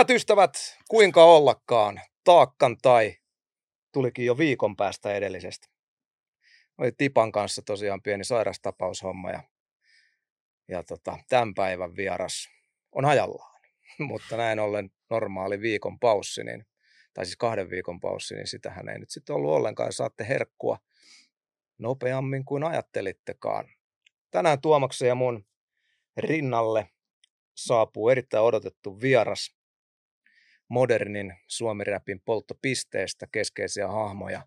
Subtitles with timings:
[0.00, 0.52] Hyvät ystävät,
[0.88, 3.16] kuinka ollakaan, taakkan tai
[3.92, 5.68] tulikin jo viikon päästä edellisestä.
[6.78, 9.42] Oli Tipan kanssa tosiaan pieni sairastapaushomma ja,
[10.68, 12.48] ja tota, tämän päivän vieras
[12.92, 13.60] on ajallaan.
[14.08, 16.66] Mutta näin ollen normaali viikon paussi, niin,
[17.14, 19.92] tai siis kahden viikon paussi, niin sitähän ei nyt sitten ollut ollenkaan.
[19.92, 20.78] Saatte herkkua
[21.78, 23.68] nopeammin kuin ajattelittekaan.
[24.30, 25.46] Tänään Tuomaksen ja mun
[26.16, 26.88] rinnalle
[27.56, 29.59] saapuu erittäin odotettu vieras
[30.70, 34.42] modernin suomiräpin polttopisteestä keskeisiä hahmoja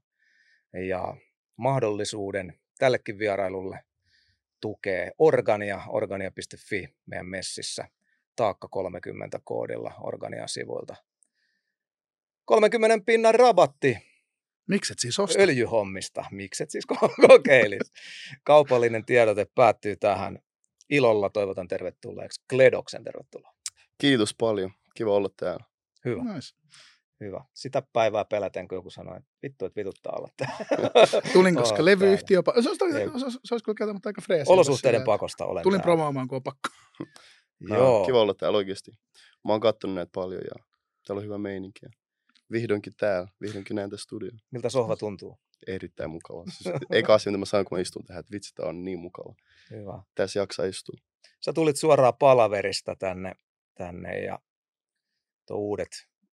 [0.88, 1.16] ja
[1.58, 3.80] mahdollisuuden tällekin vierailulle
[4.62, 7.88] tukee Organia, organia.fi meidän messissä
[8.36, 10.96] taakka 30 koodilla Organia-sivuilta.
[12.46, 13.98] 30 pinnan rabatti
[14.68, 15.42] Mikset siis osta?
[15.42, 16.26] öljyhommista.
[16.32, 16.86] Mikset siis
[17.28, 17.94] kokeilis.
[18.44, 20.40] Kaupallinen tiedote päättyy tähän.
[20.90, 23.54] Ilolla toivotan tervetulleeksi Kledoksen tervetuloa.
[23.98, 24.72] Kiitos paljon.
[24.96, 25.73] Kiva olla täällä.
[26.06, 26.56] Hyvä, Nice.
[27.20, 27.46] hyvä.
[27.54, 30.66] Sitä päivää peläten, kun joku sanoi, että vittu, että vituttaa olla täällä.
[31.34, 32.40] Tulin, koska levyyhtiö...
[32.42, 34.52] pa- Se olisi, se olisi, se olisi kyllä aika freesi.
[34.52, 35.84] Olosuhteiden silleen, pakosta olen Tulin täällä.
[35.84, 36.70] promoomaan, kun on pakko.
[37.70, 38.06] Joo.
[38.06, 38.92] Kiva olla täällä oikeasti.
[39.48, 40.64] Mä oon kattonut näitä paljon ja
[41.08, 41.80] täällä on hyvä meininki.
[41.84, 41.90] ja
[42.52, 43.28] Vihdoinkin täällä.
[43.42, 44.32] Vihdoinkin näin tässä studio.
[44.52, 45.40] Miltä sohva tuntuu?
[45.68, 46.44] Erittäin mukava.
[46.52, 49.00] Siis eka asia, mitä mä sanon, kun mä istun tähän, että vitsi, tää on niin
[49.00, 49.36] mukava.
[49.72, 50.04] Hyvä.
[50.16, 50.96] Tässä jaksaa istua.
[51.40, 53.34] Sä tulit suoraan palaverista tänne,
[53.76, 54.40] tänne ja
[55.48, 55.92] tuo uudet,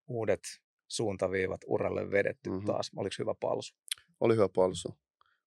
[0.09, 0.41] uudet
[0.89, 2.57] suuntaviivat uralle vedetty Mhm.
[2.57, 2.67] mm-hmm.
[2.67, 2.91] taas.
[2.97, 3.75] Oliko hyvä palsu?
[4.21, 4.99] Oli hyvä palsu.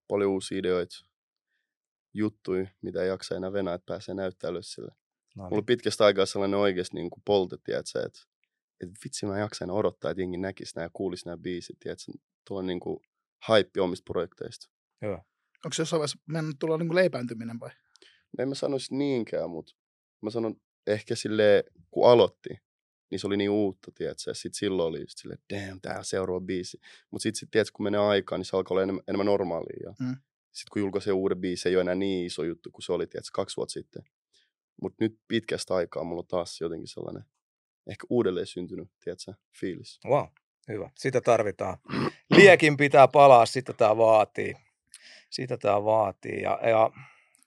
[0.08, 0.96] Paljon uusia ideoita.
[2.14, 4.92] Juttui, mitä ei jaksa enää venää, että pääsee näyttämään sille.
[5.36, 8.20] No Mulla oli pitkästä aikaa sellainen oikeasti niin kuin polte, tiedätkö, että,
[8.82, 12.12] että vitsi mä jaksan enää odottaa, että jengi näkisi nämä ja kuulisi nämä biisit, tiedätkö,
[12.48, 13.00] tuo on niin kuin
[13.42, 14.70] haippi omista projekteista.
[15.02, 15.16] Hyvä.
[15.66, 17.70] Onko se jossain vaiheessa mennyt tulla niin leipääntyminen vai?
[18.38, 19.74] No en mä sanoisi niinkään, mutta
[20.22, 20.56] mä sanon
[20.88, 22.50] ehkä sille kun aloitti,
[23.14, 26.42] niin se oli niin uutta, tiedätkö, ja sit silloin oli just silleen, damn, tää seuraava
[26.42, 26.80] biisi.
[27.12, 29.80] Mutta sitten, sit, tiedätkö, kun menee aikaa, niin se alkaa olla enemmän, enemmän normaalia.
[29.84, 30.16] Ja Mm.
[30.52, 33.30] sitten kun julkaisee uuden biisin, ei ole enää niin iso juttu kuin se oli, tiedätkö,
[33.34, 34.04] kaksi vuotta sitten.
[34.82, 37.24] Mutta nyt pitkästä aikaa mulla on taas jotenkin sellainen,
[37.88, 40.00] ehkä uudelleen syntynyt, tiedätkö, fiilis.
[40.06, 40.26] Wow.
[40.68, 40.90] Hyvä.
[40.96, 41.78] Sitä tarvitaan.
[42.36, 44.54] Liekin pitää palaa, sitä tämä vaatii.
[45.30, 46.42] Sitä tämä vaatii.
[46.42, 46.92] Ja, ja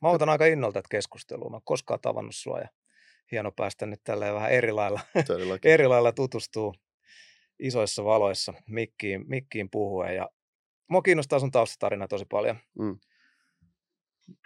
[0.02, 1.50] mä otan aika innolta tätä keskustelua.
[1.50, 2.68] Mä oon koskaan tavannut sua ja
[3.32, 5.00] hieno päästä nyt tälleen vähän eri lailla,
[5.64, 6.74] eri lailla tutustuu
[7.58, 10.16] isoissa valoissa mikkiin, mikkiin puhuen.
[10.16, 10.30] Ja
[10.90, 12.56] mua kiinnostaa sun taustatarina tosi paljon.
[12.78, 12.98] Mm.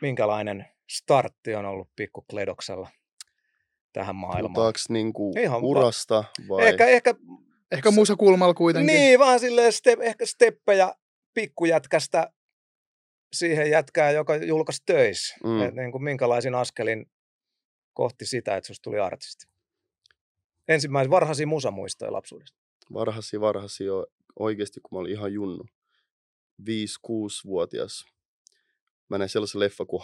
[0.03, 2.91] Minkälainen startti on ollut pikku Kledoksella
[3.93, 4.55] tähän maailmaan?
[4.55, 6.69] Puhutaanko niinku Ihan va- urasta vai?
[6.69, 7.15] Ehkä, ehkä
[7.73, 8.95] Ehkä muussa kulmalla kuitenkin.
[8.95, 10.95] Niin, vaan silleen step, ehkä steppejä
[11.35, 12.33] pikkujätkästä
[13.33, 15.37] siihen jätkään, joka julkaisi töissä.
[15.45, 15.51] Mm.
[15.51, 15.63] Mm.
[15.63, 17.07] Et niin kuin minkälaisin askelin
[17.95, 19.47] kohti sitä, että susta tuli artisti.
[20.69, 22.59] Ensimmäisen varhaisia musamuistoja lapsuudesta.
[22.93, 24.07] varhasi varhasi jo
[24.39, 25.65] oikeasti, kun mä olin ihan junnu.
[26.63, 28.05] 5-6-vuotias.
[29.09, 30.03] Mä näin sellaisen leffa kuin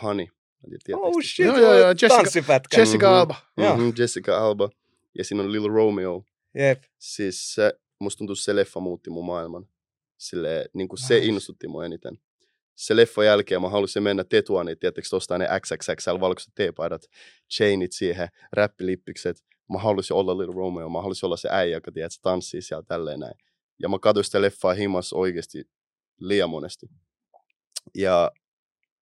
[0.84, 2.80] tiedä, Oh shit, Joo, joo, joo, Jessica- tanssipätkä.
[2.80, 3.14] Jessica Mhm.
[3.14, 3.34] Alba.
[3.56, 3.76] Joo.
[3.76, 4.70] Mhm, Jessica Alba.
[5.18, 6.24] Ja siinä on Little Romeo.
[6.54, 6.82] Jep.
[6.98, 9.68] Siis se, musta tuntuu, se leffa muutti mun maailman.
[10.18, 11.26] Sille, niin kuin se Nice.
[11.26, 12.18] innostutti mua eniten.
[12.76, 17.02] Se leffa jälkeen mä halusin mennä Tetuaniin, tietysti ostaa ne XXXL valkoiset teepaidat,
[17.56, 19.44] chainit siihen, räppilippikset.
[19.72, 23.20] Mä halusin olla Little Romeo, mä halusin olla se äijä, joka tiedät, tanssii siellä tälleen
[23.20, 23.34] näin.
[23.82, 25.68] Ja mä katsoin sitä leffaa himas oikeasti
[26.20, 26.86] liian monesti.
[27.94, 28.32] Ja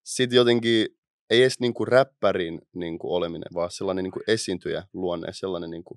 [0.04, 0.86] sit jotenkin,
[1.30, 5.96] ei edes niinku räppärin niinku oleminen, vaan sellainen niinku esiintyjä luonne, sellainen niinku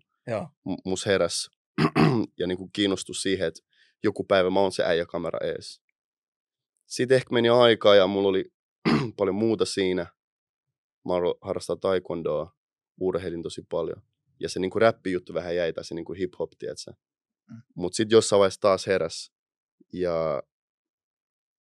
[0.85, 1.49] mus heräs
[2.39, 3.61] ja niinku kiinnostus siihen, että
[4.03, 5.81] joku päivä mä oon se äijä kamera ees.
[6.87, 8.51] Sitten ehkä meni aikaa ja mulla oli
[9.17, 10.05] paljon muuta siinä.
[11.05, 12.55] Mä aloin harrastaa taekwondoa,
[13.01, 14.01] urheilin tosi paljon.
[14.39, 16.91] Ja se niinku räppijuttu vähän jäi, tai se niinku hip-hop, tiedätkö?
[17.49, 17.61] Mm.
[17.75, 19.31] Mut sitten jossain vaiheessa taas heräs.
[19.93, 20.43] Ja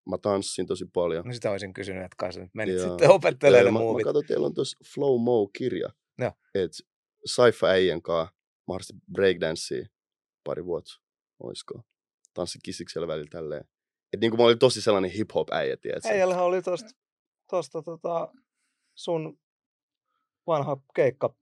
[0.10, 1.26] mä tanssin tosi paljon.
[1.26, 2.90] No sitä olisin kysynyt, että kai sä nyt menit Joo.
[2.90, 4.04] sitten opettelemaan ne Joo, mä, mä muuvit.
[4.04, 5.90] katsoin, teillä on tuossa Flow Mo-kirja.
[6.20, 6.32] Joo.
[6.56, 6.78] Että
[7.26, 8.34] Saifa äijän kanssa
[8.68, 9.86] mä harrastin breakdancea
[10.44, 10.94] pari vuotta,
[11.40, 11.82] oisko.
[12.34, 13.66] Tanssin kisiksellä välillä tälleen.
[14.16, 16.10] Et niinku mä olin tosi sellainen hip-hop äijä, tiedätkö?
[16.10, 16.90] Äijällähän oli tosta,
[17.50, 18.28] tosta tota,
[18.96, 19.40] sun
[20.48, 21.36] vanha keikka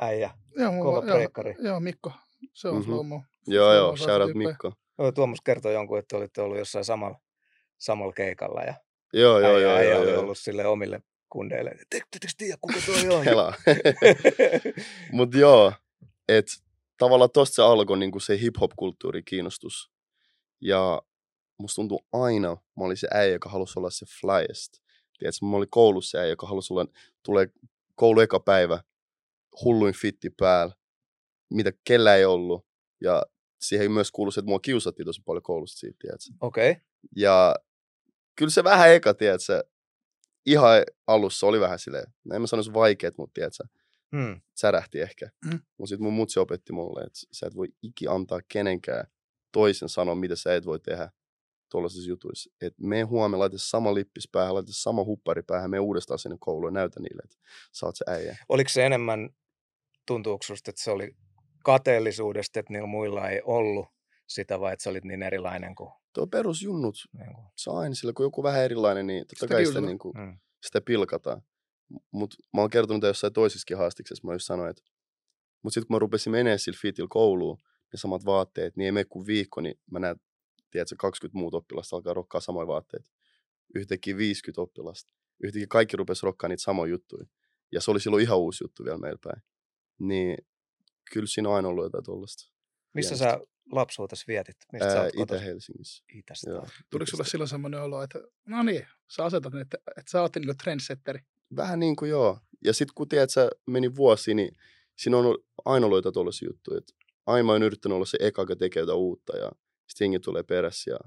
[0.00, 1.54] äijä, Joo, kova joo, breikkari.
[1.58, 2.12] Joo, Mikko.
[2.52, 2.82] Se on Mhm.
[2.90, 2.94] mm-hmm.
[2.94, 3.22] slow-mo.
[3.46, 4.46] Joo, joo, Slow-mo saa shout out se tyyppi.
[4.48, 4.72] Mikko.
[4.98, 7.18] Joo, Tuomas kertoi jonkun, että olitte ollut jossain samalla,
[7.78, 8.74] samalla keikalla ja
[9.12, 10.20] Joo, joo, äijä, joo, äijä joo, oli joo.
[10.20, 11.70] ollut sille omille kundeille.
[11.70, 13.24] Ettekö tiedä, kuka toi on?
[13.24, 13.54] Hela.
[15.12, 15.72] Mut joo,
[16.28, 16.46] et
[16.98, 19.90] tavallaan tosta se alkoi niinku se hip-hop-kulttuuri kiinnostus.
[20.60, 21.02] Ja
[21.60, 24.72] musta tuntuu aina, mä olin se äijä, joka halusi olla se flyest.
[25.18, 26.86] Tiedätkö, mä olin koulussa se äijä, joka halusi olla,
[27.22, 27.48] tulee
[27.94, 28.82] koulu eka päivä,
[29.64, 30.74] hulluin fitti päällä,
[31.50, 32.66] mitä kellä ei ollut.
[33.00, 33.22] Ja
[33.60, 36.30] siihen myös kuului se, että mua kiusattiin tosi paljon koulusta siitä, tiedätkö?
[36.40, 36.70] Okei.
[36.70, 36.82] Okay.
[37.16, 37.56] Ja
[38.36, 39.64] kyllä se vähän eka, tiedätkö,
[40.46, 43.64] ihan alussa oli vähän silleen, no en mä sanoisi vaikeet, mutta tiedätkö,
[44.16, 44.40] Hmm.
[44.54, 45.30] särähti ehkä.
[45.44, 45.50] Mm.
[45.50, 45.60] Mm.
[45.78, 49.06] Mutta sitten mun mutsi opetti mulle, että sä et voi iki antaa kenenkään
[49.52, 51.10] toisen sanoa, mitä sä et voi tehdä
[51.70, 52.50] tuollaisissa jutuissa.
[52.60, 56.72] Et me huomenna laita sama lippis päähän, laita sama huppari päähän, me uudestaan sinne kouluun
[56.72, 57.36] ja näytä niille, että
[57.72, 58.36] sä oot se äijä.
[58.48, 59.30] Oliko se enemmän,
[60.06, 61.16] tuntuuko susta, että se oli
[61.64, 63.86] kateellisuudesta, että niillä muilla ei ollut
[64.26, 65.90] sitä, vai että sä olit niin erilainen kuin...
[66.14, 69.54] Tuo perusjunnut, Niin kuin se on aina sillä, kun joku vähän erilainen, niin totta Sitä
[69.54, 70.38] kai sitä, niin kuin, mm.
[70.62, 71.42] sitä pilkataan.
[72.10, 74.82] Mutta mä oon kertonut jossain toisissakin haastiksessa, mä just sanoin, että
[75.62, 79.04] mutta sitten kun mä rupesin menemään sillä fitillä kouluun, ne samat vaatteet, niin ei mene
[79.04, 80.16] kuin viikko, niin mä näen,
[80.70, 83.10] tiedätkö, 20 muuta oppilasta alkaa rokkaa samoja vaatteita.
[83.74, 85.12] Yhtäkkiä 50 oppilasta.
[85.42, 87.26] Yhtäkkiä kaikki rupesi rokkaa niitä samoja juttuja.
[87.72, 89.42] Ja se oli silloin ihan uusi juttu vielä meillä päin.
[89.98, 90.36] Niin
[91.12, 92.52] kyllä siinä on aina ollut jotain tuollaista.
[92.94, 93.40] Missä sä
[93.72, 94.56] lapsuutesi vietit?
[94.72, 95.10] Mistä sä Ää?
[95.16, 96.04] Itä-Helsingissä.
[96.14, 96.50] Itästä.
[96.50, 96.66] Joo.
[96.90, 98.86] Tuliko sulle silloin semmoinen olo, että no niin,
[99.16, 101.20] sä asetat, että, että sä oot niinku trendsetteri.
[101.56, 102.38] Vähän niin kuin joo.
[102.64, 104.56] Ja sitten kun tiedät, sä meni vuosi, niin
[104.96, 106.78] siinä on aina ollut jotain tuollaisia juttuja.
[106.78, 106.92] Että
[107.26, 109.52] aina mä oon yrittänyt olla se eka, joka tekee jotain uutta ja
[110.00, 110.98] jengi tulee perässä ja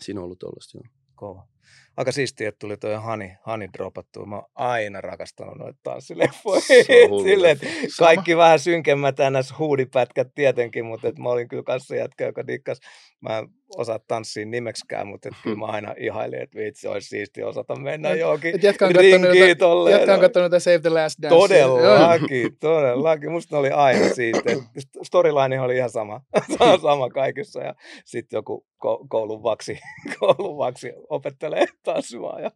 [0.00, 0.86] siinä on ollut tuollaista joo.
[1.14, 1.51] Kova.
[1.96, 4.26] Aika siistiä, että tuli toi Hani, Hani dropattua.
[4.26, 6.60] Mä oon aina rakastanut noita tanssileffoja.
[7.24, 7.58] Silleen,
[7.98, 9.58] kaikki vähän synkemmät ns.
[9.58, 12.78] huudipätkät tietenkin, mutta et mä olin kyllä kanssa jätkä, joka dikkas.
[13.20, 17.46] Mä en osaa tanssia nimeksikään, mutta et kyllä mä aina ihailin, että vitsi, olisi siistiä
[17.46, 19.94] osata mennä Et- johonkin Et jätkä on kattonut, rinkiin tolleen.
[19.96, 20.40] jätkä on no.
[20.42, 21.36] jotain Save the Last Dance.
[21.36, 23.32] Todellakin, todellakin.
[23.32, 24.56] Musta ne oli aina siistiä.
[25.02, 26.20] Storyline oli ihan sama,
[26.82, 27.60] sama kaikissa.
[27.62, 27.74] Ja
[28.04, 29.78] sitten joku ko- koulun vaksi,
[30.18, 31.51] koulun vaksi opettelee
[31.82, 32.50] tanssimaan ja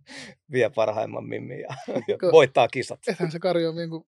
[0.52, 1.68] vie parhaimman mimmin ja,
[2.08, 3.00] ja Ko- voittaa kisat.
[3.08, 4.06] Ethän se Kari on niinku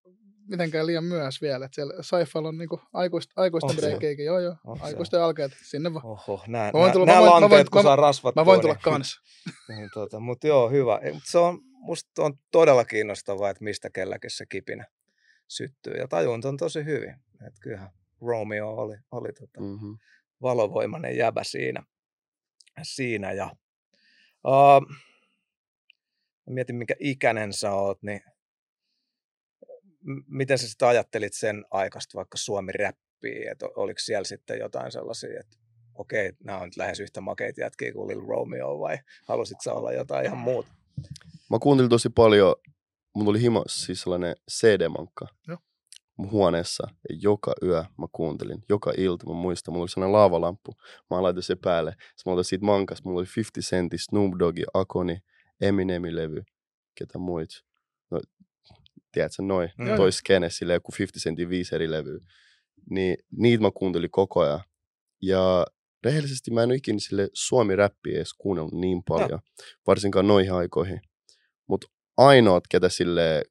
[0.49, 1.65] mitenkään liian myöhässä vielä.
[1.65, 4.27] Että siellä Saifalla on niinku aikuist, aikuisten breikeikin.
[4.27, 4.55] Joo, joo.
[4.79, 4.83] Se?
[4.85, 5.53] Aikuisten alkeet.
[5.63, 6.07] Sinne vaan.
[6.07, 8.43] Oho, nämä, Mä voin tulla- nämä mä voin- mä lanteet, voin- kun mä- saa rasvattua.
[8.43, 9.17] Mä voin tulla niin- kans.
[9.69, 10.99] Niin, tota, mutta joo, hyvä.
[11.03, 14.87] Ei, mut Se on, musta on todella kiinnostavaa, että mistä kelläkin se kipinä
[15.49, 15.95] syttyy.
[15.95, 17.15] Ja tajun on tosi hyvin.
[17.47, 17.91] Et kyllähän
[18.21, 19.99] Romeo oli, oli tota, Mm-hmm.
[20.43, 21.83] valovoimainen jäbä siinä.
[22.83, 23.51] siinä ja,
[24.45, 24.97] uh,
[26.47, 28.21] mietin, minkä ikäinen sä oot, niin
[30.27, 35.57] miten sä sitten ajattelit sen aikaista vaikka Suomi-räppiä, että oliko siellä sitten jotain sellaisia, että
[35.95, 38.99] okei, nämä on nyt lähes yhtä makeita jätkiä kuin Lil Romeo, vai
[39.29, 40.69] halusit sä olla jotain ihan muuta?
[41.51, 42.55] Mä kuuntelin tosi paljon,
[43.15, 45.59] mulla oli himo, siis sellainen CD-mankka Joo.
[46.31, 46.89] Huoneessa.
[47.09, 50.73] Ja joka yö mä kuuntelin, joka ilta mä muistan, mulla oli sellainen laavalamppu.
[51.11, 51.91] Mä laitan se päälle.
[51.91, 55.19] Sitten mä otan siitä mankasta, mulla oli 50 Centin, Snoop Doggi, Akoni,
[55.61, 56.43] Eminemin levy,
[56.99, 57.51] ketä muit.
[58.11, 58.21] No,
[59.13, 59.97] tiedätkö, noin, Mm.
[59.97, 62.19] toi skene, sille joku 50 Centin viisi eri levyä.
[62.91, 64.61] Niin niitä mä kuuntelin koko ajan.
[65.23, 65.67] Ja
[66.05, 69.41] rehellisesti mä en ole ikinä sille suomi-räppiä edes kuunnellut niin paljon,
[69.87, 71.01] varsinkaan noihin aikoihin.
[71.67, 73.43] Mutta ainoat, ketä sille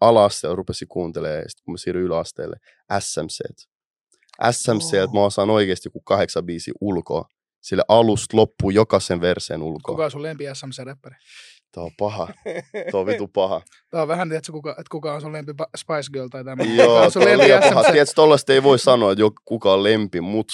[0.00, 2.56] ala-asteella rupesi kuuntelemaan, sit kun mä siirryin yläasteelle,
[3.00, 3.38] SMC.
[4.50, 5.12] SMC, Oh.
[5.14, 7.24] mä osaan oikeasti joku kahdeksan biisi ulkoa.
[7.60, 9.92] Sille alusta loppuu jokaisen verseen ulkoa.
[9.94, 11.14] Kuka on sun lempi SMC-räppäri?
[11.72, 12.28] Tää on paha.
[12.92, 13.62] Tää on vitu paha.
[13.90, 16.64] Tää on vähän, tiedätkö, kuka, että kuka on sun lempi Spice Girl tai tämä.
[16.64, 17.82] Joo, on sun on lempi liian paha.
[17.84, 20.46] Tiedätkö, tollaista ei voi sanoa, että joku- kuka on lempi, mut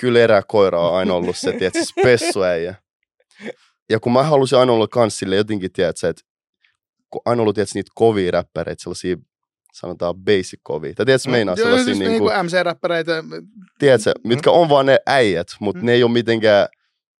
[0.00, 2.74] kyllä eräkoira on aina ollut se, tiedätkö, spessuäijä.
[3.90, 6.22] Ja kun mä halusin aina olla kans sille jotenkin, tiedätkö, että
[7.24, 9.16] aina ollut, tiedätkö, niitä kovia räppäreitä, sellaisia
[9.72, 10.94] sanotaan basic kovia.
[10.94, 13.12] Tai tiedätkö, Mm, meinaa Joo, sellaisia, siis niin niinku kuin, MC-räppäreitä.
[13.78, 15.86] tiedätkö, mitkä on vaan ne äijät, mutta Mm.
[15.86, 16.68] ne ei ole mitenkään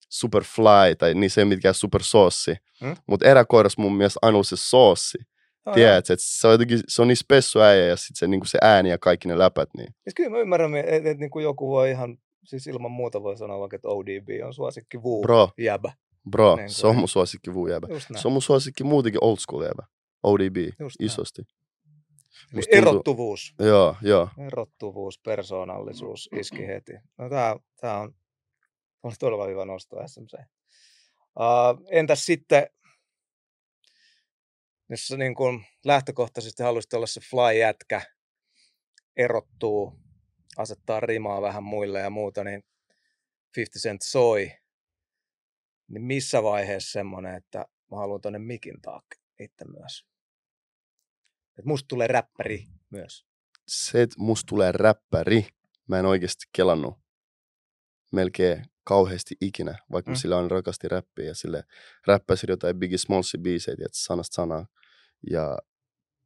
[0.08, 2.56] super fly tai niissä ei ole mitkään super soossi.
[2.82, 2.96] Mm.
[3.06, 5.18] Mutta eräkoiras mun mielestä aina se soossi.
[5.66, 8.46] Oh, Tiedätkö, että se on jotenkin, se on niin spessu äijä ja sitten se, niin
[8.46, 11.30] se ääni ja kaikki ne läpät, niin Siis kyllä mä ymmärrän, että et, et, niin
[11.42, 15.50] joku voi ihan, siis ilman muuta voi sanoa vaikka, että ODB on suosikki vuu bro,
[15.58, 15.92] jäbä.
[16.30, 17.86] Bro, Niin se on mun suosikki vuu jäbä.
[18.16, 19.86] Se on mun suosikki muutenkin old school jäbä.
[20.22, 21.42] ODB, Just isosti.
[22.50, 23.54] Tuntuu- erottuvuus.
[23.58, 24.28] Joo, joo.
[24.46, 26.92] Erottuvuus, persoonallisuus iski heti.
[27.18, 28.14] No tää, tää on,
[29.02, 30.32] on todella hyvä nosto SMC.
[31.18, 32.66] Uh, entäs sitten,
[34.88, 38.02] jos sä niin kun lähtökohtaisesti haluaisit olla se fly-jätkä,
[39.16, 39.92] erottuu,
[40.56, 42.64] asettaa rimaa vähän muille ja muuta, niin
[43.56, 44.52] 50 Cent soi,
[45.88, 47.58] niin missä vaiheessa semmoinen, että
[47.90, 50.04] mä haluan tonne mikin taakse itse myös?
[51.58, 53.26] Et musta tulee räppäri myös.
[53.68, 55.46] Se, että musta tulee räppäri,
[55.88, 56.98] mä en oikeasti kelannut
[58.12, 60.16] melkein kauheasti ikinä, vaikka Mm.
[60.16, 61.64] sillä on rakasti räppiä ja sille
[62.06, 64.66] räppäsi jotain Biggie Smallsi biisejä, että sanasta sanaa
[65.30, 65.58] ja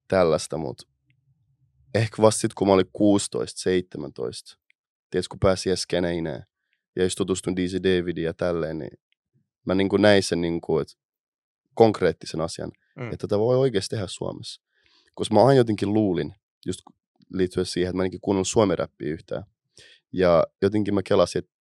[0.08, 0.86] tällaista, mutta
[1.94, 4.58] ehkä vasta sitten, kun mä olin 16, 17,
[5.10, 6.46] tiedätkö, kun pääsi siihen skeneineen
[6.96, 8.98] ja just tutustuin DC Davidiin ja tälleen, niin
[9.64, 10.94] mä niin kuin näin sen niin kuin, että
[11.74, 13.04] konkreettisen asian, Mm.
[13.04, 14.62] että tätä voi oikeasti tehdä Suomessa.
[15.14, 16.34] Koska mä aina jotenkin luulin,
[16.66, 16.80] just
[17.34, 19.44] liittyen siihen, että mä ainakin kuunnellut suomi-räppiä yhtään.
[20.12, 21.52] Ja jotenkin mä kelasin, että,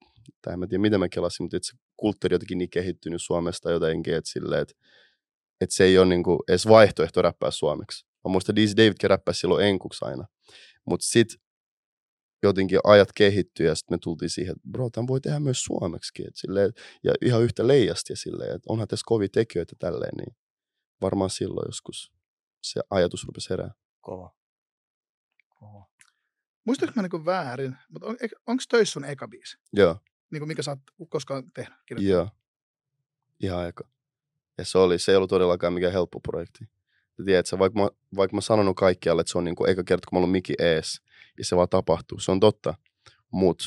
[0.41, 3.71] tai en mä tiedä mitä mä kelasin, mutta että se kulttuuri jotenkin niin kehittynyt Suomesta
[3.71, 4.73] jotenkin, että, silleen, että,
[5.61, 8.05] että se ei ole niin kuin edes vaihtoehto räppää suomeksi.
[8.05, 10.25] Mä muistan DC Davidkin räppäsi silloin enkuksi aina.
[10.85, 11.41] Mutta sitten
[12.43, 16.23] jotenkin ajat kehittyi ja sitten me tultiin siihen, että bro, tämän voi tehdä myös suomeksi.
[16.27, 20.35] Et silleen, ja ihan yhtä leijasti ja silleen, että onhan tässä kovia tekijöitä tälleen, niin
[21.01, 22.11] varmaan silloin joskus
[22.61, 23.71] se ajatus rupesi herää.
[24.01, 24.35] Kova.
[25.59, 25.87] Kova.
[26.65, 28.17] Muistatko mä niinku väärin, mutta on,
[28.47, 29.57] onko töissä sun eka biisi?
[29.73, 29.97] Joo,
[30.31, 31.77] Niinku mikä sä oot koskaan tehnyt?
[31.85, 32.27] kirjoittanut?
[32.27, 32.37] joo.
[33.39, 33.89] Ihan aika.
[34.57, 36.65] Ja se, oli, se ei ollut todellakaan mikään helppo projekti.
[37.17, 40.07] Ja tiedätkö, vaikka mä, vaikka mä sanonut kaikkialle, että se on niin kuin eka kerta,
[40.09, 41.01] kun mä ollut miki ees,
[41.37, 42.19] ja se vaan tapahtuu.
[42.19, 42.73] Se on totta.
[43.31, 43.65] Mutta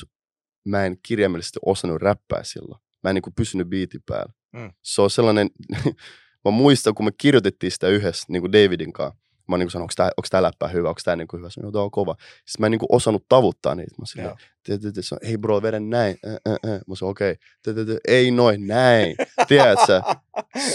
[0.65, 2.81] mä en kirjaimellisesti osannut räppää silloin.
[3.03, 4.33] Mä en niin kuin pysynyt biitin päällä.
[4.53, 4.73] Mm.
[4.81, 5.49] Se on sellainen,
[6.45, 9.19] mä muistan, kun me kirjoitettiin sitä yhdessä niin kuin Davidin kanssa.
[9.47, 11.49] Mä niin sanoin, onko tää, onko tää läppä hyvä, onko tää niin kuin hyvä.
[11.49, 12.15] Sanoin, tää on kova.
[12.19, 13.95] Sitten mä en niin kuin osannut tavuttaa niitä.
[13.99, 14.35] Mä silleen,
[15.01, 16.17] se on, hei bro, vedä näin.
[16.87, 17.35] Mä sanoin, okei,
[17.67, 17.97] okay.
[18.07, 19.15] ei noin, näin.
[19.47, 20.01] Tiedätkö?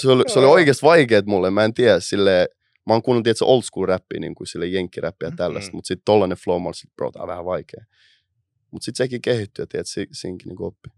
[0.01, 2.49] Se oli, se oli oikeasti vaikeet mulle, mä en tiedä, sille
[2.87, 5.77] mä oon kuunnellut, tiedätkö, old school rappia, niin kuin sille jenkkiräppiä ja tällaista, Mm.
[5.77, 7.85] mutta sitten tollanen flow, mä olin sit, bro, tää on vähän vaikea.
[8.71, 10.89] Mutta sitten sekin kehittyi, ja tiedätkö, si, siinkin niin oppi.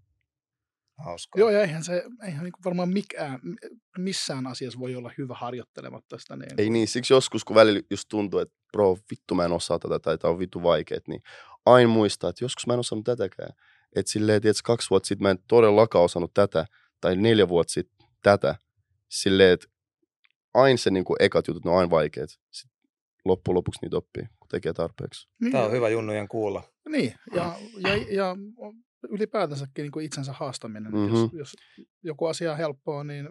[0.99, 1.41] Hauskaa.
[1.41, 3.41] Joo, ja eihän se, eihän niinku varmaan mikään,
[3.99, 6.37] missään asiassa voi olla hyvä harjoittelematta sitä.
[6.37, 9.79] Niin Ei niin, siksi joskus, kun välillä just tuntuu, että bro, vittu mä en osaa
[9.79, 11.23] tätä, tai tää on vittu vaikeet, niin
[11.67, 13.51] aina muistaa, että joskus mä en osannut tätäkään.
[13.97, 16.67] Että silleen, tiedätkö, kaksi vuotta sitten mä en todellakaan osannut tätä,
[17.01, 18.55] tai neljä vuotta sitten tätä.
[19.09, 19.67] Silleen, että
[20.55, 22.31] aina se niin kuin ekat jutut, ne on aina vaikeet.
[22.51, 22.81] Sitten
[23.25, 25.29] loppujen lopuksi niitä oppii, kun tekee tarpeeksi.
[25.41, 26.63] niin, Tämä on hyvä junnujen kuulla.
[26.89, 28.37] Niin, ja, ja, ja
[29.11, 30.93] ylipäätänsäkin niin kuin itsensä haastaminen.
[30.93, 31.17] Mm-hmm.
[31.17, 31.53] Jos, jos
[32.03, 33.29] joku asia on helppoa, niin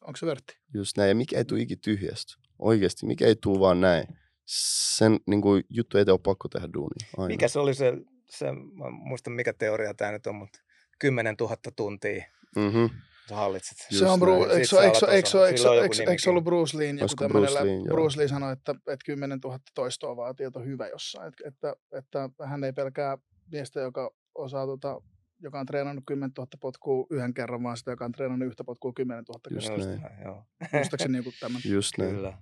[0.00, 0.58] onko se vörtti?
[0.74, 1.08] Just näin.
[1.08, 2.34] Ja mikä ei tule ikin tyhjästä.
[2.58, 4.04] Oikeasti, mikä ei tule vaan näin.
[4.46, 7.08] Sen niin kuin, juttu ei ole pakko tehdä duunia.
[7.16, 7.28] Aina.
[7.28, 7.92] Mikä se oli se,
[8.30, 10.58] se mä en muista mikä teoria tämä nyt on, mutta
[10.98, 12.24] 10 000 tuntia
[12.56, 12.90] Mm-hmm.
[13.30, 13.78] Sä hallitset.
[13.78, 14.20] Se Just on.
[14.20, 17.82] Bru, eikö, eikö, eikö, eikö, joku eikö, eikö ollut Bruce Leen joku tämmöinen, Bruce Lee.
[17.88, 21.28] Bruce Lee sanoi, että, että 10 000 toistoa vaatii, että on hyvä jossain.
[21.28, 23.18] Että, että, että hän ei pelkää
[23.52, 25.00] miestä, joka osaa tota,
[25.42, 28.92] joka on treenannut 10 000 potkua yhden kerran, vaan sitä, joka on treenannut yhtä potkua
[28.96, 29.88] 10 000 Just kerran.
[29.88, 30.00] näin.
[30.00, 30.44] näin, joo.
[30.72, 31.60] Muistaakseni niin tämän.
[31.64, 32.14] Just näin.
[32.14, 32.38] Kyllä.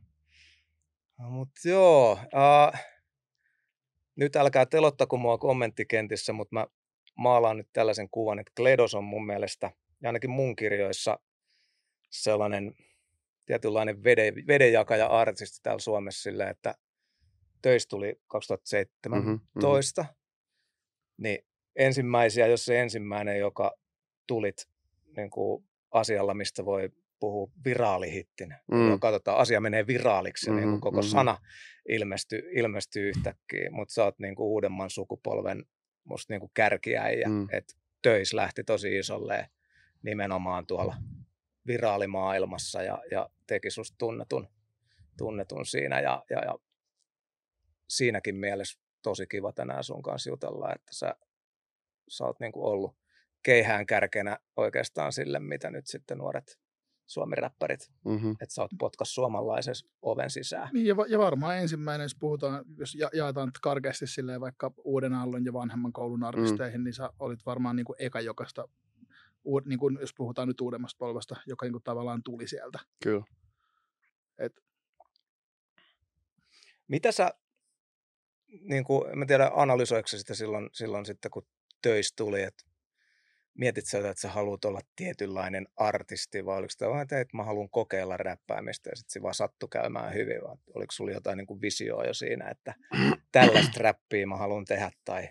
[1.19, 2.79] No, mutta joo, uh,
[4.17, 6.67] nyt älkää telottako mua kommenttikentissä, mutta mä
[7.19, 9.71] maalaan nyt tällaisen kuvan, että Kledos on mun mielestä,
[10.03, 11.19] ja ainakin mun kirjoissa,
[12.11, 12.75] sellainen
[13.47, 16.75] tietynlainen vede, vedenjakaja-artisti täällä Suomessa silleen, että
[17.63, 20.11] töistä tuli 2017, Mhm,
[21.19, 21.39] niin
[21.77, 23.73] ensimmäisiä, jos se ensimmäinen, joka
[24.27, 24.69] tulit
[25.17, 26.91] niin kuin asialla, mistä voi
[27.21, 28.61] puhua viraalihittinä.
[28.73, 29.01] Mm.
[29.01, 31.09] Katsotaan, asia menee viraaliksi, mm niin kuin koko mhm.
[31.09, 31.39] sana
[31.89, 35.65] ilmestyy, ilmestyy yhtäkkiä, mutta sä oot niin kuin uudemman sukupolven
[36.05, 37.35] musta niin kuin kärkiäjä, Mm.
[37.35, 37.47] mm.
[37.53, 39.49] että töis lähti tosi isolle
[40.03, 40.97] nimenomaan tuolla
[41.67, 44.49] viraalimaailmassa ja, ja teki susta tunnetun,
[45.19, 46.59] tunnetun siinä ja, ja, ja
[47.89, 51.15] siinäkin mielessä tosi kiva tänään sun kanssa jutella, että sä,
[52.09, 52.97] sä oot niin ollut
[53.43, 56.59] keihään kärkenä oikeastaan sille, mitä nyt sitten nuoret
[57.07, 58.31] suomiräppärit, Mhm.
[58.31, 60.69] että sä oot potkas suomalaisen oven sisään.
[60.73, 65.15] Niin, ja, va- ja varmaan ensimmäinen, jos puhutaan, jos ja, jaetaan karkeasti silleen vaikka uuden
[65.15, 66.85] aallon ja vanhemman koulun artisteihin, mm.
[66.85, 68.69] niin sä olit varmaan niin kuin eka jokaista,
[69.49, 72.79] uud, niin kuin, jos puhutaan nyt uudemmasta polvesta, joka niin kuin tavallaan tuli sieltä.
[73.03, 73.25] Kyllä.
[76.89, 77.31] Mitä sä,
[78.61, 81.47] niin kuin, en mä tiedä analysoiko sitä silloin, silloin sitten, kun
[81.83, 82.65] töistä tuli, että
[83.55, 87.71] mietit sä, että sä haluat olla tietynlainen artisti, vai oliko sitä vaan, että mä haluan
[87.71, 91.61] kokeilla räppäämistä, ja sitten se vaan sattui käymään hyvin, vai oliko sulla jotain niin kuin
[91.61, 92.75] visioa jo siinä, että
[93.33, 95.29] tällaista räppiä mä haluan tehdä, tai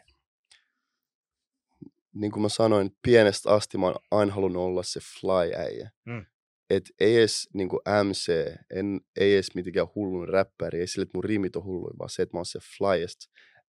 [2.19, 5.91] niin kuin mä sanoin, pienestä asti mä oon aina halunnut olla se fly-äijä.
[6.05, 6.25] Mm.
[6.69, 8.31] Et ei edes niin kuin MC,
[8.69, 12.21] en, ei edes mitenkään hullun räppäri, ei sille, että mun riimit on hulluja, vaan se,
[12.21, 13.19] että mä oon se flyest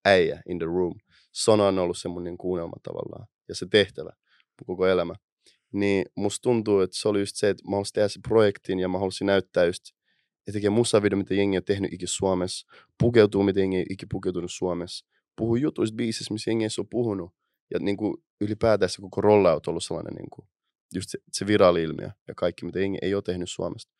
[0.05, 0.95] äijä in the room.
[1.31, 4.13] Se on aina ollut se mun niin kuunnelma tavallaan ja se tehtävä
[4.65, 5.15] koko elämä.
[5.71, 8.87] Niin musta tuntuu, että se oli just se, että mä haluaisin tehdä se projektin ja
[8.87, 9.83] mä haluaisin näyttää just,
[10.39, 12.67] että tekee musavideo, mitä jengi on tehnyt ikin Suomessa,
[12.99, 17.31] pukeutuu, mitä jengi on ikin pukeutunut Suomessa, puhuu jutuista biisissä, missä jengi ei ole puhunut.
[17.73, 20.47] Ja niin kuin ylipäätään se koko rollout on ollut sellainen niin kuin,
[20.93, 23.93] just se, se viraali-ilmiö ja kaikki, mitä jengi ei ole tehnyt Suomesta.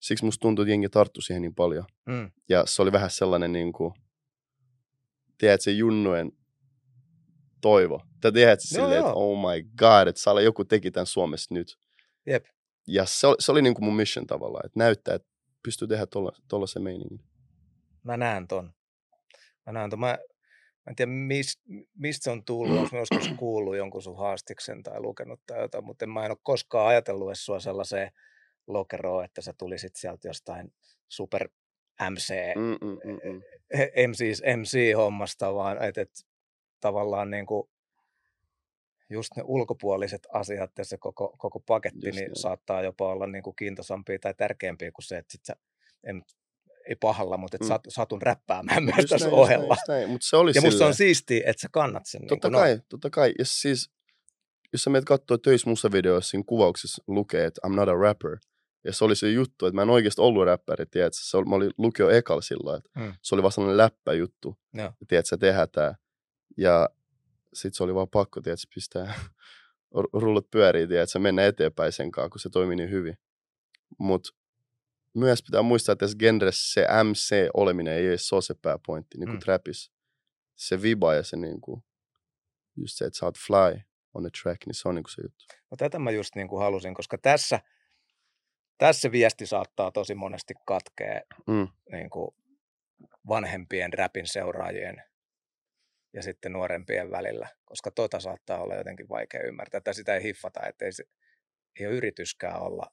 [0.00, 1.84] Siksi musta tuntuu, että jengi tarttui siihen niin paljon.
[2.06, 3.94] mm, Ja se oli vähän sellainen, niin kuin,
[5.38, 6.32] tiedät se junnujen
[7.60, 8.00] toivo.
[8.20, 11.78] Tai tiedät Joo, silleen, että oh my god, että Sala joku teki tämän Suomessa nyt.
[12.26, 12.44] Jep.
[12.86, 15.28] Ja se, oli- se oli niin kuin mun mission tavallaan, että näyttää, että
[15.62, 16.06] pystyy tehdä
[16.48, 17.20] tuollaisen meiningin.
[18.02, 18.72] Mä näen ton.
[19.66, 20.00] Mä näen ton.
[20.00, 20.18] Mä
[20.90, 21.60] en tiedä, mist,
[21.94, 22.78] mistä se on tullut.
[22.78, 26.38] Onko joskus kuullut jonkun sun haastiksen tai lukenut tai jotain, mutta en mä en ole
[26.42, 28.10] koskaan ajatellut edes sua sellaiseen
[28.66, 30.72] lokeroon, että sä tulisit sieltä jostain
[31.08, 31.48] super
[32.10, 33.40] MC, Mm, mm, mm, mm.
[34.10, 36.10] MC, MC-hommasta, vaan että et,
[36.80, 37.68] tavallaan niin kuin
[39.10, 42.36] just ne ulkopuoliset asiat ja se koko, koko paketti Just niin näin.
[42.36, 45.56] saattaa jopa olla niin kuin kiintoisampia tai tärkeämpiä kuin se, että sit sä,
[46.04, 46.22] en,
[46.88, 47.68] ei pahalla, mutta että Mm.
[47.68, 49.74] sat, satun räppäämään myös Just tässä näin, just näin, ohella.
[49.74, 50.10] just näin.
[50.10, 52.26] Mut se oli Ja musta on siistiä, että sä kannat sen.
[52.26, 53.32] Totta niin kai, totta kai.
[53.38, 53.90] Ja siis,
[54.72, 58.36] jos sä menet katsoo töissä musavideoissa, siinä kuvauksessa lukee, että I'm not a rapper.
[58.84, 61.18] Ja se oli se juttu, että mä en oikeasti ollut räppäri, tiedätkö?
[61.22, 63.14] Se oli, mä olin lukio ekalla silloin, että Mm.
[63.22, 64.58] se oli vaan sellainen läppäjuttu.
[64.74, 64.84] Joo.
[65.00, 65.94] Ja tiedätkö, tehdään tää.
[66.56, 66.88] Ja
[67.54, 69.14] sit se oli vaan pakko, tiedätkö, pistää
[70.12, 73.18] rullat pyöriin, tiedätkö, mennä eteenpäin sen kanssa, kun se toimi niin hyvin.
[73.98, 74.34] Mut
[75.14, 79.36] myös pitää muistaa, että tässä genressä se MC-oleminen ei edes ole se pääpointti, niin kuin
[79.36, 79.40] Mm.
[79.40, 79.92] trapissa.
[80.56, 81.84] Se viba ja se niinku,
[82.76, 83.80] just se, että sä oot fly
[84.14, 85.44] on the track, niin se on niinku se juttu.
[85.70, 87.60] No tätä mä just niin kuin halusin, koska tässä,
[88.78, 91.68] tässä viesti saattaa tosi monesti katkea Mm.
[91.92, 92.30] niin kuin
[93.28, 95.02] vanhempien räpin seuraajien
[96.12, 100.60] ja sitten nuorempien välillä, koska tota saattaa olla jotenkin vaikea ymmärtää, tai sitä ei hiffata,
[100.66, 101.04] että ei, se,
[101.80, 102.86] ei ole yrityskään olla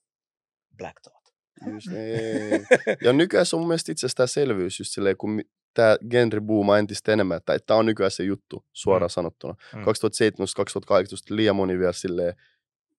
[0.78, 1.27] Black Thought.
[1.66, 2.66] Just, ei.
[3.04, 5.42] Ja nykyään se on mun mielestä itsestäänselvyys just silleen, kun
[5.74, 9.12] tämä genre boomaa entistä enemmän, että tämä on nykyään se juttu, suoraan Mm.
[9.12, 9.14] mm.
[9.14, 9.56] sanottuna.
[9.74, 9.80] Mm.
[9.80, 9.86] Mm.
[9.86, 9.88] 2017-2018
[11.30, 12.34] liian moni vielä silleen,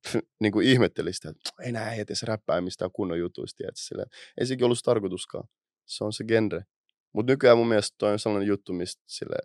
[0.41, 4.09] niin kuin ihmetteli sitä, että ei nää edes räppää mistään kunnon jutuista, tiedätkö, silleen.
[4.41, 5.49] Ei sekin ollut tarkoituskaan.
[5.87, 6.65] Se on se genre.
[7.13, 9.37] Mutta nykyään mun mielestä toi on sellainen juttu, mistä sille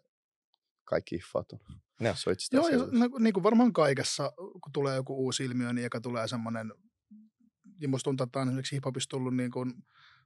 [0.83, 1.59] kaikki hiffat on.
[1.99, 2.15] Joo.
[2.17, 5.85] Se on Joo, ja no, niin kuin varmaan kaikessa, kun tulee joku uusi ilmiö, niin
[5.85, 6.71] eka tulee semmoinen,
[7.79, 9.73] ja musta tuntuu, että on esimerkiksi hiphopissa tullut niin kuin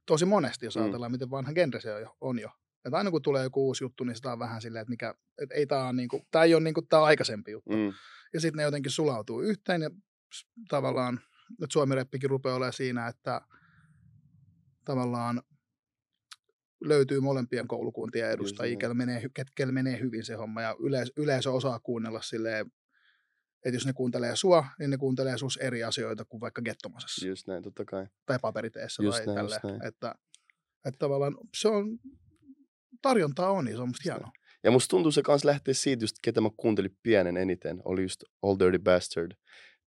[0.05, 0.81] tosi monesti, jos Mm.
[0.81, 2.17] ajatellaan, miten vanha genre se on jo.
[2.21, 2.49] On jo.
[2.85, 5.55] Että aina kun tulee joku uusi juttu, niin sitä on vähän silleen, että mikä, että
[5.55, 7.75] ei tämä, on niin kuin, tämä ei ole niin kuin tämä aikaisempi juttu.
[7.75, 7.93] Mm.
[8.33, 9.89] Ja sitten ne jotenkin sulautuu yhteen ja
[10.69, 11.19] tavallaan,
[11.51, 13.41] että suomireppikin rupeaa olemaan siinä, että
[14.85, 15.41] tavallaan
[16.83, 18.79] löytyy molempien koulukuntien edustajia, näin.
[18.79, 19.23] kellä menee,
[19.71, 22.71] menee hyvin se homma ja yleisö, yleisö osaa kuunnella silleen,
[23.67, 27.47] että jos ne kuuntelee sua, niin ne kuuntelee sus eri asioita kuin vaikka gettomasessa Just
[27.47, 28.07] näin, totta kai.
[28.25, 29.61] tai paperiteessä Just tai näin, tälleen.
[29.63, 29.85] näin.
[29.85, 30.15] Että,
[30.85, 31.99] että tavallaan se on,
[33.01, 34.31] tarjontaa on, niin se on musta hienoa.
[34.63, 38.23] Ja musta tuntuu se kans lähtee siitä just, ketä mä kuuntelin pienen eniten, oli just
[38.43, 39.31] All Dirty Bastard.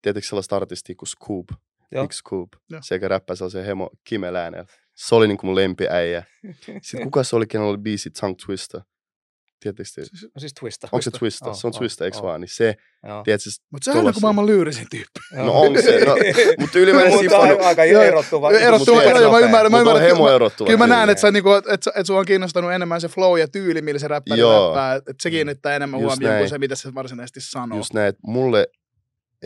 [0.02, 1.46] Tiedätkö sellaista artistia kuin Scoop?
[1.92, 2.04] Joo.
[2.04, 2.50] Big Scoop.
[2.70, 2.82] Joo.
[2.84, 4.66] Sekä räppää sellaisen hemo Kimel äänellä.
[4.96, 6.24] Se oli niinku mun lempiäijä.
[6.82, 8.82] Sitten kuka se oli, kenellä oli biisi Tongue Twister?
[9.64, 9.74] Te?
[9.84, 10.88] Siis, No siis Twista.
[10.92, 11.46] Onko se Twista.
[11.46, 12.24] Oo, Se on oo, Twister, eikö oo.
[12.24, 12.42] vaan?
[12.42, 12.76] Niin se,
[13.24, 14.22] tiedätkö, mutta sehän on kuin Tulossa.
[14.22, 15.20] maailman lyyrisin tyyppi.
[15.36, 16.06] no on se.
[16.06, 16.16] No,
[16.60, 17.64] mutta ylimääräinen Mutta sifonu.
[17.66, 18.52] aika, erottuva.
[18.52, 20.68] erottuva, super joo, joo, mä ymmärrän, mä Mutta on ymmärrän, hemo kyllä mä- erottuva.
[20.68, 23.48] Kyllä mä näen, että, sä, niinku, että, että, sua on kiinnostanut enemmän se flow ja
[23.48, 24.96] tyyli, millä se räppäri räppää.
[24.96, 27.78] Että se kiinnittää enemmän Just huomioon kuin se, mitä se varsinaisesti sanoo.
[27.78, 28.68] Just näin, että mulle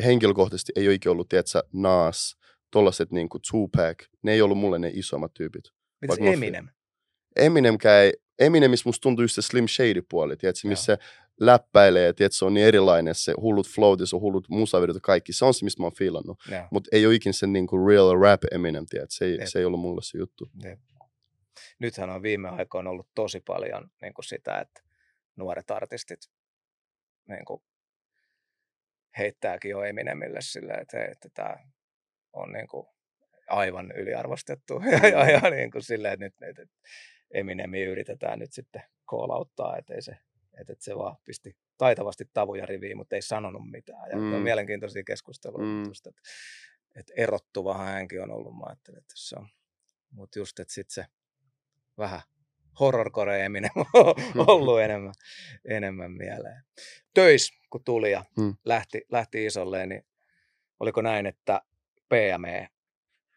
[0.04, 2.36] henkilökohtaisesti ei ole ikinä ollut, tiedätkö, Nas,
[2.72, 5.64] tollaset niinku Tupac, ne ei ollut mulle ne isommat tyypit.
[6.02, 6.68] Mitäs Eminem?
[7.36, 10.98] Eminemkään ei, Eminemistä musta tuntuu just se Slim Shady puoli, tiedätkö, missä se
[11.40, 15.34] läppäilee, tiedätkö, se on niin erilainen, se hullut flow, se on hullut musavideot ja kaikki,
[15.34, 16.40] se on se, mistä mä oon fiilannut.
[16.72, 19.48] Mutta ei ole ikinä se niinku real rap Eminem, tiedätkö, se ei, Jep.
[19.48, 20.50] se ei ollut mulle se juttu.
[20.64, 20.80] Jep.
[21.80, 24.82] Nythän on viime aikoina ollut tosi paljon niin kuin sitä, että
[25.36, 26.20] nuoret artistit
[27.28, 27.64] niin kuin
[29.18, 31.56] heittääkin jo Eminemille silleen, että, hei, että tämä
[32.34, 32.88] on niin kuin
[33.48, 34.82] aivan yliarvostettu.
[34.92, 36.76] ja, ja, ja niin kuin silleen, että nyt että
[37.34, 40.18] Eminemi yritetään nyt sitten koolauttaa, että, ei se,
[40.60, 44.10] että, se vaan pisti taitavasti tavuja riviin, mutta ei sanonut mitään.
[44.12, 44.34] Ja mm.
[44.34, 45.66] on mielenkiintoisia keskusteluja.
[45.66, 45.72] Mm.
[45.72, 45.84] Mm.
[45.88, 46.22] Just, että,
[46.96, 49.48] että erottuvahan hänkin on ollut, mä ajattelin, että se on.
[50.12, 51.06] Mutta just, että sitten se
[51.98, 52.22] vähän
[52.80, 54.16] horrorcore Eminem on
[54.48, 55.14] ollut enemmän,
[55.66, 56.64] enemmän mieleen.
[57.14, 58.56] Töis, kun tuli ja Mm.
[58.66, 60.06] lähti, lähti isolleen, niin
[60.80, 61.62] oliko näin, että
[62.10, 62.68] PME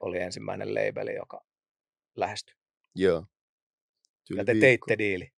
[0.01, 1.45] oli ensimmäinen labeli, joka
[2.17, 2.55] lähestyi.
[2.95, 3.27] Joo.
[4.27, 4.87] Tyyli Ja te viikko.
[4.87, 5.33] teitte diili.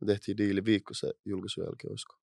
[0.00, 2.16] Me tehtiin diili viikko se julkaisun jälkeen, olisiko?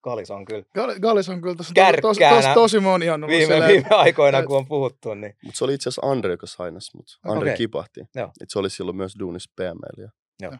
[0.00, 3.66] Kalis on kyllä Gal- Gallis on kyllä tosi, tosi, tosi, Kärkkäänä tosi, moni on viime,
[3.66, 7.18] viime aikoina, kun on puhuttu, niin Mutta se oli itse asiassa Andre, joka sainas mut.
[7.22, 7.48] Andre Okei.
[7.48, 7.56] okay.
[7.56, 8.00] kipahti.
[8.14, 8.32] Joo.
[8.40, 10.02] Et se oli silloin myös duunis PML.
[10.02, 10.10] Ja,
[10.42, 10.52] Joo.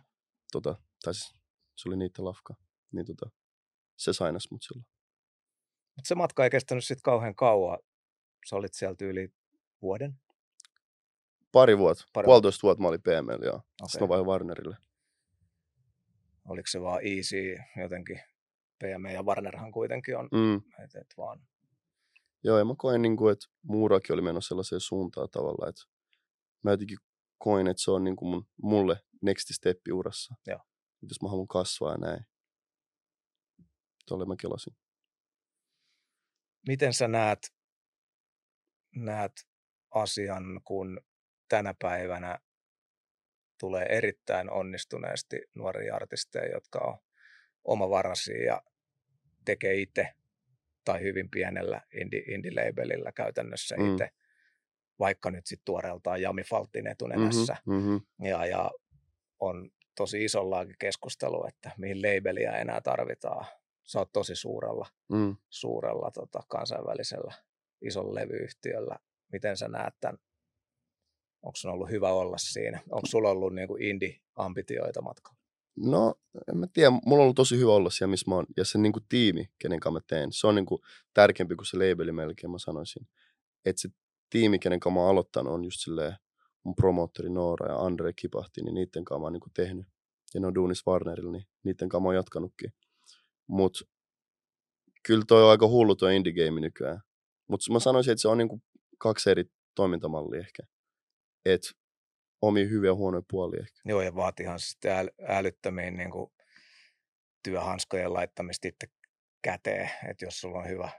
[0.52, 1.34] Tota, tai siis,
[1.76, 2.54] se oli niitä lafka.
[2.92, 3.30] Niin tota,
[3.96, 4.86] se sainas mut silloin.
[5.96, 7.78] Mutta se matka ei kestänyt sitten kauhean kauan.
[8.48, 9.28] Sä olit sieltä yli
[9.82, 10.20] vuoden.
[11.54, 13.54] Pari vuotta, Pari puolitoista vuotta mä olin PML, joo.
[13.56, 13.66] Okay.
[13.86, 14.76] Sitten mä Warnerille.
[16.48, 18.20] oliko se vaan easy jotenkin.
[18.78, 20.56] PME ja Warnerhan kuitenkin on, Mm.
[20.84, 21.46] et, et vaan.
[22.44, 25.82] Joo, ja mä koen, niin kuin, että muurakin oli menossa sellaiseen suuntaan tavalla, että
[26.62, 26.98] mä jotenkin
[27.38, 30.34] koin, että se on niin kuin mun, mulle next steppi urassa.
[30.46, 30.60] Joo.
[31.02, 32.26] Jos mä haluan kasvaa ja näin.
[34.08, 34.76] Tuolle mä kelasin.
[36.68, 37.38] Miten sä näet,
[38.96, 39.32] näet
[39.94, 41.00] asian, kun
[41.48, 42.38] tänä päivänä
[43.60, 46.98] tulee erittäin onnistuneesti nuoria artisteja, jotka on
[47.64, 48.62] omavaraisia ja
[49.44, 50.08] tekee itse
[50.84, 53.92] tai hyvin pienellä indie, indie-labelillä käytännössä Mm.
[53.92, 54.10] itse,
[54.98, 57.56] vaikka nyt sitten tuoreeltaan Jami Faltin etunenässä.
[57.66, 58.00] Mm-hmm.
[58.28, 58.70] Ja, ja
[59.40, 63.46] on tosi isollaakin keskustelu, että mihin labeliä enää tarvitaan.
[63.82, 65.36] Sä oot tosi suurella, Mm.
[65.50, 67.34] suurella tota, kansainvälisellä
[67.82, 68.96] isolla levyyhtiöllä.
[69.32, 70.18] Miten sä näet tämän?
[71.44, 72.80] Onko sun ollut hyvä olla siinä?
[72.90, 75.38] Onko sulla ollut niin kuin indie-ambitioita matkalla?
[75.76, 76.14] No,
[76.48, 76.90] en mä tiedä.
[76.90, 78.46] Mulla on ollut tosi hyvä olla siellä, missä mä oon.
[78.56, 80.80] Ja se niin kuin tiimi, kenen kanssa mä teen, se on niin kuin
[81.14, 83.08] tärkeämpi kuin se labeli melkein, mä sanoisin.
[83.64, 83.88] Että se
[84.30, 86.16] tiimi, kenen kanssa mä oon aloittanut, on just silleen
[86.64, 89.86] mun promoottori Noora ja Andre Kipahti, niin niiden kanssa mä oon niin kuin tehnyt.
[90.34, 92.72] Ja ne on duunis Warnerilla, niin niiden kanssa mä oon jatkanutkin.
[93.46, 93.88] Mut
[95.06, 97.00] kyllä toi on aika hullu toi indie game nykyään.
[97.48, 98.62] Mutta mä sanoisin, että se on niin kuin
[98.98, 100.62] kaksi eri toimintamallia ehkä.
[101.44, 101.60] Et
[102.42, 103.80] omia hyviä ja huonoja puolia ehkä.
[103.84, 106.32] Joo, ja vaatihan sitten äly, älyttömiin niin kuin
[107.42, 108.86] työhanskojen laittamista itse
[109.42, 109.90] käteen.
[110.08, 110.90] Että jos sulla on hyvä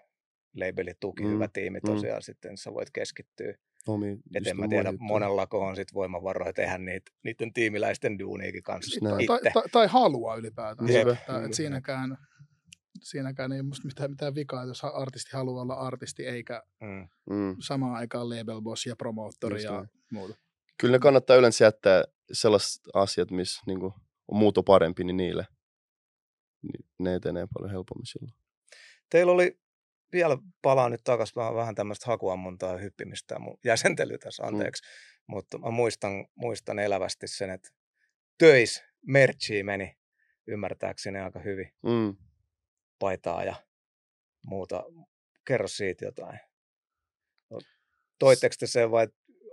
[0.55, 1.85] labelituki, Mm, mm, hyvä tiimi mm.
[1.93, 3.53] tosiaan, sitten sä voit keskittyä.
[3.87, 5.07] Omia, Et en mä tiedä, juttuihin.
[5.07, 8.99] monellako on sit voimavaroja tehdä niitä, niiden tiimiläisten duuniikin kanssa.
[9.09, 10.93] Tai, tai, tai halua ylipäätään.
[10.93, 11.07] Jep.
[11.07, 12.17] Että, että siinäkään,
[13.01, 17.07] siinäkään ei musta mitään, mitään vikaa, jos artisti haluaa olla artisti, eikä Mm.
[17.35, 17.55] Mm.
[17.59, 20.35] samaan aikaan label boss ja promoottori ja muuta.
[20.79, 23.93] Kyllä ne kannattaa yleensä jättää sellaiset asiat, missä niin kuin,
[24.27, 25.47] on muuto parempi, niin niille.
[26.99, 28.33] Ne etenee paljon helpommin silloin.
[29.09, 29.59] Teillä oli,
[30.11, 34.83] vielä palaan nyt takaisin vähän, vähän tämmöistä hakuammuntaa ja hyppimistä ja mun jäsentely tässä, anteeksi.
[34.83, 34.87] Mm.
[35.27, 37.69] Mutta mä muistan, muistan elävästi sen, että
[38.37, 39.97] töis merchiin meni
[40.47, 42.15] ymmärtääkseni aika hyvin Mm.
[43.05, 43.55] Paitaa ja
[44.45, 44.83] muuta.
[45.47, 46.39] Kerro siitä jotain.
[47.49, 47.59] No,
[48.19, 49.07] Toitteko te sen vai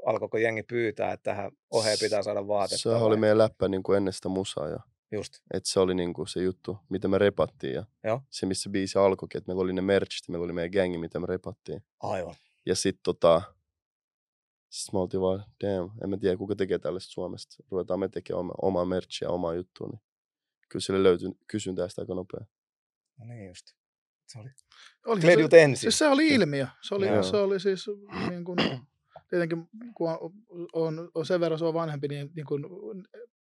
[0.07, 2.83] alkoiko jengi pyytää, että tähän oheen pitää saada vaatetta?
[2.83, 3.03] Se vai?
[3.03, 4.69] oli meidän läppä niin kuin ennen sitä musaa.
[4.69, 4.81] Ja,
[5.13, 7.75] Just, et se oli niin kuin se juttu, mitä me repattiin.
[7.75, 8.21] Ja Joo.
[8.31, 11.27] se, missä biisi alkoikin, että meillä oli ne merchit, meillä oli meidän gängi, mitä me
[11.27, 11.83] repattiin.
[12.01, 12.35] aivan.
[12.67, 13.43] Ja sitten tota,
[14.71, 17.65] sit me oltiin vaan, damn, en mä tiedä kuka tekee tällaista Suomesta.
[17.71, 19.89] Ruvetaan me tekemään oma, omaa merchia, omaa juttua.
[19.89, 20.01] Niin
[20.69, 22.47] kyllä sille löytyi kysyntää sitä aika nopea.
[23.19, 23.67] No niin just.
[24.27, 24.49] Se oli
[25.07, 25.81] Oli Kledut se, ensin.
[25.81, 26.67] siis se oli ilmiö.
[26.83, 27.23] Se oli, Joo.
[27.23, 27.87] se oli siis
[28.29, 28.59] niin kuin,
[29.31, 30.33] tietenkin kun on,
[30.73, 32.63] on, on sen verran se on vanhempi, niin, niin kuin,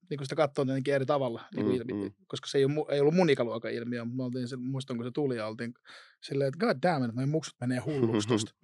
[0.10, 2.13] niin kuin sitä katsoo tietenkin eri tavalla, niin kuin Mm, ilmi, mm.
[2.27, 5.12] koska se ei, ole, ei ollut mun ikäluokan ilmiö, mutta oltiin, se, muistan kun se
[5.12, 5.73] tuli ja oltiin
[6.23, 8.51] silleen, että god damn it, noin muksut menee hulluksi tosta.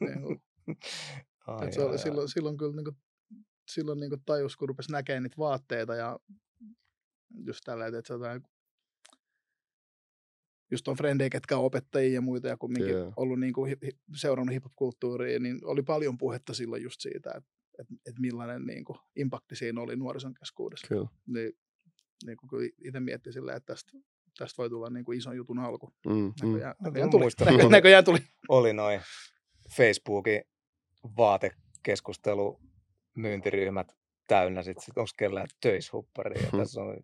[0.00, 0.42] Niin
[1.46, 2.96] ai, Et se oli, ai, silloin, silloin kyllä niin kuin,
[3.70, 6.18] silloin niin kuin tajus, kun rupesi näkemään niitä vaatteita ja
[7.46, 8.42] just tällä, että se jotain,
[10.72, 13.12] just on frendejä, ketkä on opettajia ja muita ja kumminkin yeah.
[13.16, 17.50] ollut niin kuin, hi, hi, seurannut hip-hop-kulttuuria, niin oli paljon puhetta silloin just siitä, että,
[17.80, 20.86] että, että millainen niin kuin, impakti siinä oli nuorison keskuudessa.
[20.88, 21.08] Kyllä.
[21.26, 21.52] Niin,
[22.26, 23.92] niin kuin kyllä itse mietti silleen, että tästä,
[24.38, 25.92] tästä voi tulla niin kuin ison jutun alku.
[26.06, 26.32] Mm, mm.
[26.42, 27.22] Näköjään, No, näköjään mä tuli.
[27.24, 28.18] muistan, Näkö, kun- näköjään tuli.
[28.48, 29.00] oli noin
[29.76, 30.42] Facebookin
[31.16, 32.60] vaatekeskustelu
[33.16, 33.92] myyntiryhmät
[34.26, 34.62] täynnä.
[34.62, 36.42] Sitten sit, onko kellään töishupparia.
[36.42, 36.60] Ja Hmm.
[36.60, 36.96] tässä on,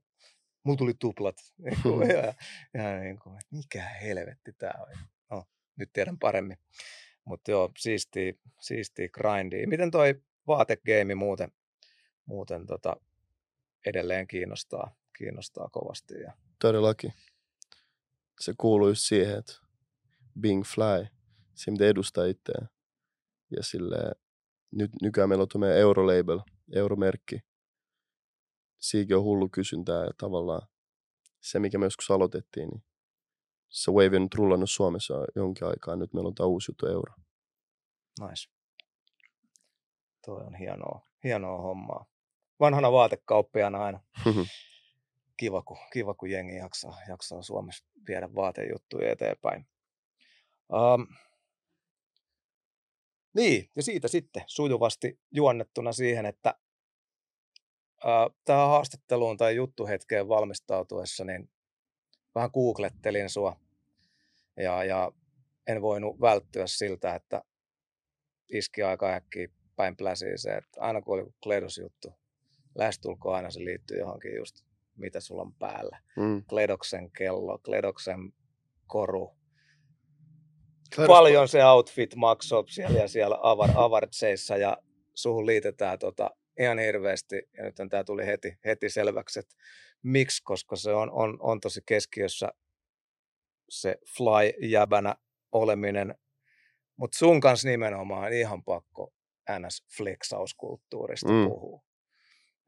[0.64, 1.37] mulla tuli tuplat.
[1.59, 2.11] Niin Hmm.
[2.11, 2.35] ja,
[2.75, 4.99] ja niin kuin, että mikä helvetti tämä on.
[5.31, 5.44] No,
[5.77, 6.59] nyt tiedän paremmin.
[7.25, 9.68] Mutta joo, siistiä, siistiä grindia.
[9.68, 11.53] Miten toi vaategeimi muuten,
[12.27, 12.97] muuten tota,
[13.87, 16.14] edelleen kiinnostaa, kiinnostaa kovasti?
[16.21, 17.12] Ja, Todellakin.
[18.40, 19.53] Se kuuluu just siihen, että
[20.40, 21.07] being fly,
[21.55, 22.68] se mitä edustaa itseään.
[23.57, 23.97] Ja sille
[24.71, 26.40] nyt nykyään meillä on tuo meidän Eurolabel,
[26.75, 27.40] euromerkki.
[28.78, 30.68] Siikin on hullu kysyntää ja tavallaan
[31.40, 32.84] se, mikä me joskus aloitettiin, niin
[33.68, 35.96] se wave on nyt rullannut Suomessa jonkin aikaa.
[35.96, 37.12] Nyt meillä on tämä uusi juttu euro.
[38.20, 38.50] nice.
[40.26, 42.06] Toi on hienoa, hienoa hommaa.
[42.60, 44.00] Vanhana vaatekauppiaana aina
[45.40, 49.66] kiva, kun, kiva, kun jengi jaksaa, jaksaa Suomessa viedä vaatejuttuja eteenpäin.
[50.72, 51.06] Um,
[53.34, 56.54] niin, ja siitä sitten sujuvasti juonnettuna siihen, että
[58.44, 61.50] tähän haastatteluun tai juttuhetkeen valmistautuessa, niin
[62.34, 63.56] vähän googlettelin sua
[64.56, 65.12] ja, ja
[65.66, 67.42] en voinut välttyä siltä, että
[68.52, 72.12] iski aika äkkiä päin pläsiin se, että aina kun oli Kledos juttu,
[72.74, 75.98] lähestulkoon aina se liittyy johonkin just mitä sulla on päällä.
[76.16, 76.44] Mm.
[76.48, 78.32] Kledoksen kello, Kledoksen
[78.87, 79.37] koru.
[80.94, 84.76] Kledus- Paljon se outfit maksoi siellä ja siellä avar, avartseissa ja
[85.14, 87.42] suhun liitetään tota ihan hirveästi.
[87.57, 89.55] Ja nyt tämä tuli heti, heti selväksi, että
[90.03, 92.49] miksi, koska se on, on, on tosi keskiössä
[93.68, 95.14] se fly-jäbänä
[95.53, 96.14] oleminen.
[96.97, 99.12] Mutta sun kanssa nimenomaan ihan pakko
[99.51, 101.44] NS-flexauskulttuurista Mm.
[101.49, 101.83] puhua.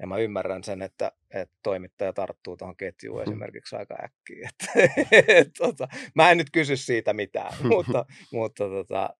[0.00, 3.22] Ja mä ymmärrän sen, että, että toimittaja tarttuu tuohon ketjuun Mm.
[3.22, 4.50] esimerkiksi aika äkkiä.
[4.76, 4.88] Et,
[5.38, 9.16] et, tota, mä en nyt kysy siitä mitään, mutta, mutta tota,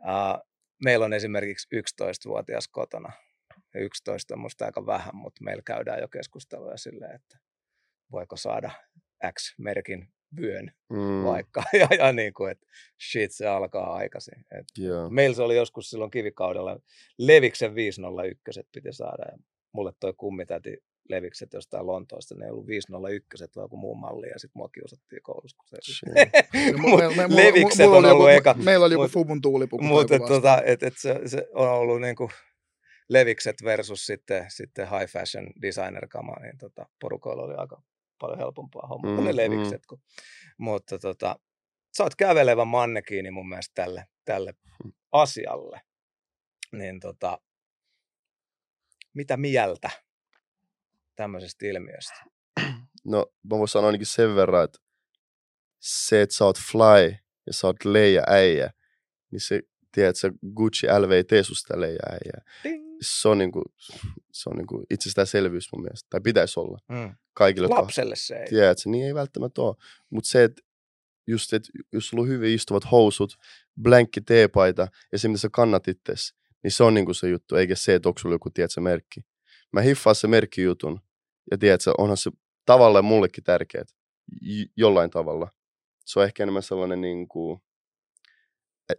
[0.00, 0.48] uh,
[0.84, 3.12] meillä on esimerkiksi 11-vuotias kotona.
[3.74, 7.38] Ja 11 on musta aika vähän, mutta meillä käydään jo keskusteluja silleen, että
[8.12, 8.70] voiko saada
[9.32, 10.08] X-merkin
[10.40, 11.24] vyön Mm.
[11.24, 11.62] vaikka.
[11.80, 12.66] Ja, ja niin kuin, että
[13.10, 14.44] shit, se alkaa aikaisin.
[14.58, 15.10] Et Joo.
[15.10, 16.78] Meillä se oli joskus silloin kivikaudella,
[17.18, 19.24] Leviksen 501 piti saada.
[19.32, 19.38] Ja
[19.72, 20.76] mulle toi kummitäti
[21.08, 25.22] Levikset jostain Lontoosta, ne ei ollut 501, vaan joku muu malli, ja sitten mua kiusattiin
[25.22, 25.56] koulussa.
[25.56, 26.06] kun Se...
[27.16, 28.54] Me- me- Levikset mulla on ollut joku, eka.
[28.64, 29.84] Meillä oli joku Fubun tuulipuku.
[29.84, 32.30] Mutta tota, et, et se, se, on ollut niinku
[33.10, 37.82] Levikset versus sitten, sitten high fashion designer kama, niin tota, porukoilla oli aika
[38.18, 39.36] paljon helpompaa hommaa kuin Mm, ne mm.
[39.36, 39.86] Levikset.
[39.86, 40.00] Kun,
[40.58, 41.36] mutta tota,
[41.96, 44.92] sä oot kävelevä mannekiini mun mielestä tälle, tälle Mm.
[45.12, 45.80] asialle.
[46.72, 47.40] Niin tota,
[49.14, 49.90] mitä mieltä
[51.16, 52.24] tämmöisestä ilmiöstä?
[53.04, 54.78] No, mä voin sanoa ainakin sen verran, että
[55.80, 58.70] se, että sä oot fly ja sä oot leija äijä,
[59.30, 59.60] niin se,
[59.92, 62.44] tiedät, sä Gucci LV ei tee susta leija äijä.
[62.64, 62.89] Ding.
[63.00, 63.62] Se on, niinku,
[64.32, 67.14] se on niinku itsestäänselvyys mun mielestä, tai pitäisi olla Mm.
[67.32, 67.68] kaikille.
[67.68, 68.48] Lapselle se ei.
[68.48, 69.76] Tiedätkö, niin ei välttämättä ole.
[70.10, 70.62] Mutta se, että
[71.26, 73.34] just, että jos sulla on hyvin istuvat housut,
[73.82, 77.74] blankki teepaita ja se, mitä sä kannat itses, niin se on niinku se juttu, eikä
[77.74, 79.20] se, että onko sulla joku, tiedätkö, merkki.
[79.72, 81.00] Mä hiffaan se merkkijutun,
[81.50, 82.30] ja tiedätkö, onhan se
[82.66, 83.88] tavallaan mullekin tärkeät,
[84.40, 85.48] j- jollain tavalla.
[86.06, 87.60] Se on ehkä enemmän sellainen, niin kuin,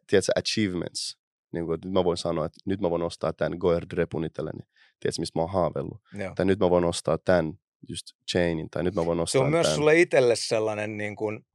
[0.08, 1.18] tiedätkö, achievements.
[1.52, 4.26] Niin kuin, että nyt mä voin sanoa, että nyt mä voin ostaa tämän Goer Drepun
[4.26, 4.60] itselleni.
[5.00, 6.02] Tiedätkö, mistä mä oon haaveillut.
[6.14, 6.34] Joo.
[6.36, 7.54] Tai nyt mä voin ostaa tämän
[7.90, 9.76] just chainin, tai nyt mä voin Se ostaa on myös tämän.
[9.76, 11.46] sulle itselle sellainen niin kuin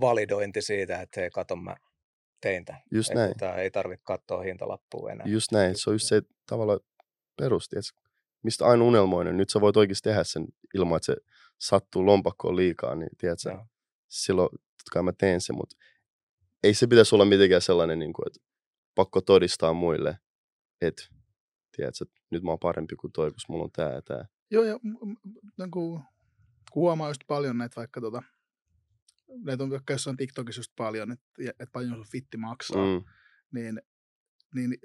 [0.00, 1.76] validointi siitä, että hei, kato mä
[2.40, 2.82] tein tämän.
[2.90, 3.34] Just näin.
[3.38, 5.26] Tää ei tarvitse katsoa hintalappua enää.
[5.26, 5.78] Just näin.
[5.78, 6.80] Se on just se tavallaan
[7.36, 8.08] perusti, että
[8.42, 9.36] mistä aina unelmoinen.
[9.36, 11.16] Nyt sä voit oikeasti tehdä sen ilman, että se
[11.58, 13.66] sattuu lompakkoon liikaa, niin tiedätkö, Joo.
[14.08, 15.76] silloin totta kai mä teen sen, mutta
[16.62, 18.40] ei se pitäisi olla mitenkään sellainen, niin kuin, että
[18.98, 20.18] pakko todistaa muille,
[20.80, 21.02] että
[21.76, 24.26] tiedätkö, että nyt mä oon parempi kuin toi, kun mulla on tää ja tää.
[24.50, 24.78] Joo, ja
[25.58, 26.02] niin kuin,
[26.70, 28.22] kun huomaa just paljon näitä vaikka tota,
[29.44, 33.04] näitä on vaikka jossain TikTokissa just paljon, että, että paljon sun fitti maksaa, mm.
[33.52, 33.82] Niin,
[34.54, 34.78] niin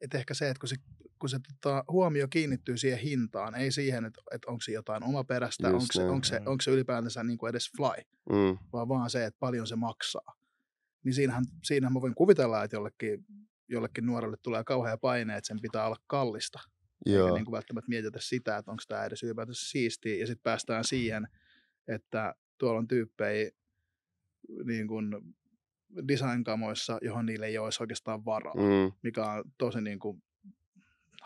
[0.00, 0.76] että ehkä se, että kun se,
[1.18, 5.68] kun se tota, huomio kiinnittyy siihen hintaan, ei siihen, että, että onko se jotain omaperäistä,
[5.68, 9.24] onko se, onko, se, onko se ylipäätänsä niin kuin edes fly, mm, vaan vaan se,
[9.24, 10.36] että paljon se maksaa.
[11.06, 13.26] Niin siinähän, siinähän mä voin kuvitella, että jollekin,
[13.68, 16.58] jollekin nuorelle tulee kauhea paine, että sen pitää olla kallista.
[17.06, 20.16] Eikä joo, niin kuin välttämättä mietitä sitä, että onko tämä edes ylipäätänsä siistiä.
[20.16, 21.28] Ja sitten päästään siihen,
[21.88, 23.50] että tuolla on tyyppejä
[24.64, 25.10] niin kuin
[26.08, 28.62] design-kamoissa, johon niille ei olisi oikeastaan varaa, mm.
[28.62, 28.92] mm.
[29.02, 30.22] mikä on tosi niin kuin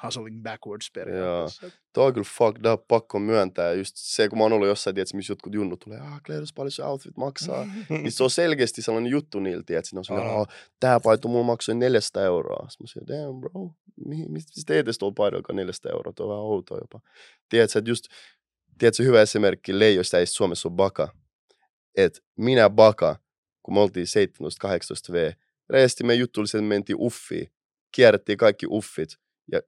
[0.04, 1.66] hustling backwards periaatteessa.
[1.66, 3.72] Et Toi on kyllä fucked up, pakko myöntää.
[3.72, 6.70] Just se, kun mä oon ollut jossain, tiedätkö, missä jotkut junnut tulee, ah, Kleidus, paljon
[6.70, 7.66] se outfit maksaa.
[7.88, 10.40] Niin se on selkeästi sellainen juttu niiltä, että ne on on.
[10.40, 10.48] oh,
[10.80, 12.68] tää paita mulla maksoi 400 euroa.
[12.68, 13.70] Sitten mä sanoin, damn bro,
[14.28, 17.00] mistä sä teet tuolla paidalla 400 euroa, tuo on vähän outoa jopa.
[17.48, 18.04] Tiedätkö, että just,
[18.78, 21.08] tiedätkö, hyvä esimerkki leijoista ei Suomessa ole baka.
[21.96, 23.16] Että minä baka,
[23.62, 24.06] kun me oltiin
[25.10, 25.32] 17-18 V,
[25.70, 27.52] reesti meidän juttu oli se, että me mentiin uffiin,
[27.92, 29.16] kierrettiin kaikki uffit
[29.52, 29.60] ja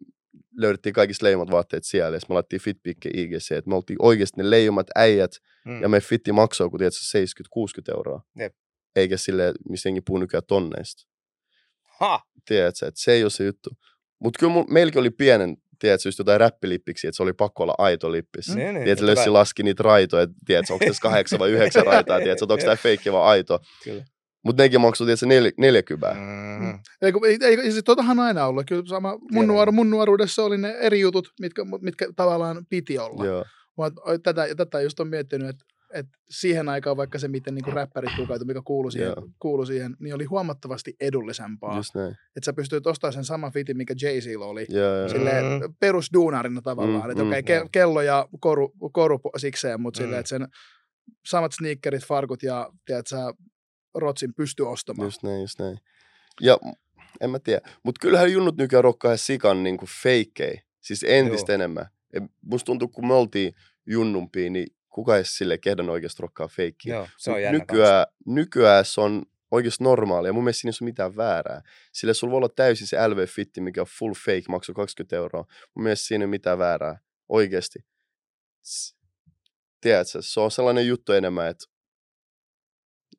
[0.56, 2.16] löydettiin kaikista leijomat vaatteet siellä.
[2.16, 5.32] Ja me laittiin Fitpikke IGC, että me oltiin oikeasti ne leijomat äijät,
[5.64, 5.82] Mm.
[5.82, 6.98] ja me fitti maksaa kun tiedätkö,
[7.88, 8.22] 70-60 euroa.
[8.38, 8.54] Jep.
[8.96, 11.02] Eikä sille, missä jengi puhuu nykyään tonneista.
[11.98, 12.20] Ha!
[12.44, 13.70] Tiedätkö, että se ei ole se juttu.
[14.18, 17.74] Mutta kyllä mul, meilläkin oli pienen, tiedätkö, just jotain räppilippiksi, että se oli pakko olla
[17.78, 18.48] aito lippis.
[18.48, 18.54] Mm.
[18.56, 22.18] Niin, niin, Tiedätkö, Lössi laski niitä raitoja, että tiedätkö, onko tässä kahdeksan vai yhdeksän raitaa,
[22.18, 23.60] tiedätkö, onko tämä feikki vai aito.
[23.84, 24.04] Kyllä.
[24.44, 26.14] Mutta nekin maksoi, tiedätkö, nel, 40.
[26.14, 26.20] Mm.
[26.66, 26.78] Mm.
[27.02, 28.66] Ei, ei, ei, siis totahan aina ollut.
[28.66, 33.24] Kyllä sama, mun, nuoru, mun nuoruudessa oli ne eri jutut, mitkä, mitkä tavallaan piti olla.
[33.26, 33.44] Joo,
[33.76, 38.10] Mutta tätä, tätä just on miettinyt, että et siihen aikaan vaikka se, miten niinku räppärit
[38.16, 41.78] pukeutui, mikä kuului siihen, kuului siihen, niin oli huomattavasti edullisempaa.
[42.36, 44.66] Että sä pystyit ostamaan sen saman fitin, mikä jay z oli.
[44.68, 45.08] Joo, joo.
[45.08, 45.74] Silleen Mm.
[45.80, 47.04] perusduunarina tavallaan.
[47.04, 47.30] Mm, että mm.
[47.30, 47.64] okei, Joo.
[47.64, 50.04] ke- kello ja koru, koru sikseen, mutta Mm.
[50.04, 50.48] silleen, että sen
[51.26, 53.32] samat sneakerit, farkut ja tiedät, sä
[53.94, 55.06] rotsin pysty ostamaan.
[55.06, 55.78] Just näin, just näin.
[56.40, 56.58] Ja
[57.20, 57.60] en mä tiedä.
[57.82, 60.62] Mutta kyllähän junnut nykyään rokkaa sikan niinku feikkei.
[60.80, 61.54] Siis entistä Joo.
[61.54, 61.86] enemmän.
[62.12, 63.54] Et musta tuntuu, kun me oltiin
[63.86, 66.94] junnumpia, niin kuka ei sille kehdän oikeasti rokkaa feikkiä.
[66.94, 70.28] Joo, se on nykyään, nykyään se on oikeasti normaalia.
[70.28, 71.62] ja mun mielestä siinä ei ole mitään väärää.
[71.92, 75.44] Sillä sulla voi olla täysin se LV-fitti, mikä on full fake, maksoi 20 euroa.
[75.74, 76.98] Mun mielestä siinä ei ole mitään väärää.
[77.28, 77.84] Oikeasti.
[79.80, 81.64] Tiedätkö, se on sellainen juttu enemmän, että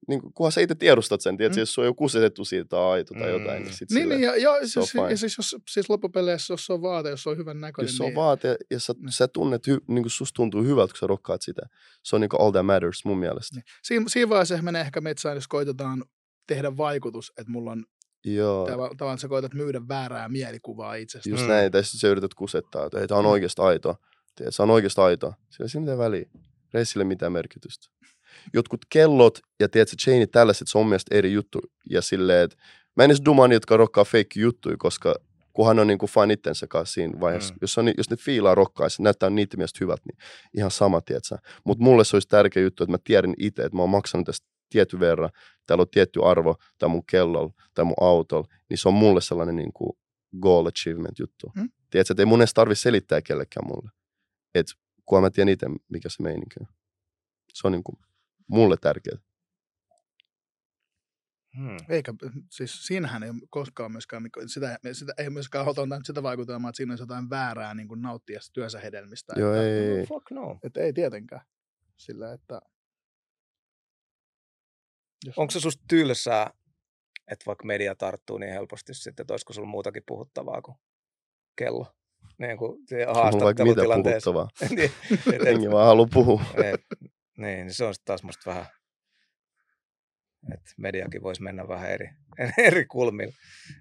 [0.08, 1.62] niin kuin, kunhan sä itse tiedostat sen, tiedätkö, Mm.
[1.62, 3.66] jos se on joku kusetettu siitä tai aito tai jotain, Mm.
[3.66, 5.10] niin sit Niin, silleen- niin ja, ja, siis, fine.
[5.12, 7.98] ja siis, jos, siis loppupeleissä, jos se on vaate, jos se on hyvän näköinen, Jos
[7.98, 9.12] se on niin, vaate ja sä, Niin.
[9.12, 11.62] sä tunnet, hy, niin kuin susta tuntuu hyvältä, kun sä rokkaat sitä.
[12.04, 13.56] Se on niin kuin all that matters mun mielestä.
[13.56, 13.64] niin.
[13.84, 16.04] Siinä, siinä vaiheessa menee ehkä metsään, jos koitetaan
[16.48, 17.86] tehdä vaikutus, että mulla on
[18.26, 18.68] Joo.
[18.68, 21.30] tav- tavallaan, sä koetat myydä väärää mielikuvaa itsestä.
[21.30, 21.48] Just Mm.
[21.48, 21.52] mm.
[21.54, 23.30] näin, tai sitten sä yrität kusettaa, että ei, tää on Mm.
[23.32, 23.96] oikeasti aito.
[24.36, 25.34] Tiedät, se on oikeasti aito.
[25.50, 26.26] Sillä ei sillä mitään väliä.
[26.74, 27.88] Ei sille mitään merkitystä.
[28.54, 31.60] Jotkut kellot ja tiedätkö, chainit tällaiset, se on mielestä eri juttu.
[31.90, 32.58] Ja silleen, että
[32.96, 35.16] mä en edes dumaa niitä, jotka rokkaa fake juttuja, koska
[35.54, 37.54] kunhan on niinku fine itsensä kanssa siinä vaiheessa.
[37.54, 37.58] Mm.
[37.62, 40.18] Jos, on, jos ne fiilaa rokkaa ja se näyttää niitä mielestä hyvät, niin
[40.58, 41.38] ihan sama, tiedätkö.
[41.64, 44.48] Mutta mulle se olisi tärkeä juttu, että mä tiedän itse, että mä oon maksanut tästä
[44.70, 45.30] tietty verran,
[45.66, 49.56] täällä on tietty arvo, tai mun kellolla, tai mun autolla, niin se on mulle sellainen
[49.56, 49.92] niin kuin
[50.42, 51.52] goal achievement juttu.
[51.56, 51.70] Mm.
[51.90, 53.90] Tiedätkö, että ei mun edes tarvi selittää kellekään mulle.
[54.56, 54.68] Et
[55.06, 56.68] kunhan mä tiedän itse, mikä se meininki on.
[57.54, 57.98] Se on niin kuin
[58.48, 59.18] mulle tärkeää.
[61.58, 61.78] Hmm.
[61.90, 62.14] Eikä,
[62.52, 66.70] siis siinähän ei ole koskaan myöskään, mikä- sitä, sitä ei myöskään haluta antaa sitä vaikutelmaa,
[66.70, 69.34] että siinä olisi jotain väärää niin kuin nauttia työnsä hedelmistä.
[69.38, 70.06] Joo, että, ei, ei.
[70.06, 70.60] Fuck no.
[70.64, 71.42] Että ei tietenkään.
[71.98, 72.62] Sillä, että...
[75.26, 76.52] Jos, Onko se susta tylsää,
[77.32, 80.78] että vaikka media tarttuu niin helposti sitten, että olisiko sulla muutakin puhuttavaa kuin
[81.58, 81.86] kello?
[82.38, 84.32] Niin kuin on mulla vaikka mitä haastattelutilanteessa.
[84.32, 84.70] puhuttavaa.
[84.76, 86.42] niin, et- et- Jengi vaan haluaa puhua.
[86.64, 86.86] et-
[87.38, 88.66] niin, niin se on sitten taas musta vähän,
[90.54, 92.10] että mediakin voisi mennä vähän eri,
[92.68, 93.34] eri kulmilla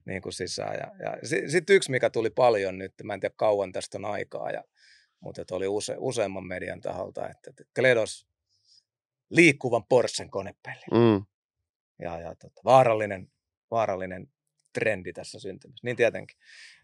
[0.05, 0.75] niin kuin sisään.
[0.75, 4.51] Ja, ja sitten yksi, mikä tuli paljon nyt, mä en tiedä kauan tästä on aikaa,
[4.51, 4.65] ja,
[5.21, 8.27] mutta oli use, useamman median taholta, että, että Kledos
[9.31, 10.85] liikkuvan Porschen konepelli.
[10.91, 11.25] Mm.
[11.99, 13.33] ja, ja tota, vaarallinen,
[13.71, 14.29] vaarallinen
[14.73, 16.37] trendi tässä syntymässä, niin tietenkin.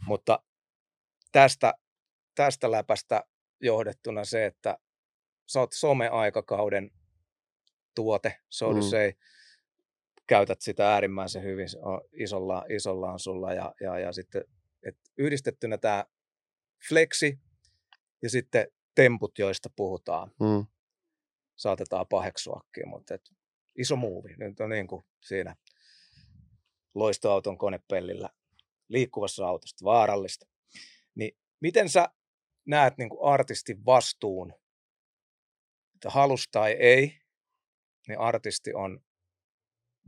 [0.06, 0.42] Mutta
[1.32, 1.74] tästä,
[2.34, 3.24] tästä läpästä
[3.60, 4.78] johdettuna se, että
[5.48, 6.90] sä oot some-aikakauden
[7.94, 8.80] tuote, so Mm.
[8.80, 9.12] say,
[10.26, 11.68] käytät sitä äärimmäisen hyvin
[12.12, 14.44] isolla, isollaan sulla ja, ja, ja sitten
[14.82, 16.04] et yhdistettynä tämä
[16.88, 17.38] flexi
[18.22, 20.66] ja sitten temput, joista puhutaan, Mm.
[21.56, 23.30] saatetaan paheksuakin, mutta et
[23.78, 24.34] iso muuvi.
[24.36, 25.56] Nyt on niin kuin siinä
[26.94, 28.28] loistoauton konepellillä
[28.88, 30.46] liikkuvassa autosta, vaarallista.
[31.14, 32.08] Niin miten sä
[32.66, 34.54] näet niin kuin artistin vastuun,
[35.98, 37.18] että halus tai ei,
[38.08, 39.00] niin artisti on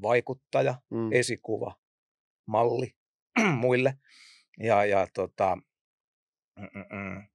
[0.02, 1.12] vaikuttaja, Mm.
[1.12, 1.76] esikuva,
[2.46, 2.96] malli
[3.62, 3.94] muille.
[4.58, 5.58] Ja, ja tota,
[6.56, 7.28] mm-mm.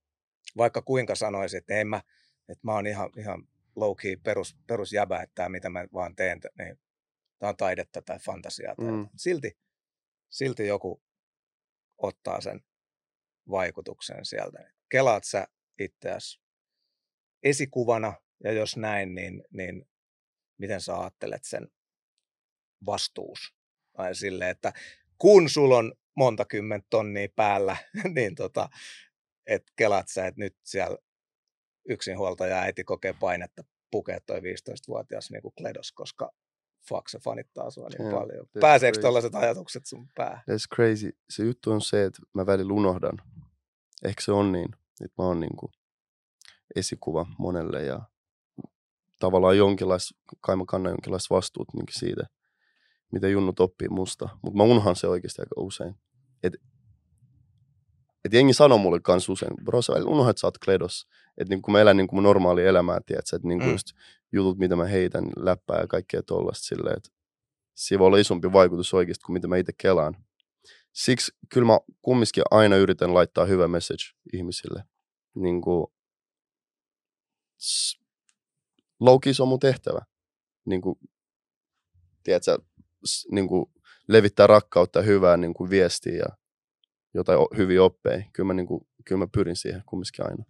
[0.58, 2.02] vaikka kuinka sanoisin, että en mä,
[2.50, 6.40] että mä oon ihan, ihan low key perus, perusjäbä, että tämä mitä mä vaan teen,
[6.58, 6.80] niin
[7.40, 8.76] tämä on taidetta tai fantasiaa.
[8.76, 8.94] Tai Mm.
[8.98, 9.10] mm.
[9.16, 9.58] silti,
[10.30, 11.04] silti joku
[11.98, 12.62] ottaa sen
[13.50, 14.72] vaikutuksen sieltä.
[14.90, 15.48] Kelaat sä
[15.80, 16.42] itseäsi
[17.44, 19.88] esikuvana, ja jos näin, niin, niin
[20.58, 21.68] miten sä ajattelet sen
[22.86, 23.56] vastuus?
[23.98, 24.74] Tai silleen, että
[25.18, 27.78] kun sulla on monta kymmentä tonnia päällä,
[28.16, 28.70] niin tota,
[29.48, 30.98] et kelaat sä, että nyt siellä
[31.90, 36.32] yksinhuoltaja äiti kokee painetta pukea toi 15-vuotias niin kuin kledos, koska
[36.90, 38.48] fuck se fanittaa sua niin Joo, paljon.
[38.60, 40.44] Pääseekö tällaiset ajatukset sun päähän?
[40.52, 41.18] That's crazy.
[41.30, 43.18] Se juttu on se, että mä välillä unohdan.
[44.06, 44.70] Ehkä se on niin,
[45.02, 45.72] että mä oon niinku
[46.76, 48.02] esikuva monelle ja
[49.20, 52.24] tavallaan jonkinlais, kai mä kannan jonkinlaista vastuut niinku siitä,
[53.12, 54.30] mitä junnut oppii musta.
[54.44, 55.96] Mutta mä unhan se oikeasti aika usein.
[56.44, 56.54] Et,
[58.26, 61.08] et jengi sanoo mulle kans usein, bro sä välillä unohdat, sä oot kledos.
[61.38, 63.72] Että niinku kun mä elän niinku mun normaalia elämää, tiedätkö, että niinku Mm.
[63.72, 63.88] just
[64.32, 67.10] jutut, mitä mä heitän, läppää ja kaikkea tollasta silleen, että
[67.74, 70.16] siinä voi olla isompi vaikutus oikeasti kuin mitä mä itse kelaan.
[70.94, 74.04] Siksi kyllä mä kumminkin aina yritän laittaa hyvä message
[74.34, 74.84] ihmisille.
[75.36, 75.88] Niin kuin,
[79.34, 80.00] se on mun tehtävä.
[80.66, 81.00] Niin kuin,
[82.24, 82.58] tiedätkö,
[83.32, 83.66] niin kuin
[84.08, 86.38] levittää rakkautta ja hyvää niin kuin viestiä ja
[87.14, 88.24] jotain hyviä oppeja.
[88.34, 90.44] Kyllä mä, niin kuin, kyllä mä pyrin siihen kumminkin aina.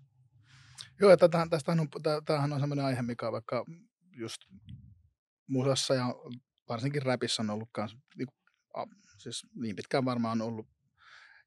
[1.01, 1.87] Joo, ja tämähän, tästähän on,
[2.25, 3.65] tämähän on sellainen aihe, mikä on vaikka
[4.17, 4.41] just
[5.47, 6.05] musassa ja
[6.69, 8.27] varsinkin räpissä on ollut kans, niin,
[9.17, 10.67] siis niin pitkään varmaan on ollut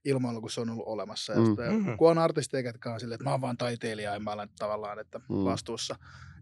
[0.04, 1.32] ilmoilla, kun se on ollut olemassa.
[1.32, 1.46] Ja Mm.
[1.46, 1.96] sitten, Mhm.
[1.96, 4.98] kun on artisteja, ketkä on silleen, että mä oon vaan taiteilija ja mä olen tavallaan
[4.98, 5.24] että Mm.
[5.44, 5.96] vastuussa.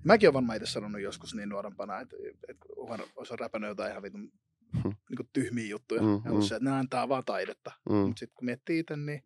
[0.06, 2.16] Mäkin olen varmaan itse sanonut joskus niin nuorempana, että,
[2.48, 2.66] että
[3.16, 4.32] olisi räpännyt jotain ihan vitun
[4.84, 4.92] Hmm.
[5.10, 6.02] niin tyhmiä juttuja.
[6.02, 6.40] Mm, Mm, ja mm.
[6.40, 7.72] se, että ne antaa vaan taidetta.
[7.90, 7.94] Mm.
[7.96, 9.22] Mutta sitten kun miettii itse, niin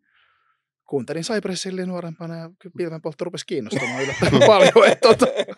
[0.89, 4.87] kuuntelin Cypress Hillin nuorempana ja kyllä pilvenpoltto rupesi kiinnostamaan yllättävän paljon.
[4.91, 5.49] Et, tota, et,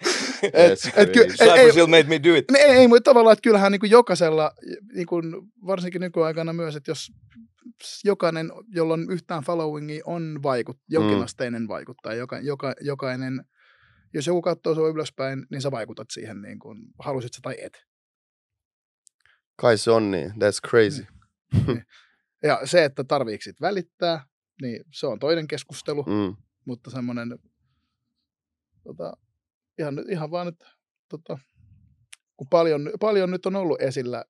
[0.53, 2.45] That's et, ky- ei, Cypress Hill made me do it.
[2.57, 4.51] ei, ei, mutta tavallaan, että kyllähän niin kuin jokaisella,
[4.95, 5.25] niin kuin
[5.65, 7.11] varsinkin nykyaikana myös, että jos
[8.03, 12.15] jokainen, jolla on yhtään followingia, on vaikut, jonkinasteinen vaikuttaja.
[12.19, 13.45] Joka, joka, jokainen,
[14.13, 17.85] jos joku katsoo sinua ylöspäin, niin sä vaikutat siihen, niin kuin, halusit sä tai et.
[19.55, 20.31] Kai se on niin.
[20.31, 21.05] That's crazy.
[22.43, 24.25] Ja se, että tarviiko sit välittää,
[24.61, 26.35] niin se on toinen keskustelu, Mm.
[26.65, 27.39] mutta semmoinen,
[28.83, 29.13] tota,
[29.79, 30.63] ihan, ihan vaan nyt,
[31.09, 31.37] tota,
[32.37, 34.25] kun paljon, paljon nyt on ollut esillä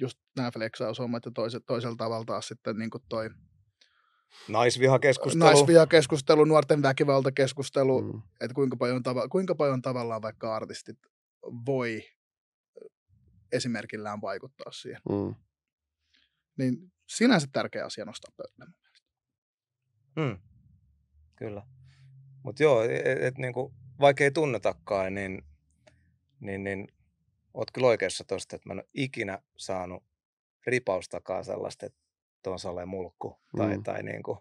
[0.00, 3.30] just nämä flexaushommat ja toiset, toisella tavalla taas sitten niin kuin toi
[4.48, 5.44] Naisvihakeskustelu.
[5.44, 8.12] naisvihakeskustelu, nuorten väkivaltakeskustelu, mm.
[8.12, 8.22] Mm.
[8.40, 10.98] että kuinka paljon, tava, kuinka paljon tavallaan vaikka artistit
[11.66, 12.02] voi
[13.52, 15.00] esimerkillään vaikuttaa siihen.
[15.08, 15.34] Mm.
[16.58, 18.74] Niin sinänsä tärkeä asia nostaa pöydälle.
[20.20, 20.38] Hmm.
[21.36, 21.62] Kyllä.
[22.42, 25.42] Mutta joo, et, et, niinku, vaikka ei tunnetakaan, niin,
[26.40, 26.88] niin, niin
[27.54, 30.04] oot kyllä oikeassa tosta, että mä en ole ikinä saanut
[30.66, 31.98] ripaustakaan sellaista, että
[32.44, 33.40] tuon salee mulkku.
[33.56, 33.82] Tai, Mm.
[33.82, 34.38] tai niinku,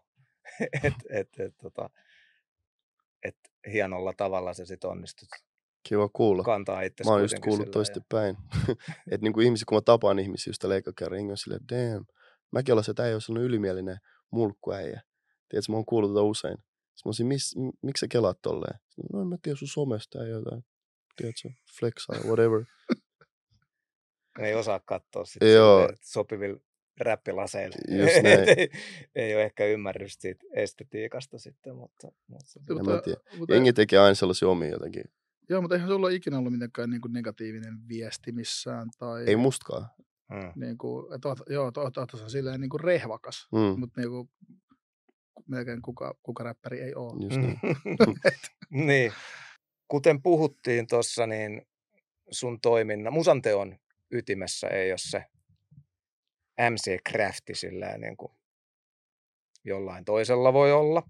[0.83, 1.89] että et, et, tota,
[3.23, 3.37] et
[3.73, 5.29] hienolla tavalla se sitten onnistut
[5.87, 6.43] Kiva kuulla.
[6.43, 8.37] kantaa itse Mä oon just kuullut toistepäin.
[9.11, 12.05] että niinku ihmisiä, kun mä tapaan ihmisiä just tällä kerran, on silleen, damn,
[12.51, 13.97] mäkin olen se, että ei ole sellainen ylimielinen
[14.31, 15.01] mulkkuäijä.
[15.49, 16.57] Tiedätkö, mä oon kuullut tätä usein.
[16.57, 18.79] Sitten mä olisin, mis, miksi sä kelaat tolleen?
[19.13, 20.65] No en mä tiedä sun somesta ja jotain.
[21.15, 21.49] Tiedätkö,
[21.79, 22.65] flexaa, whatever.
[24.39, 25.75] ei osaa katsoa sit Joo.
[25.77, 26.59] silleen, että sopivilla
[26.99, 27.75] räppilaseilla.
[27.87, 28.49] Just näin.
[28.49, 28.69] Ei,
[29.15, 33.19] ei ole ehkä ymmärrystä siitä estetiikasta sitten, mutta, mutta tiedä.
[33.37, 35.03] mutta, Jengi tekee aina sellaisia omia jotenkin.
[35.49, 38.89] joo, mutta eihän sulla ole ikinä ollut mitenkään niin kuin negatiivinen viesti missään.
[38.99, 39.87] Tai, Ei mustakaan.
[40.31, 40.51] mm.
[40.55, 43.79] niin kuin, että oot, joo, oot, oot, oot silleen niin kuin rehvakas, Mm.
[43.79, 44.29] mutta niin kuin,
[45.47, 47.23] melkein kuka, kuka räppäri ei ole.
[47.23, 47.59] Just näin.
[48.87, 49.13] niin.
[49.87, 51.61] Kuten puhuttiin tuossa, niin
[52.31, 53.75] sun toiminnan, musanteon
[54.11, 55.23] ytimessä ei ole se
[56.61, 58.31] MC-crafti sillä niin kuin
[59.63, 61.03] jollain toisella voi olla,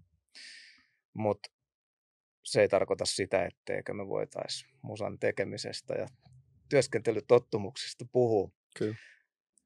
[1.14, 1.50] mutta
[2.44, 6.08] se ei tarkoita sitä, etteikö me voitaisiin musan tekemisestä ja
[6.70, 8.52] työskentelytottumuksista puhua.
[8.78, 8.96] Kyllä.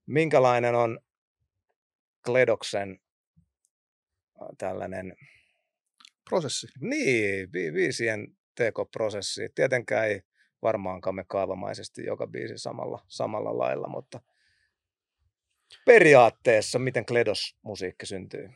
[0.06, 1.00] Minkälainen on
[2.26, 3.00] Kledoksen
[4.58, 5.16] tällainen
[6.30, 6.68] Prosessi.
[6.80, 9.50] niin, bi- biisien tekoprosessi.
[9.56, 10.22] Tietenkään ei
[10.62, 14.22] varmaankaan me kaavamaisesti joka biisi samalla, samalla lailla, mutta
[15.86, 18.50] periaatteessa miten Kledos-musiikki syntyy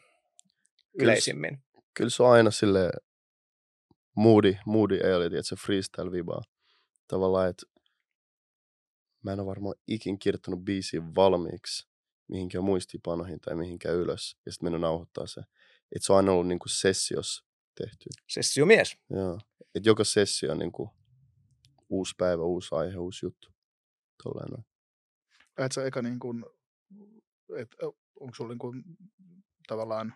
[0.93, 1.63] yleisimmin.
[1.93, 2.91] Kyllä se on aina sille
[4.15, 6.41] moody, moody eli tiedätkö, freestyle vibaa.
[7.07, 7.65] Tavallaan, että
[9.23, 11.91] mä en ole varmaan ikin kirjoittanut biisiä valmiiksi
[12.27, 15.41] mihinkään muistipanoihin tai mihinkään ylös ja sitten mennyt nauhoittaa se.
[15.95, 17.45] Et se on aina ollut niinku sessios
[17.75, 18.09] tehty.
[18.27, 18.97] Sessiomies.
[19.09, 19.39] Joo.
[19.75, 20.89] Et joka sessio on niinku
[21.89, 23.49] uusi päivä, uusi aihe, uusi juttu.
[24.23, 24.65] Tolleen noin.
[25.57, 26.45] Et sä eka niin kuin,
[27.57, 27.75] et,
[28.19, 28.83] onko sulla niin kuin,
[29.67, 30.13] tavallaan,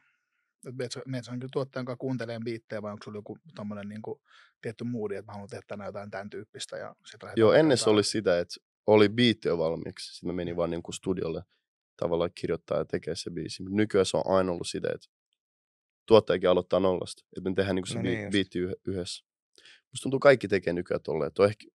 [0.84, 0.90] että
[1.22, 4.22] sä niin kuin tuottajan kanssa kuuntelemaan biittejä vai onko sulla joku tommonen niin kuin,
[4.62, 7.90] tietty moodi, että mä haluan tehdä tänään jotain tämän tyyppistä ja sit Joo, ennen se
[7.90, 8.56] oli sitä, että
[8.88, 10.14] oli biitti jo valmiiksi.
[10.14, 11.44] Sitten mä menin vaan niinku studiolle
[11.98, 13.64] tavallaan kirjoittaa ja tekee se biisi.
[13.64, 15.08] Mutta nykyään se on aina ollut sitä, että
[16.06, 17.24] tuottajakin aloittaa nollasta.
[17.38, 18.32] Että me tehdään niinku se No niin just.
[18.32, 19.26] biitti yh- yhdessä.
[19.92, 21.28] Musta tuntuu kaikki tekee nykyään tolleen.
[21.28, 21.68] Että on ehkä,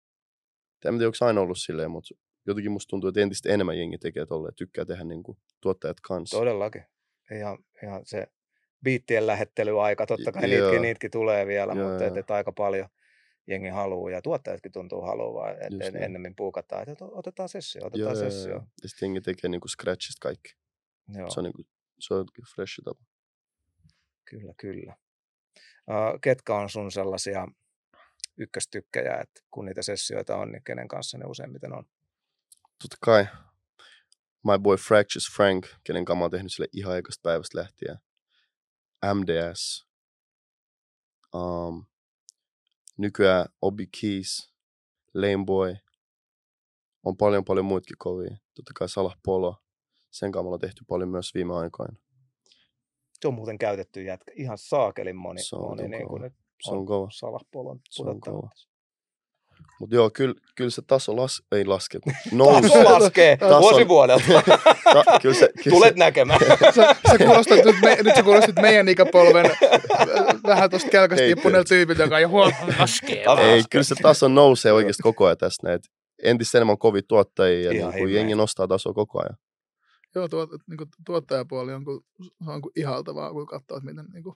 [0.86, 2.14] en tiedä, onko aina ollut silleen, mutta
[2.48, 4.56] jotenkin musta tuntuu, että entistä enemmän jengi tekee tolleen.
[4.56, 6.38] Tykkää tehdä niinku tuottajat kanssa.
[6.38, 6.84] Todellakin.
[7.40, 8.28] Ihan, ihan se
[8.84, 10.62] biittien lähettelyaika, totta kai Joo.
[10.62, 12.90] niitäkin, niitäkin tulee vielä, Joo, mutta et, et aika paljon
[13.48, 16.06] jengi haluaa ja tuottajatkin tuntuu haluaa, että Just et näin.
[16.06, 18.56] ennemmin puukataan, että otetaan sessio, otetaan joo, sessio.
[18.56, 20.56] Ja sitten jengi tekee niinku scratchista kaikki.
[21.08, 21.30] Joo.
[21.30, 21.64] Se on, niinku,
[22.00, 22.26] se on
[22.56, 23.04] fresh tapa.
[24.26, 24.96] Kyllä, kyllä.
[25.88, 27.48] Uh, ketkä on sun sellaisia
[28.38, 31.86] ykköstykkejä, että kun niitä sessioita on, niin kenen kanssa ne useimmiten on?
[32.82, 33.28] Totta kai
[34.44, 37.98] My Boy Fractious Frank, kenen kanssa mä oon tehnyt sille ihan ekasta päivästä lähtien.
[39.14, 39.88] MDS.
[41.36, 41.86] Um,
[42.98, 44.54] nykyään Obi Keys,
[45.14, 45.76] Lame Boy.
[47.04, 48.38] On paljon paljon muitakin kovia.
[48.56, 49.56] Totta kai Salah Polo.
[50.12, 51.96] Sen kanssa me ollaan tehty paljon myös viime aikoina.
[53.22, 54.32] Se on muuten käytetty jätkä.
[54.36, 56.32] Ihan saakelin moni, Se on moni niin kuin
[56.64, 57.08] Se on kova.
[57.12, 58.50] salahpolon Se on kova.
[59.80, 62.00] Mutta joo, kyllä, kyllä se taso las, ei laske,
[62.32, 62.70] nousee.
[62.84, 64.26] Taso laskee Taso- vuosi vuodelta.
[64.94, 66.40] Ta, kyllä se, kyllä Tulet se, näkemään.
[66.76, 69.52] sä, sä kuulostat nyt, me, nyt sä kuulostat meidän ikäpolven äh,
[70.48, 73.26] vähän tuosta kelkasta Ei, tippuneelta tyypiltä, joka ei huomaa laskee.
[73.42, 75.68] Ei, kyllä se taso nousee oikeasti koko ajan tästä.
[75.68, 75.80] näin,
[76.24, 78.16] Entistä enemmän on kovia tuottajia ja niin kuin himmeä.
[78.16, 79.38] jengi nostaa tasoa koko ajan.
[80.16, 82.00] Joo, tuot, niin kuin, tuottajapuoli on, kuin,
[82.46, 84.36] se on kuin ihaltavaa, kun katsoo, että miten niin kuin,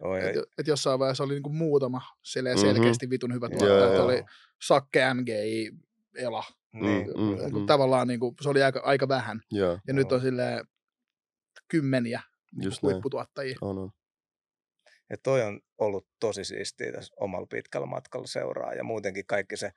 [0.00, 2.58] Oi, Et, et jossain vaiheessa oli niinku muutama Mhm.
[2.60, 3.84] selkeästi vitun hyvä tuottaja.
[3.84, 4.04] että joo.
[4.06, 4.24] oli
[4.62, 5.70] Sakke MGI,
[6.16, 6.44] Ela.
[6.72, 7.42] Niin, Mm, mm, kyllä.
[7.42, 7.66] Niinku mm.
[7.66, 9.40] Tavallaan niinku, se oli aika, aika vähän.
[9.50, 10.64] Joo, Ja nyt on silleen
[11.68, 12.20] kymmeniä
[12.52, 13.56] niinku Just huipputuottajia.
[13.60, 13.90] on, on.
[15.10, 19.70] Ja toi on ollut tosi siistiä tässä omalla pitkällä matkalla seuraa ja muutenkin kaikki se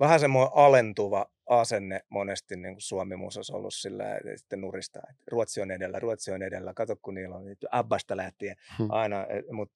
[0.00, 1.26] vähän semmoinen alentuva
[1.60, 6.30] asenne monesti niin kuin Suomi-musassa ollut sillä että sitten nuristaa, että Ruotsi on edellä, Ruotsi
[6.32, 8.86] on edellä, kato kun niillä on Abbasta lähtien Hmm.
[8.90, 9.74] aina, mutta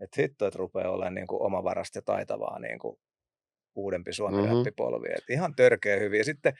[0.00, 2.96] et hitto, että rupeaa olemaan niin kuin omavarasta ja taitavaa niin kuin
[3.74, 4.50] uudempi suomi Mhm.
[4.56, 6.18] räppipolvi, että ihan törkeä hyvin.
[6.18, 6.54] Ja sitten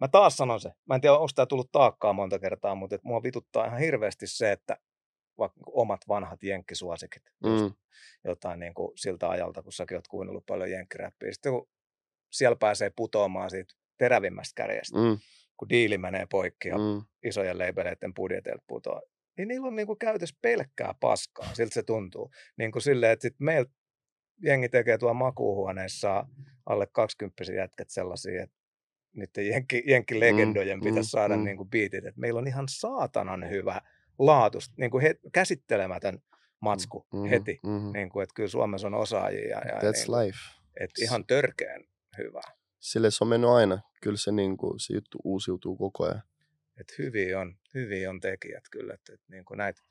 [0.00, 3.04] mä taas sanon se, mä en tiedä onko tämä tullut taakkaa monta kertaa, mutta et
[3.04, 4.76] mua vituttaa ihan hirveästi se, että
[5.38, 7.72] vaikka omat vanhat jenkkisuosikit, Mm.
[8.24, 11.32] jotain niin kuin siltä ajalta, kun säkin oot kuunnellut paljon jenkkiräppiä.
[11.32, 11.68] Sitten kun
[12.32, 15.18] siellä pääsee putoamaan siitä terävimmästä kärjestä, Mm.
[15.56, 17.02] kun diili menee poikki ja Mm.
[17.24, 19.00] isojen leibeleiden budjeteilta putoaa,
[19.38, 22.30] niin niillä on niin kuin käytössä pelkkää paskaa, siltä se tuntuu.
[22.58, 23.70] Niin kuin silleen, että sit meillä
[24.42, 26.26] jengi tekee tuolla makuuhuoneessa
[26.66, 28.56] alle 20 jätkät sellaisia, että
[29.16, 31.44] niiden jenkki, jenkkilegendojen Mm, pitäisi mm, saada mm.
[31.44, 32.04] niin kuin biitit.
[32.04, 33.80] Et meillä on ihan saatanan hyvä
[34.18, 36.18] laatus, niin kuin he, käsittelemätön
[36.60, 37.58] matsku Mhm, heti.
[37.62, 37.92] mhm.
[37.92, 39.48] Niin kuin, että kyllä Suomessa on osaajia.
[39.48, 40.38] Ja, ja That's niin kuin, life.
[40.80, 41.84] että ihan törkeän
[42.18, 42.40] hyvä.
[42.84, 43.80] Sille se on mennyt aina.
[44.02, 46.22] Kyllä se, niin kuin, se juttu uusiutuu koko ajan.
[46.80, 48.94] Että hyviä on, hyviä on tekijät kyllä.
[48.94, 49.82] Että, että niin kuin näitä,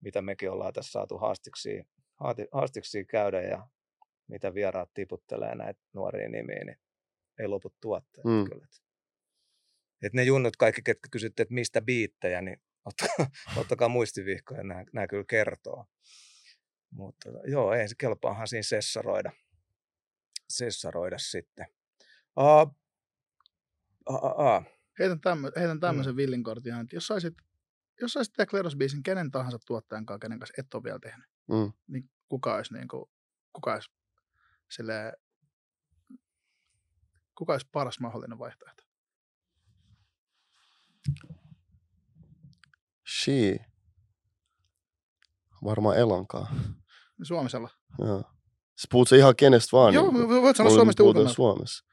[0.00, 1.82] mitä mekin ollaan tässä saatu haastiksi,
[2.52, 3.68] haastiksi käydä ja
[4.28, 6.78] mitä vieraat tiputtelee näitä nuoria nimiä, niin
[7.38, 8.44] ei lopu tuotteet Mm.
[8.50, 8.64] kyllä.
[8.64, 8.78] Että,
[10.02, 13.26] että ne junnut kaikki, ketkä kysytte, että mistä biittejä, niin ottakaa,
[13.60, 15.86] ottakaa muistivihkoja, nämä, nämä kyllä kertoo.
[16.90, 19.32] Mutta joo, ei se kelpaahan siinä sessaroida,
[20.48, 21.66] sessaroida sitten.
[22.38, 22.74] Uh,
[24.10, 24.64] uh, uh, uh.
[24.98, 25.80] Heitän, tämmö, heitän Mm.
[25.80, 27.34] tämmöisen villin kortin, että jos saisit,
[28.00, 31.72] jos saisit tehdä Kleros-biisin kenen tahansa tuottajan kanssa, kenen kanssa et ole vielä tehnyt, Mm.
[31.86, 33.04] niin kuka olisi, niin kuin,
[33.52, 33.90] kuka olisi,
[34.70, 35.12] silleen,
[37.34, 38.82] kuka olisi paras mahdollinen vaihtoehto?
[43.22, 43.56] She.
[45.64, 46.54] Varmaan Elankaa.
[47.22, 47.68] Suomisella.
[47.98, 48.22] Joo.
[48.80, 49.94] Sä puhut ihan kenestä vaan.
[49.94, 51.32] Joo, niin voit sanoa Suomesta ulkomailla.
[51.34, 51.84] Suomessa.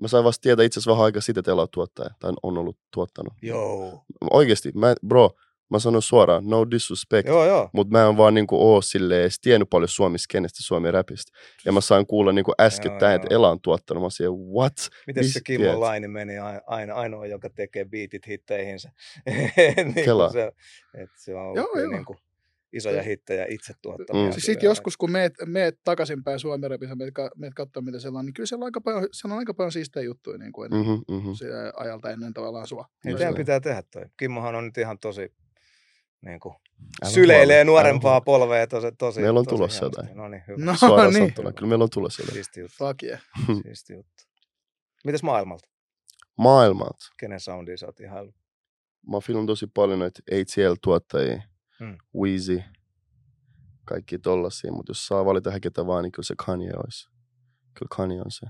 [0.00, 2.10] Mä sain vasta tietää itse asiassa vähän aikaa sitten, että Ela on tuottaja.
[2.20, 3.32] Tai on ollut tuottanut.
[3.42, 4.04] Joo.
[4.30, 5.30] Oikeesti, mä, bro,
[5.70, 7.28] mä sanon suoraan, no disrespect.
[7.28, 7.70] Joo, joo.
[7.72, 11.38] Mutta mä en vaan niinku oo silleen edes tiennyt paljon suomis kenestä Suomi räpistä.
[11.64, 13.34] Ja mä sain kuulla niinku äskettäin, että.
[13.34, 14.02] Ela on tuottanut.
[14.02, 14.72] Mä siihen, what?
[15.06, 15.80] Miten se Kimmo?
[15.80, 16.32] Laini meni
[16.66, 18.90] aina ainoa, joka tekee biitit hitteihinsä?
[19.76, 20.32] niin Kela.
[20.32, 20.52] Se,
[20.94, 21.92] että se on Joo, kyllä joo.
[21.92, 22.18] niin kuin
[22.76, 24.26] isoja hittejä itse tuottamia.
[24.26, 24.32] Mm.
[24.32, 28.26] Siis sitten joskus, kun meet, meet takaisinpäin Suomen rapissa, meet, meet katsoa, mitä siellä on,
[28.26, 30.88] niin kyllä siellä on aika paljon, siellä on aika paljon siistejä juttuja niin kuin ennen,
[31.08, 31.32] Mhm, mhm.
[31.32, 32.86] sitä ajalta ennen tavallaan sua.
[33.04, 33.34] Niin näin.
[33.34, 34.02] pitää tehdä toi.
[34.16, 35.32] Kimmohan on nyt ihan tosi
[36.20, 36.54] niin kuin,
[37.04, 40.00] syleilee huoli, nuorempaa älä polvea tosi, tosi Meillä on tosi tulossa hienosti.
[40.00, 40.16] jotain.
[40.16, 40.64] No niin, hyvä.
[40.64, 42.34] No Suoraan niin, sanottuna, kyllä meillä on tulossa jotain.
[42.34, 42.76] Siisti juttu.
[42.78, 43.20] fuck yeah.
[43.62, 44.24] Siisti juttu.
[45.04, 45.68] Mites maailmalta?
[46.38, 47.06] Maailmalta.
[47.20, 48.34] Kenen soundia sä oot ihailu?
[49.10, 51.42] Mä filmin tosi paljon noita ATL-tuottajia,
[51.80, 51.98] Mm.
[52.20, 52.62] Wheezy,
[53.84, 57.08] kaikki tollasia, mutta jos saa valita ihan ketä vaan, niin kyllä se Kanye olisi.
[57.74, 58.46] Kyllä Kanye on se.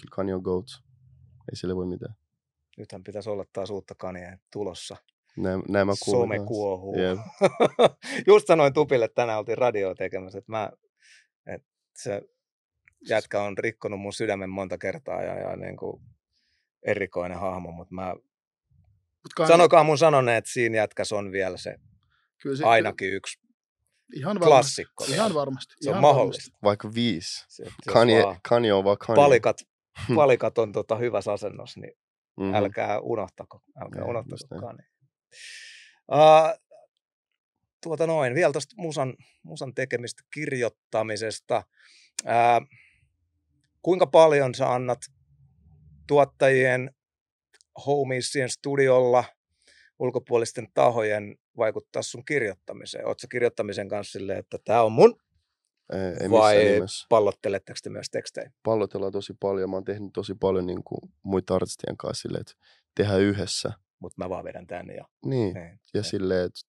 [0.00, 0.66] Kyllä Kanye on GOAT.
[1.50, 2.14] Ei sille voi mitään.
[2.78, 4.96] Nythän pitäisi olla taas uutta kania tulossa.
[5.36, 6.98] Näin, näin mä kuulin Some kuohuu.
[6.98, 7.18] Jep.
[8.26, 10.70] Just sanoin Tupille, että tänään oltiin radioa tekemässä, että, mä,
[11.46, 12.22] että se
[13.08, 16.02] jätkä on rikkonut mun sydämen monta kertaa ja, ja niin kuin
[16.82, 21.76] erikoinen hahmo, mutta mä Mut kai- sanokaa mun sanoneen, että siinä jätkäs on vielä se
[22.42, 23.38] kyllä se, ainakin yksi
[24.14, 24.48] Ihan varmasti.
[24.50, 25.04] klassikko.
[25.08, 25.74] Ihan varmasti.
[25.80, 26.58] Se on ihan mahdollista.
[26.62, 27.62] Vaikka viisi.
[27.92, 29.16] Kanye, Kanye on vaan Kanye.
[29.16, 29.56] palikat,
[30.14, 31.92] palikat on tota hyvässä asennossa, niin
[32.40, 32.54] Mhm.
[32.54, 34.60] älkää unohtako, älkää Joo, unohtako.
[34.60, 34.82] Kanye.
[36.12, 36.62] Uh,
[37.82, 41.62] tuota noin, vielä tuosta musan, musan tekemistä, kirjoittamisesta.
[42.24, 42.66] Uh,
[43.82, 44.98] kuinka paljon sä annat
[46.06, 46.90] tuottajien,
[47.86, 49.24] homiesien studiolla,
[49.98, 53.06] ulkopuolisten tahojen vaikuttaa sun kirjoittamiseen?
[53.06, 55.16] Oletko kirjoittamisen kanssa silleen, että tämä on mun,
[55.92, 57.06] Ei, ei vai nimessä.
[57.08, 58.52] pallotteletteko te myös tekstejä?
[58.62, 59.70] Pallotellaan tosi paljon.
[59.70, 62.52] Mä oon tehnyt tosi paljon niin kuin, muita artistien kanssa silleen, että
[62.96, 63.72] tehdään yhdessä.
[63.98, 65.04] Mutta mä vaan vedän tänne ja...
[65.26, 65.54] Niin.
[65.54, 66.04] Niin, Ja niin.
[66.04, 66.60] silleen, että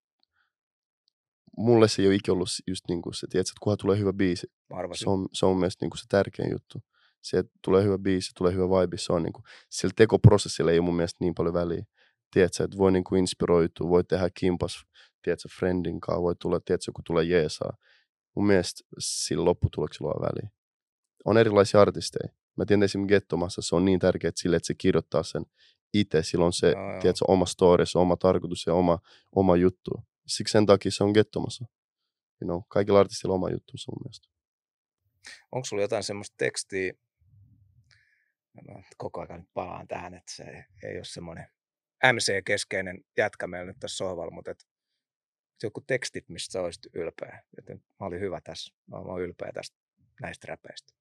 [1.58, 4.14] mulle se ei ole ikinä ollut just niin kuin se, tiedätkö, että kunhan tulee hyvä
[4.14, 5.04] biisi, arvasin.
[5.06, 6.80] se on, se on mun mielestä niin kuin se tärkein juttu.
[7.22, 10.80] Se, että tulee hyvä biisi, tulee hyvä vibe, se on niin kuin, sillä tekoprosessilla ei
[10.80, 11.84] ole mun mielestä niin paljon väliä.
[12.34, 14.86] Tiedätkö, että voi niin kuin inspiroitua, voi tehdä kimpas,
[15.22, 17.78] tiedätkö, friendin kanssa, voi tulla, tiedätkö, kun tulee jeesaa.
[18.36, 20.50] Mun mielestä sillä lopputuloksella on väliä.
[21.26, 22.34] On erilaisia artisteja.
[22.58, 25.46] Mä tiedän esimerkiksi Gettomassa se on niin tärkeää sille, että se kirjoittaa sen
[25.94, 26.24] itse.
[26.24, 27.02] Sillä on se, joo.
[27.02, 29.00] tiedätkö, oma story, se oma tarkoitus ja oma,
[29.36, 29.92] oma juttu.
[30.28, 31.66] Siksi sen takia se on Gettomassa.
[32.42, 34.30] you know, kaikilla artistilla oma juttunsa mun mielestä.
[35.52, 36.94] Onko sulla jotain semmoista tekstiä,
[38.54, 41.48] mä koko ajan palaan tähän, että se ei, ei ole semmoinen
[42.12, 44.68] MC-keskeinen jätkä meillä nyt tässä sohvalla, mutta et,
[45.64, 47.44] joku tekstit, mistä sä olisit ylpeä.
[47.58, 48.74] Että mä olin hyvä tässä.
[48.88, 49.78] Mä olen ylpeä tästä
[50.22, 50.94] näistä räpeistä.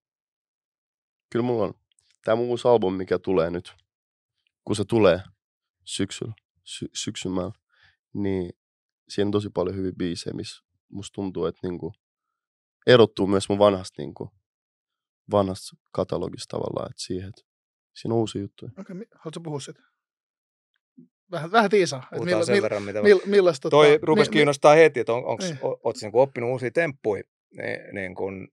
[1.30, 1.74] Kyllä mulla on
[2.24, 3.74] tämä mun uusi albumi, mikä tulee nyt,
[4.64, 5.20] kun se tulee
[5.84, 6.32] syksyllä,
[6.64, 7.52] sy- syksymällä,
[8.14, 8.52] niin
[9.08, 11.92] siinä on tosi paljon hyviä biisejä, missä musta tuntuu, että niinku
[12.86, 14.30] erottuu myös mun vanhasta, niinku,
[15.30, 17.42] vanhasta katalogista tavallaan, että siihen, että
[17.94, 18.66] siinä on uusi juttu.
[18.66, 19.91] Okei, okay, haluatko puhua siitä?
[21.32, 21.98] Vähän, vähän tiisaa.
[22.02, 23.02] että Puhutaan milla- sen verran, mitä mä...
[23.02, 25.58] mil, millaista, Toi tota, rupesi mi- mi- kiinnostaa heti, että on, onks, Niin.
[25.62, 27.22] o- oot sä niinku oppinut uusia temppuja.
[27.56, 28.48] Niin, niin kun,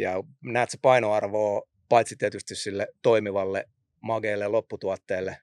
[0.00, 3.64] ja näet se painoarvoa paitsi tietysti sille toimivalle
[4.02, 5.36] mageille lopputuotteelle,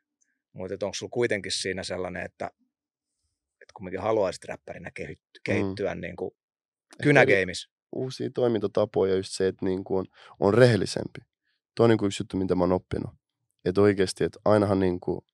[0.54, 2.46] mutta onko sulla kuitenkin siinä sellainen, että,
[3.62, 6.02] että kumminkin haluaisit räppärinä kehittyä, kehittyä mm.
[6.02, 6.32] niin kuin
[7.04, 7.70] kynägeimis.
[7.92, 10.06] Uusia toimintatapoja ja just se, että niinku on,
[10.40, 11.20] on rehellisempi.
[11.76, 13.10] Tuo on niinku yksi juttu, mitä mä oon oppinut.
[13.66, 15.26] Että oikeasti, että ainahan niinku,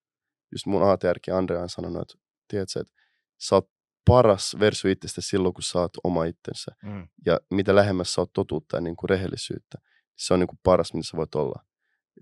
[0.52, 2.94] just mun ATRkin Andre on sanonut, että tiedätkö, että
[3.38, 3.70] sä oot
[4.06, 6.72] paras versu itsestä silloin, kun sä oot oma itsensä.
[6.84, 7.08] Mm.
[7.26, 9.78] ja mitä lähemmäs sä oot totuutta ja niin kuin rehellisyyttä,
[10.18, 11.66] se on niin kuin paras, mitä sä voit olla.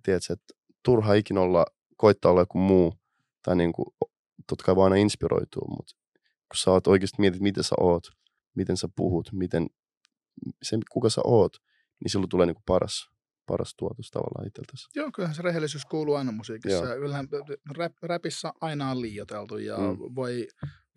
[0.04, 0.54] Tiedätkö, että
[0.84, 1.66] turha ikinä olla,
[1.98, 2.94] koittaa olla joku muu,
[3.44, 3.86] tai niin kuin,
[4.48, 8.08] totta kai voi aina inspiroitua, mutta kun sä oot oikeasti mietit, mitä sä oot,
[8.56, 9.68] miten sä puhut, miten,
[10.64, 11.58] se, kuka sä oot,
[12.04, 13.10] niin silloin tulee niin kuin paras,
[13.50, 14.88] paras tuotos tavallaan itseltäsi.
[14.96, 16.96] Joo, kyllähän se rehellisyys kuuluu aina musiikissa.
[16.96, 17.28] Kyllähän
[17.78, 19.84] rap, rapissa aina on liioteltu ja Mm.
[19.84, 20.16] mm.
[20.16, 20.48] voi,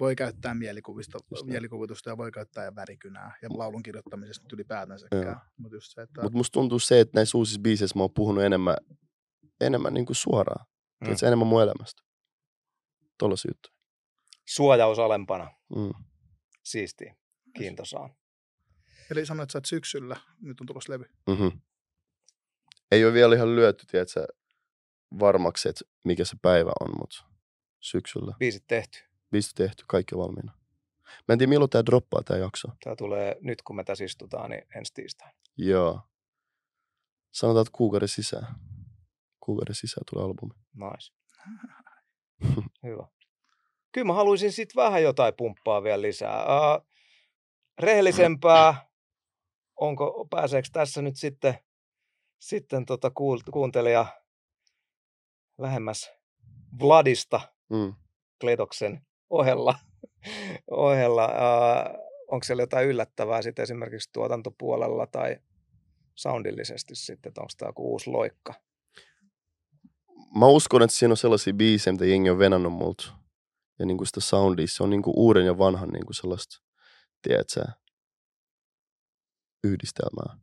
[0.00, 5.40] voi käyttää mielikuvista, Just mielikuvitusta ja voi käyttää värikynää ja laulun kirjoittamisesta ylipäätänsäkään.
[5.56, 8.44] Mutta just se, että Mutta musta tuntuu se, että näissä uusissa biiseissä mä oon puhunut
[8.44, 8.76] enemmän,
[9.60, 10.66] enemmän niin kuin suoraan.
[11.00, 11.08] Mm.
[11.10, 11.16] Mm.
[11.26, 12.02] enemmän mun elämästä.
[13.18, 13.74] Tollaisia juttuja.
[14.48, 15.50] Suojaus alempana.
[15.76, 16.04] Mm.
[16.64, 17.16] Siistiä.
[17.56, 18.14] Kiintosaa.
[19.10, 21.04] Eli sanoit, että sä et syksyllä, nyt on tulossa levy.
[21.26, 21.60] Mm-hmm.
[22.92, 24.26] Ei ole vielä ihan lyöty, tiedätkö,
[25.18, 27.24] varmaksi, että mikä se päivä on, mutta
[27.80, 28.34] syksyllä.
[28.38, 28.98] Biisit tehty.
[29.30, 30.52] Biisit tehty, kaikki valmiina.
[31.28, 32.68] Mä en tiedä, milloin tämä droppaa tämä jakso.
[32.84, 35.38] Tämä tulee nyt, kun me tässä istutaan, niin ensi tiistaina.
[35.56, 36.00] Joo.
[37.30, 38.46] Sanotaan, että kuukauden sisään.
[39.40, 40.54] Kuukauden sisään tulee albumi.
[40.74, 41.12] Nice.
[42.86, 43.06] Hyvä.
[43.92, 46.44] Kyllä mä haluaisin sitten vähän jotain pumppaa vielä lisää.
[46.44, 46.86] Uh,
[47.78, 48.86] rehellisempää.
[49.76, 51.58] Onko, pääseekö tässä nyt sitten,
[52.42, 53.10] sitten tota
[53.52, 54.06] kuuntelija
[55.58, 56.10] lähemmäs
[56.80, 57.40] Vladista
[57.70, 57.94] Mm.
[58.40, 59.78] Kledoksen ohella?
[60.70, 61.26] ohella.
[61.26, 65.36] Uh, onko siellä jotain yllättävää sitten esimerkiksi tuotantopuolella tai
[66.14, 68.54] soundillisesti sitten, että onko tämä joku uusi loikka?
[70.38, 73.12] Mä uskon, että siinä on sellaisia biisejä, mitä jengi on venannut multa.
[73.78, 76.62] Ja niinku sitä soundia, se on niinku uuden ja vanhan niinku sellaista,
[77.22, 77.64] tiedätkö,
[79.64, 80.36] yhdistelmää.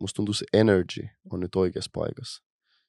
[0.00, 2.44] Musta tuntuu se energy on nyt oikeassa paikassa.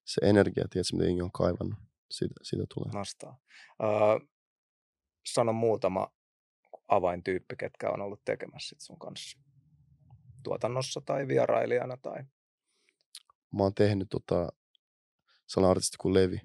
[0.05, 1.79] Se energia, tiedätkö, mitä jengi on kaivannut.
[2.11, 2.91] Siitä, siitä tulee.
[2.93, 3.39] nastaa.
[3.83, 4.27] Öö,
[5.25, 6.13] sano muutama
[6.87, 9.39] avaintyyppi, ketkä on ollut tekemässä sit sun kanssa
[10.43, 11.97] tuotannossa tai vierailijana.
[11.97, 12.23] Tai...
[13.53, 14.49] Mä oon tehnyt tota,
[15.47, 16.41] sellainen artisti kuin Levi.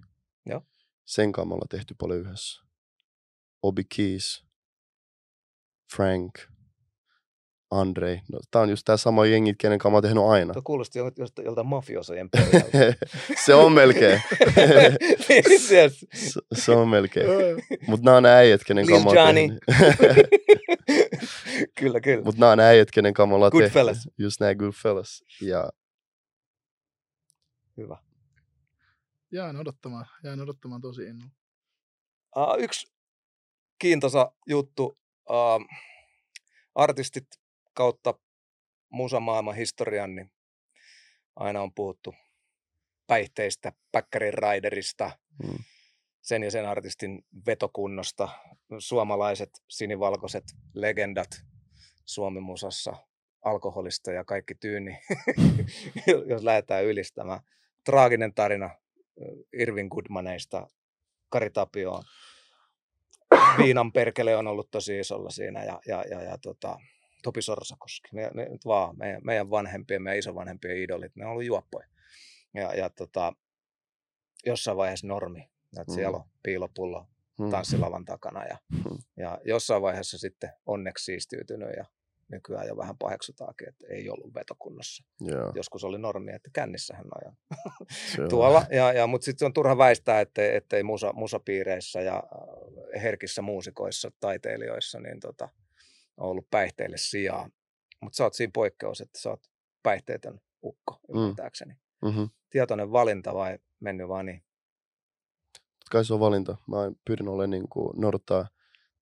[0.47, 0.63] Joo.
[1.05, 2.63] Sen kanssa me ollaan tehty paljon yhdessä.
[3.63, 4.47] Obi Keys,
[5.97, 6.39] Frank,
[7.71, 8.21] Andre.
[8.33, 10.53] No, tää on just tää sama jengi, kenen kanssa mä oon tehnyt aina.
[10.53, 12.29] Tuo kuulosti jol- jolta, jolta mafiosojen
[13.45, 14.23] se on melkein.
[15.67, 15.91] Se,
[16.55, 17.27] se on melkein.
[17.87, 19.41] Mutta nämä on äijät, kenen kanssa mä oon Johnny.
[19.49, 19.61] tehnyt.
[21.79, 22.25] kyllä, kyllä.
[22.25, 23.63] Mutta nämä on äijät, kenen kanssa me ollaan tehty.
[23.63, 24.09] Goodfellas.
[24.19, 25.25] Just näin Goodfellas.
[25.41, 25.71] Ja
[27.77, 27.97] Hyvä.
[29.33, 31.33] Jään odottamaan, jään odottamaan tosi innolla.
[32.37, 32.87] Uh, yksi
[33.79, 34.99] kiintoisa juttu.
[35.31, 35.67] Uh,
[36.75, 37.27] artistit
[37.81, 38.15] kautta
[38.89, 40.31] musamaailman historian, niin
[41.37, 42.15] aina on puhuttu
[43.07, 45.11] päihteistä, päkkärin raiderista,
[45.43, 45.59] Mm.
[46.21, 48.29] sen ja sen artistin vetokunnosta.
[48.79, 51.29] Suomalaiset sinivalkoiset legendat
[52.05, 52.97] Suomi-musassa,
[53.45, 54.99] alkoholista ja kaikki tyyni,
[56.31, 57.41] jos lähdetään ylistämään.
[57.85, 58.71] Traaginen tarina
[59.53, 60.67] Irvin Goodmaneista,
[61.29, 62.05] Kari Tapioon.
[63.59, 66.79] Viinan perkele on ollut tosi isolla siinä ja, ja, ja, ja tota,
[67.23, 68.09] Topi Sorsakoski.
[68.13, 71.87] Ne, ne nyt vaan meidän, meidän vanhempien, meidän isovanhempien idolit, ne on ollut juoppoja.
[72.55, 73.33] Ja, ja tota,
[74.47, 75.41] jossain vaiheessa normi,
[75.81, 75.95] että Mm.
[75.95, 77.07] siellä on piilopullo
[77.39, 78.99] mm, tanssilavan takana ja, Mm.
[79.17, 81.85] ja jossain vaiheessa sitten onneksi siistiytynyt ja
[82.29, 85.05] nykyään jo vähän paheksutaankin, että ei ollut vetokunnossa.
[85.21, 87.37] joo, Joskus oli normi, että kännissähän on.
[88.29, 92.17] tuolla, ja, ja, mutta sitten on turha väistää, ettei, ettei musa, musapiireissä ja
[92.97, 95.49] äh, herkissä muusikoissa, taiteilijoissa, niin tota,
[96.21, 97.51] on ollut päihteille sijaa.
[98.01, 99.41] Mutta sä oot siinä poikkeus, että sä oot
[99.83, 101.19] päihteetön ukko, Mm.
[101.21, 101.75] ymmärtääkseni.
[102.03, 102.31] Mm-hmm.
[102.51, 104.43] Tietoinen valinta vai mennyt vaan niin?
[105.91, 106.57] kai se on valinta.
[106.67, 108.49] Mä pyrin olemaan niin kuin, noudattaa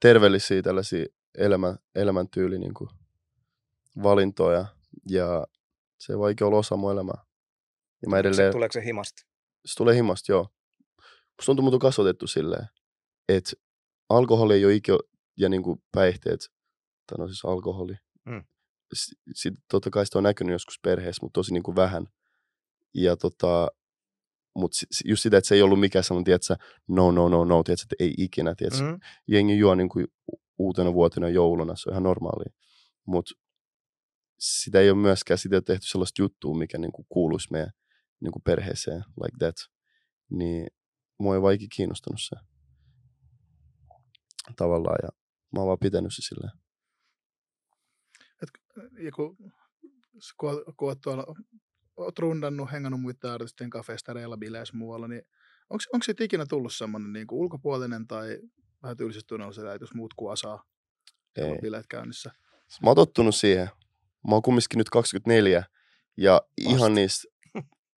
[0.01, 1.07] terveellisiä tällaisia
[1.39, 2.91] elämä, elämäntyyli niin kuin,
[4.03, 4.67] valintoja
[5.07, 5.47] ja
[5.99, 7.25] se ei vaikea olla osa mun elämää.
[8.03, 9.23] Ja mä edelleen, Se, tuleeko se himasta?
[9.67, 10.49] se tulee himasta, joo.
[11.37, 12.67] Musta on kasvatettu silleen,
[13.29, 13.53] että
[14.09, 14.99] alkoholi ei ole ikinä,
[15.37, 16.41] ja niin kuin päihteet,
[17.09, 17.95] tai no siis alkoholi.
[18.25, 18.45] Mm.
[19.35, 22.07] Sitten totta kai sitä on näkynyt joskus perheessä, mutta tosi niin kuin vähän.
[22.95, 23.69] Ja tota,
[24.55, 26.57] mutta just sitä, että se ei ollut mikään sellainen, tiedätkö,
[26.89, 28.99] no, no, no, no, tiedätkö, että ei ikinä, tiedätkö, Mm.
[29.29, 30.07] jengi juo niin kuin
[30.59, 32.53] uutena vuotena jouluna, se on ihan normaalia.
[33.07, 33.35] Mutta
[34.39, 37.71] sitä ei ole myöskään, sitä ei ole tehty sellaista juttua, mikä niin kuin kuuluisi meidän
[38.21, 39.57] niin kuin perheeseen, like that.
[40.31, 40.67] Niin
[41.19, 42.37] mua ei vaikin kiinnostanut se
[44.57, 45.09] tavallaan, ja
[45.53, 46.53] mä oon vaan pitänyt se silleen.
[48.99, 49.37] Ja kun,
[50.37, 51.25] kun, kun oot tuolla,
[51.97, 55.23] oot rundannut, hengannut muiden artistien kanssa festareilla, bileissä muualla, niin
[55.71, 58.39] onko siitä ikinä tullut semmoinen niin ulkopuolinen tai
[58.83, 60.65] vähän tylsissä tunnelma, että jos muut kuin asaa,
[61.37, 61.59] Ei.
[61.63, 62.31] bileet käynnissä?
[62.83, 63.69] Mä oon tottunut siihen.
[64.29, 65.65] Mä oon kumminkin nyt 24
[66.17, 66.89] ja ihan Vasta.
[66.89, 67.29] niistä,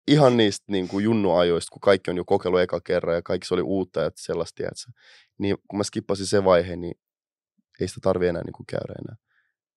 [0.09, 3.55] ihan niistä niin kuin junnuajoista, kun kaikki on jo kokeillut eka kerran ja kaikki se
[3.55, 4.91] oli uutta ja sellaista, tiedätkö?
[5.38, 6.95] Niin kun mä skippasin sen vaiheen, niin
[7.80, 9.16] ei sitä tarvi enää niin kuin käydä enää.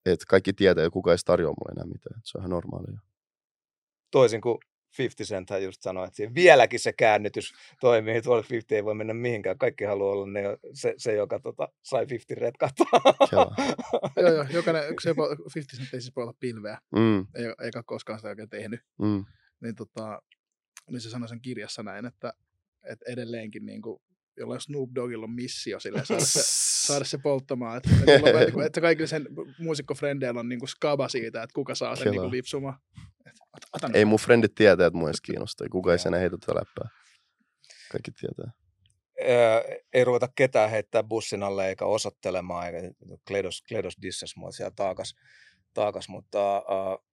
[0.05, 2.17] Et kaikki tietää, että kuka ei tarjoa mulle enää mitään.
[2.19, 2.99] Et se on ihan normaalia.
[4.11, 4.57] Toisin kuin
[4.97, 8.21] 50 Cent hän just sanoi, että siinä vieläkin se käännytys toimii.
[8.21, 9.57] Tuolla 50 ei voi mennä mihinkään.
[9.57, 10.43] Kaikki haluaa olla ne,
[10.73, 12.85] se, se joka tota, sai 50 retkattaa.
[13.29, 13.55] Kelaa.
[14.17, 17.45] joo, joo, jokainen, se ei voi- 50 Cent ei siis voi olla pilveä, Mm, ei,
[17.65, 18.81] eikä koskaan sitä oikein tehnyt.
[18.99, 19.25] mm.
[19.61, 20.21] Niin, tota,
[20.91, 22.33] niin se sanoi sen kirjassa näin, että,
[22.83, 24.01] että edelleenkin niin kuin,
[24.37, 26.39] jollain Snoop Doggilla on missio silleen, saada, se,
[26.87, 27.77] saada se polttamaan.
[27.77, 29.27] Että, että, että, kaikilla sen
[29.59, 32.79] muusikkofrendeillä on niin kuin skaba siitä, että kuka saa sen niin kuin lipsumaan.
[33.27, 33.33] Et,
[33.73, 33.89] ota.
[33.93, 35.67] Ei mun frendit tietää, että mua edes kiinnostaa.
[35.71, 36.89] Kuka ei sen heitä tätä läppää.
[37.91, 38.51] Kaikki tietää.
[39.21, 42.91] Ö, ei ruveta ketään heittää bussin alle eikä osoittelemaan, eikä
[43.27, 45.15] Kledos, Kledos dissas mua siellä taakas,
[45.73, 47.05] taakas mutta uh,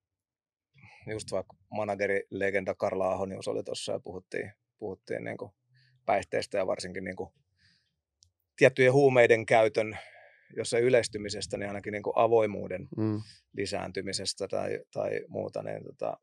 [1.11, 5.53] just vaikka manageri legenda Karla Ahonius oli tuossa ja puhuttiin, puhuttiin niin kuin
[6.11, 7.31] päihteistä ja varsinkin niin kuin
[8.57, 9.99] tiettyjen huumeiden käytön,
[10.57, 13.21] jos ei yleistymisestä, niin ainakin niin kuin avoimuuden Mm.
[13.53, 16.17] lisääntymisestä tai, tai muuta, niin tota,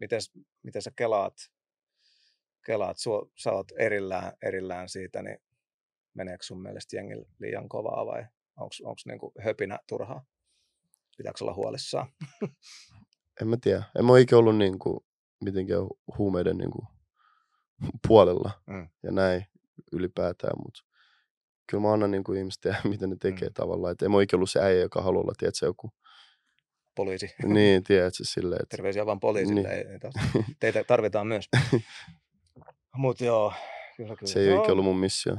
[0.00, 0.20] miten,
[0.62, 1.34] miten sä kelaat,
[2.66, 5.38] kelaat sua, sä oot erillään, erillään siitä, niin
[6.14, 8.24] meneekö sun mielestä jengi liian kovaa vai
[8.60, 10.24] onko niinku höpinä turhaa?
[11.16, 12.08] Pitääkö olla huolissaan?
[13.40, 13.82] En mä tiedä.
[13.98, 15.00] En mä ole ikinä ollut niin kuin,
[15.44, 15.82] mitenkään
[16.18, 16.86] huumeiden niin kuin,
[18.08, 18.88] puolella Mm.
[19.02, 19.46] ja näin
[19.92, 20.84] ylipäätään, mutta
[21.70, 23.50] kyllä mä annan niin kuin, ihmiset tehdä, mitä ne tekee Mm.
[23.50, 23.54] mm.
[23.54, 23.92] tavallaan.
[23.92, 25.90] Et en mä ollut se äijä, joka haluaa olla, tiedätkö, joku,
[26.94, 27.34] Poliisi.
[27.54, 29.60] niin, tiedätkö, silleen, että Terveisiä vaan poliisille.
[29.60, 29.72] Niin.
[29.72, 29.98] Ei, ei.
[30.60, 31.48] Teitä tarvitaan myös.
[32.96, 33.52] Mutta joo,
[33.96, 34.32] kyllä, kyllä.
[34.32, 35.36] se ei ikinä ollut mun missio.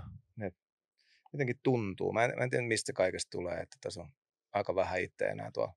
[1.34, 2.14] jotenkin tuntuu.
[2.14, 4.10] Mä en, mä en tiedä, mistä kaikesta tulee, että tässä on
[4.54, 5.74] aika vähän itse enää tuo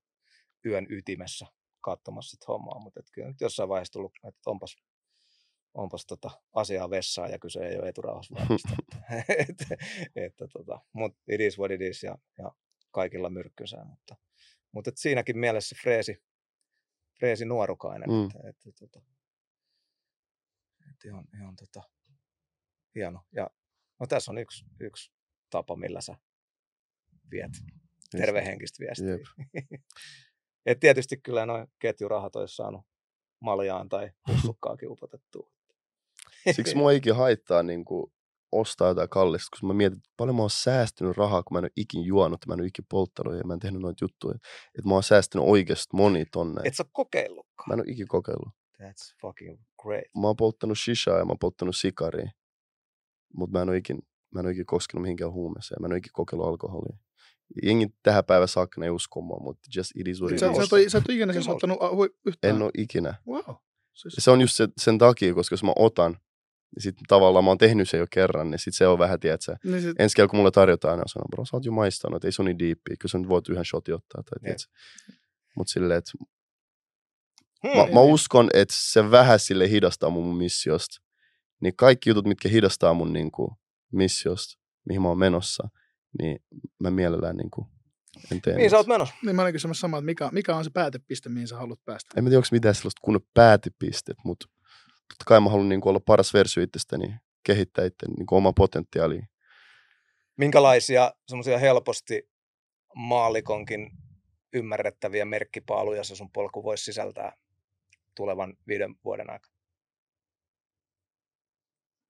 [0.65, 1.45] yön ytimessä
[1.81, 4.75] katsomassa sit hommaa, mutta et kyllä nyt jossain vaiheessa tullut, että onpas,
[5.73, 8.69] onpas tota asiaa vessaan ja kyse ei ole eturauhassa varmasta.
[9.49, 9.77] että,
[10.15, 12.51] että tota, mutta it is what it is ja, ja
[12.91, 14.15] kaikilla myrkkynsä, mutta,
[14.71, 16.23] mutta et siinäkin mielessä freesi,
[17.19, 18.25] freesi nuorukainen, Mm.
[18.25, 19.01] että, että, tota,
[20.89, 21.81] että ihan, ihan tota,
[22.95, 23.21] hieno.
[23.31, 23.49] Ja
[23.99, 25.11] no tässä on yksi, yksi
[25.49, 26.15] tapa, millä sä
[27.31, 27.51] viet
[28.11, 29.09] tervehenkistä viestiä.
[29.09, 29.21] Jep.
[30.65, 32.85] Et tietysti kyllä noin ketjurahat olisi saanut
[33.39, 35.51] maljaan tai pussukkaakin upotettua.
[36.51, 38.11] Siksi mua ei ikinä haittaa niin kuin,
[38.51, 41.63] ostaa jotain kallista, koska mä mietin, että paljon mä oon säästynyt rahaa, kun mä en
[41.65, 44.35] ole ikin juonut, mä en ole ikin polttanut ja mä en tehnyt noita juttuja.
[44.75, 46.61] Että mä oon säästänyt oikeasti moni tonne.
[46.65, 47.69] Et sä kokeillutkaan.
[47.69, 48.49] Mä en ole ikin kokeillut.
[48.81, 50.03] That's fucking great.
[50.21, 52.31] Mä oon polttanut shishaa ja mä oon polttanut sikaria,
[53.37, 53.97] mutta mä en ole ikin,
[54.33, 55.81] mä en ole ikin koskenut mihinkään huumeeseen.
[55.81, 56.97] Mä en ole ikin kokeillut alkoholia.
[57.63, 60.51] Jengi tähän päivän saakka ne ei usko mua, mutta just it is what it Sä,
[60.51, 60.57] is.
[60.57, 62.55] sä, et ole- sä et ole ikinä siis ottanut hui, yhtään.
[62.55, 63.15] En ole ikinä.
[63.27, 63.55] Wow.
[63.93, 66.17] Siis, se on just se, sen takia, koska jos mä otan,
[66.75, 69.55] niin sitten tavallaan mä oon tehnyt sen jo kerran, niin sit se on vähän, tiedätkö,
[69.63, 72.27] niin sit, ensi kerralla kun mulle tarjotaan, niin sanon, bro, sä oot jo maistanut, että
[72.27, 74.67] ei se ole niin diippiä, kyllä sä nyt voit yhden shotin ottaa, tai tiedätkö.
[75.57, 76.11] Mutta silleen, että
[77.67, 77.77] Hmm.
[77.77, 81.01] mä, mä uskon, että se vähän sille hidastaa mun, mun missiosta.
[81.61, 83.51] Niin kaikki jutut, mitkä hidastaa mun niin kuin,
[83.91, 85.69] missiosta, mihin mä oon menossa,
[86.21, 86.39] niin
[86.79, 87.67] mä mielellään niin kuin,
[88.31, 89.15] en tee Niin sä oot menossa.
[89.25, 92.09] niin mä olin kysymässä samaa, että mikä, mikä on se päätepiste, mihin sä haluat päästä?
[92.17, 94.45] En mä tiedä, onko mitään sellaista kunnon päätipistet, mutta
[95.07, 98.53] totta kai mä haluan niin kuin, olla paras versio itsestäni, kehittää itse niin kuin, omaa
[98.53, 99.25] potentiaalia.
[100.37, 102.29] Minkälaisia semmoisia helposti
[102.95, 103.91] maalikonkin
[104.53, 107.33] ymmärrettäviä merkkipaaluja se sun polku voisi sisältää
[108.15, 109.53] tulevan viiden vuoden aikana.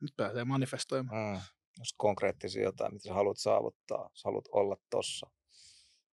[0.02, 1.36] Nyt pääsee manifestoimaan.
[1.36, 1.42] Mm.
[1.80, 5.30] Jos konkreettisia jotain, mitä sä haluat saavuttaa, sä haluat olla tossa,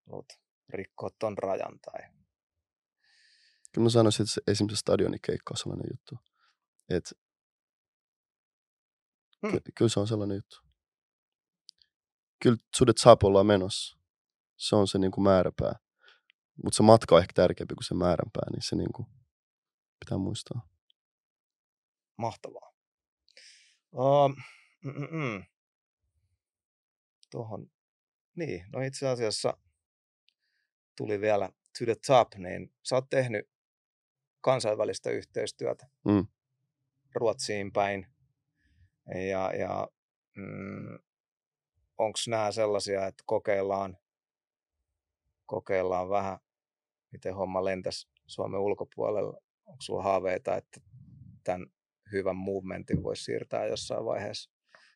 [0.07, 0.26] haluat
[0.68, 2.01] rikkoa ton rajan tai...
[3.72, 6.30] Kyllä mä sanoisin, että se, esimerkiksi stadionikeikka on sellainen juttu.
[6.91, 7.11] Että
[9.47, 9.53] Hmm.
[9.53, 10.57] ky- kyllä se on sellainen juttu.
[12.43, 13.99] Kyllä sudet saap menossa.
[14.57, 15.74] Se on se niin kuin määräpää.
[16.64, 19.07] Mutta se matka on ehkä tärkeämpi kuin se määränpää, niin se niin kuin
[20.01, 20.68] pitää muistaa.
[22.16, 22.72] Mahtavaa.
[23.93, 24.28] Uh,
[24.84, 25.45] mm, mm, mm.
[27.30, 27.70] Tuohon,
[28.36, 29.57] niin, no itse asiassa
[30.97, 33.51] tuli vielä to the top, niin sä oot tehnyt
[34.41, 36.26] kansainvälistä yhteistyötä Mm.
[37.15, 38.07] Ruotsiin päin.
[39.31, 39.89] Ja, ja
[40.37, 40.99] mm,
[41.99, 43.97] onko nämä sellaisia, että kokeillaan,
[45.47, 46.39] kokeillaan vähän,
[47.13, 49.41] miten homma lentäisi Suomen ulkopuolella?
[49.67, 50.81] Onko sulla haaveita, että
[51.45, 51.67] tämän
[52.13, 54.51] hyvän movementin voisi siirtää jossain vaiheessa?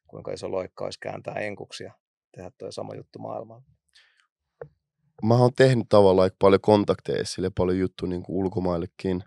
[0.07, 1.93] Kuinka iso loikka olisi kääntää enkuksi ja
[2.37, 3.62] tehdä tuo sama juttu maailmalla?
[5.23, 9.25] Mä oon tehnyt tavallaan paljon kontakteja sille paljon juttuja niin kuin ulkomaillekin.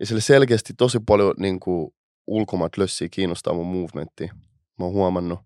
[0.00, 1.90] Ja sille selkeästi tosi paljon niin kuin
[2.26, 4.30] ulkomaat lössiä kiinnostaa mun movementti.
[4.78, 5.38] Mä oon huomannut,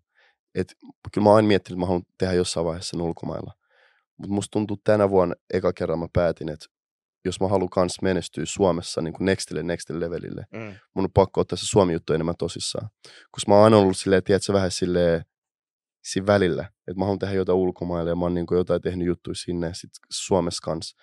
[0.54, 0.74] että
[1.12, 3.52] kyllä mä oon aina miettinyt, että mä haluan tehdä jossain vaiheessa sen ulkomailla.
[4.16, 6.66] Mutta musta tuntuu tänä vuonna eka kerran mä päätin, että
[7.24, 10.74] jos mä haluan kans menestyä Suomessa niin kuin nextille, nextille levelille, Mm.
[10.94, 12.88] mun on pakko ottaa se Suomi-juttu enemmän tosissaan.
[13.30, 15.24] Koska mä oon aina ollut silleen, tiedätkö, vähän silleen
[16.04, 19.34] siinä välillä, että mä haluan tehdä jotain ulkomaille ja mä oon niin jotain tehnyt juttuja
[19.34, 20.96] sinne sit Suomessa kanssa.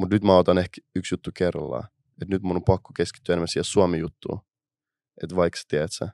[0.00, 1.88] Mutta nyt mä otan ehkä yksi juttu kerrallaan.
[2.22, 4.40] Että nyt mun on pakko keskittyä enemmän siihen Suomi-juttuun.
[5.22, 6.08] Että vaikka sä tiedät sä,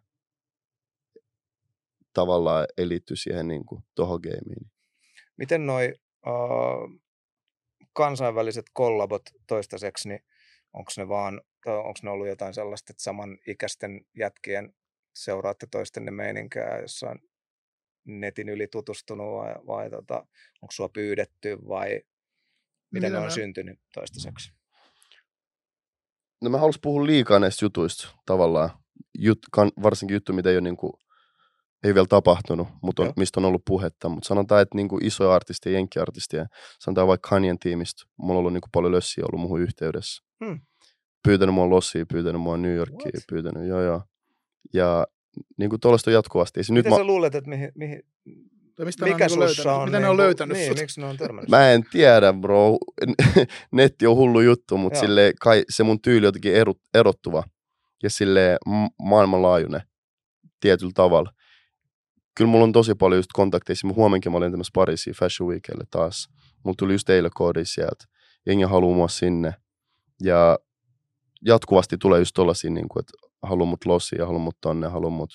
[2.12, 4.70] tavallaan ei liitty siihen niin kuin, tohon gameen.
[5.36, 5.94] Miten noi
[6.26, 7.00] uh,
[7.92, 10.20] kansainväliset kollabot toistaiseksi, niin
[10.72, 14.74] onko ne vaan, onko ne ollut jotain sellaista, että samanikäisten jätkien
[15.14, 17.18] seuraatte toistenne meininkää jossain
[18.04, 20.14] netin yli tutustunut vai, vai tota,
[20.62, 22.02] onko sua pyydetty vai miten
[22.90, 24.52] Mitä ne on mä- syntynyt toistaiseksi?
[26.42, 28.70] No mä haluaisin puhua liikaa näistä jutuista tavallaan.
[29.18, 30.92] Jut, kan, varsinkin juttu, mitä ei ole niin kuin,
[31.84, 33.12] ei vielä tapahtunut, mutta on, Joo.
[33.16, 34.08] mistä on ollut puhetta.
[34.08, 36.46] Mutta sanotaan, että niin kuin isoja artisteja, jenkkiartisteja,
[36.80, 40.22] sanotaan vaikka Kanyen tiimistä, mulla on ollut niin kuin paljon lössiä ollut muuhun yhteydessä.
[40.44, 40.60] Hmm.
[41.24, 43.24] Pyytänyt mua Lossiin, pyytänyt mua New Yorkiin, What?
[43.28, 44.02] pyytänyt, joo joo.
[44.74, 45.06] Ja
[45.58, 46.60] niin kuin tuollaista on jatkuvasti.
[46.60, 48.02] Ja se nyt Miten mä, sä luulet, että mihin, mihin,
[48.76, 49.84] Tai mistä mikä on sussa löytänyt, on?
[49.88, 50.80] miten ne on niinku- löytänyt niin, sut?
[50.80, 51.50] miksi ne on törmännyt?
[51.50, 52.78] Mä en tiedä, bro.
[53.72, 57.42] Netti on hullu juttu, mutta sille kai se mun tyyli on jotenkin ero, erottuva
[58.02, 58.58] ja sille
[59.02, 59.82] maailmanlaajuinen
[60.60, 61.32] tietyllä tavalla.
[62.34, 63.76] Kyllä mulla on tosi paljon just kontakteja.
[63.84, 66.28] Mä huomenkin mä olin tämmössä Pariisiin Fashion Weekelle taas.
[66.64, 68.04] Mulla tuli just eilen koodi sieltä.
[68.46, 69.54] Jengi haluaa mua sinne.
[70.22, 70.58] Ja
[71.46, 73.12] jatkuvasti tulee just tollasia, niin kuin, että
[73.42, 75.30] haluaa mut lossiin ja haluaa mut tonne, haluaa mut,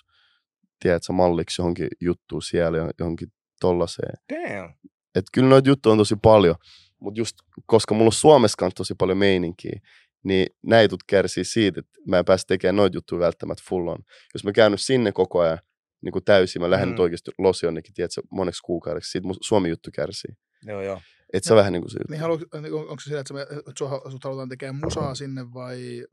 [0.79, 3.27] tiedätkö, malliksi johonkin juttuun siellä, johonkin
[3.59, 4.73] tollaseen Damn.
[5.15, 6.55] että kyllä noita juttuja on tosi paljon,
[7.01, 9.79] mutta just koska mulla on Suomessa kanssa tosi paljon meininkiä,
[10.23, 13.99] niin näityt kärsii siitä, että mä en pääse tekemään noita juttuja välttämättä full on.
[14.33, 15.59] Jos mä käyn nyt sinne koko ajan
[16.01, 16.91] niin kuin täysin, mä lähden Mm.
[16.91, 20.31] nyt oikeasti losi jonnekin, tiedätkö, moneksi kuukaudeksi, siitä mun Suomi juttu kärsii.
[20.63, 21.01] Joo, joo.
[21.33, 21.57] Et se Joo.
[21.57, 22.11] vähän niin kuin se juttu.
[22.11, 26.05] Niin haluatko, onko se sillä, että, sä, että sua, sut halutaan tekemään musaa sinne vai...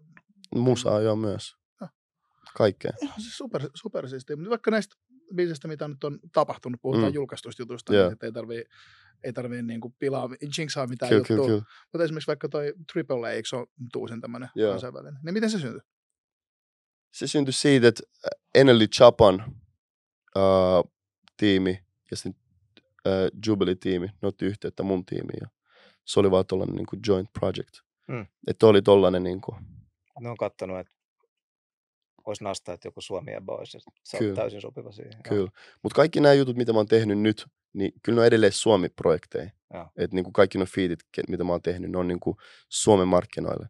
[0.54, 1.54] Musaa joo myös.
[2.56, 2.90] Kaikkea.
[3.02, 4.36] Ihan se super, super siistiä.
[4.36, 4.96] Mutta vaikka näistä
[5.34, 7.14] biisistä, mitä nyt on tapahtunut, puhutaan Mm.
[7.14, 8.04] julkaistuista jutuista, Joo.
[8.04, 8.64] niin että ei tarvii,
[9.24, 10.28] ei tarvii niinku pilaa,
[10.58, 11.36] jinksaa mitään Kyllä, juttua.
[11.36, 11.64] kyllä, kyllä.
[11.92, 13.66] Mutta esimerkiksi vaikka toi Triple A, eikö se ole
[13.96, 14.70] uusin tämmöinen Joo.
[14.70, 15.18] kansainvälinen?
[15.24, 15.80] Niin miten se syntyi?
[17.12, 18.02] Se syntyi siitä, että
[18.54, 19.44] Eneli Chapan
[20.36, 20.92] uh,
[21.36, 22.34] tiimi ja sitten
[23.06, 25.38] uh, Jubilee-tiimi, ne otti yhteyttä mun tiimiin.
[25.40, 25.48] Ja
[26.04, 27.74] se oli vaan tollanen niin joint project.
[28.08, 28.26] Mm.
[28.46, 29.56] Että oli tollanen niin kuin,
[30.20, 30.92] Ne on kattonut, että
[32.26, 33.80] olisi nastaa, että joku Suomi ja boys, ja
[34.18, 34.30] Kyllä.
[34.30, 35.22] oot täysin sopiva siihen.
[35.28, 35.50] Kyllä.
[35.82, 39.50] Mutta kaikki nämä jutut, mitä mä oon tehnyt nyt, niin kyllä ne on edelleen Suomi-projekteja.
[39.96, 42.36] Että niin kaikki nuo feedit, ke- mitä mä oon tehnyt, ne on niin kuin
[42.68, 43.68] Suomen markkinoille.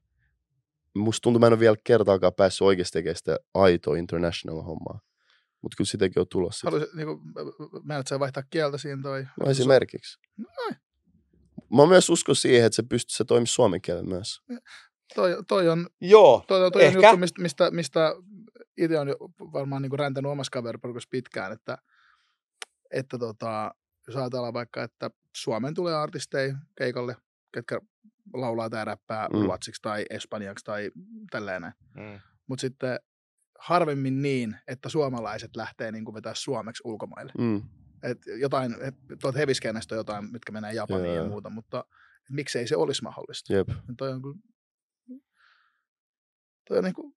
[0.94, 5.00] Musta tuntuu, mä en ole vielä kertaakaan päässyt oikeasti tekemään sitä aitoa international-hommaa.
[5.62, 6.70] Mutta kyllä sitäkin on tulossa.
[6.70, 7.20] Haluaisit, niinku,
[7.82, 9.26] mä sä vaihtaa kieltä siinä toi?
[9.40, 10.18] No esimerkiksi.
[11.76, 14.40] Mä myös uskon siihen, että se pystyy, se toimii suomen kielellä myös.
[15.14, 17.00] Toi, toi on, Joo, toi, toi on Ehkä.
[17.00, 18.14] juttu, mistä, mistä, mistä
[18.76, 19.08] itse on
[19.52, 21.78] varmaan niinku räntänyt omassa kaveriporukassa pitkään, että,
[22.90, 23.74] että tota,
[24.06, 27.16] jos ajatellaan vaikka, että Suomen tulee artisteja keikalle,
[27.54, 27.80] ketkä
[28.34, 29.42] laulaa tai räppää Mm.
[29.42, 30.90] ruotsiksi tai espanjaksi tai
[31.30, 31.74] tälleen näin.
[31.94, 32.20] mm.
[32.46, 32.98] Mutta sitten
[33.58, 37.32] harvemmin niin, että suomalaiset lähtee niin vetää suomeksi ulkomaille.
[37.38, 37.62] Mm.
[38.02, 41.24] Et jotain, et, tuolta heviskeenestä on jotain, mitkä menee Japaniin Joo.
[41.24, 41.84] ja muuta, mutta
[42.30, 43.52] miksei se olisi mahdollista.
[43.54, 43.68] Jep.
[43.68, 44.38] Ja toi on kyllä,
[46.68, 47.16] toi on niin kuin,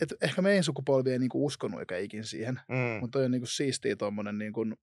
[0.00, 2.76] että ehkä meidän sukupolvi ei niin kuin uskonut eikä ikin siihen, Mm.
[3.00, 4.76] mutta toi on niin kuin siistiä tuommoinen niin kuin,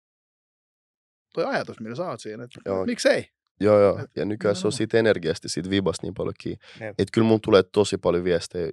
[1.33, 3.29] toi ajatus, millä sä oot siinä, että miksei?
[3.61, 3.99] Joo, joo.
[3.99, 6.59] Et Ja nykyään se on siitä energiasta, siitä vibasta niin paljon kiinni.
[6.89, 8.71] Että kyllä mun tulee tosi paljon viestejä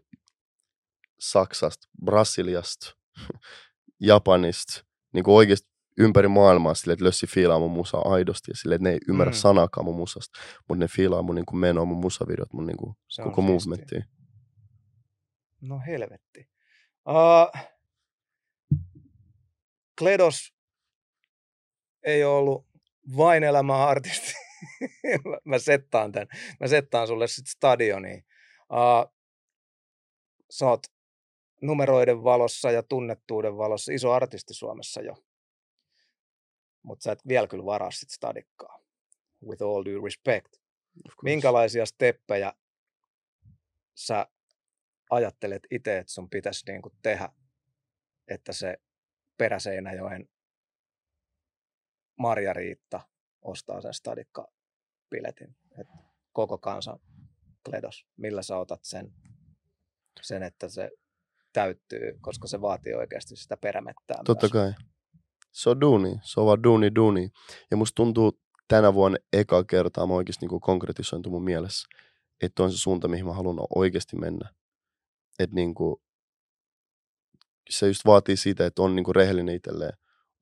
[1.21, 2.97] Saksasta, Brasiliasta,
[4.01, 5.69] Japanista, niin kuin oikeasti
[5.99, 9.31] ympäri maailmaa sille, että lössi fiilaa mun musaa aidosti ja sille, että ne ei ymmärrä
[9.33, 9.37] Mm.
[9.37, 12.95] sanaakaan mun musasta, mutta ne fiilaa mun niin kuin menoa, mun musavideot, mun niin kuin
[13.09, 14.05] Se koko siistiä.
[15.61, 16.51] No helvetti.
[17.09, 17.61] Uh,
[19.99, 20.55] Kledos
[22.03, 22.67] ei ole ollut
[23.17, 24.33] vain elämä artisti.
[25.45, 26.27] Mä- settaan tän.
[26.61, 28.25] Mä settaan sulle sit stadioniin.
[28.61, 29.15] Uh,
[30.51, 30.87] sä oot
[31.63, 35.15] numeroiden valossa ja tunnettuuden valossa iso artisti Suomessa jo.
[36.83, 38.79] Mutta sä et vielä kyllä varaa sit stadikkaa.
[39.47, 40.57] With all due respect.
[41.23, 42.53] Minkälaisia steppejä
[43.95, 44.27] sä
[45.11, 47.29] ajattelet itse, että sun pitäisi niinku tehdä,
[48.29, 48.77] että se
[49.37, 50.29] Peräseinäjoen
[52.17, 53.01] Marja-Riitta
[53.43, 55.57] ostaa sen stadikkapiletin.
[55.81, 55.87] Et
[56.33, 56.99] koko kansan
[57.71, 58.07] kledos.
[58.17, 59.13] Millä sä otat sen,
[60.23, 60.91] sen, että se
[61.53, 64.53] täyttyy, koska se vaatii oikeasti sitä perämettää Totta myös.
[64.53, 64.73] kai.
[65.53, 66.19] Se on duuni.
[66.23, 67.29] Se on vaan duuni, duuni.
[67.71, 71.89] Ja musta tuntuu tänä vuonna eka kertaa mä oikeasti niin konkretisointu mun mielessä,
[72.43, 74.55] että on se suunta, mihin mä haluan oikeasti mennä.
[75.39, 75.97] Että niin kuin,
[77.71, 79.93] se just vaatii sitä, että on niin kuin rehellinen itselleen,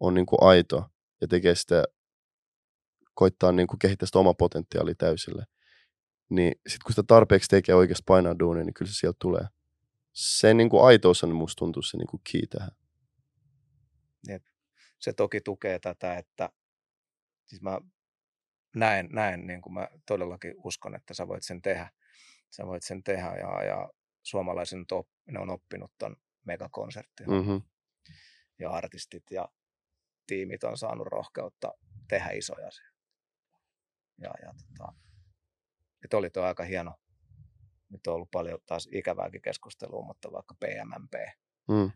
[0.01, 0.85] on niin kuin aito
[1.21, 1.85] ja tekee sitä,
[3.15, 5.45] koittaa niin kuin kehittää sitä omaa potentiaalia täysille.
[6.29, 9.45] Niin sit kun sitä tarpeeksi tekee oikeasti painaa duunia, niin kyllä se sieltä tulee.
[10.13, 12.71] Se niin kuin aitous on musta tuntuu se niin kuin key tähän.
[14.99, 16.51] se toki tukee tätä, että
[17.47, 17.81] siis mä
[18.77, 21.91] näen, näen niin kuin mä todellakin uskon, että sä voit sen tehdä.
[22.51, 23.91] Sä voit sen tehdä ja, ja
[24.25, 27.63] suomalaiset nyt op, ne on oppinut ton megakonsertin Mm-hmm.
[28.59, 29.49] ja artistit ja
[30.27, 31.75] tiimit on saanut rohkeutta
[32.09, 32.95] tehdä isoja asioita.
[34.19, 34.93] Ja, ja tota,
[36.05, 36.95] et oli tuo aika hieno.
[37.89, 41.13] Nyt on ollut paljon taas ikävääkin keskustelua, mutta vaikka PMMP,
[41.69, 41.91] Mm.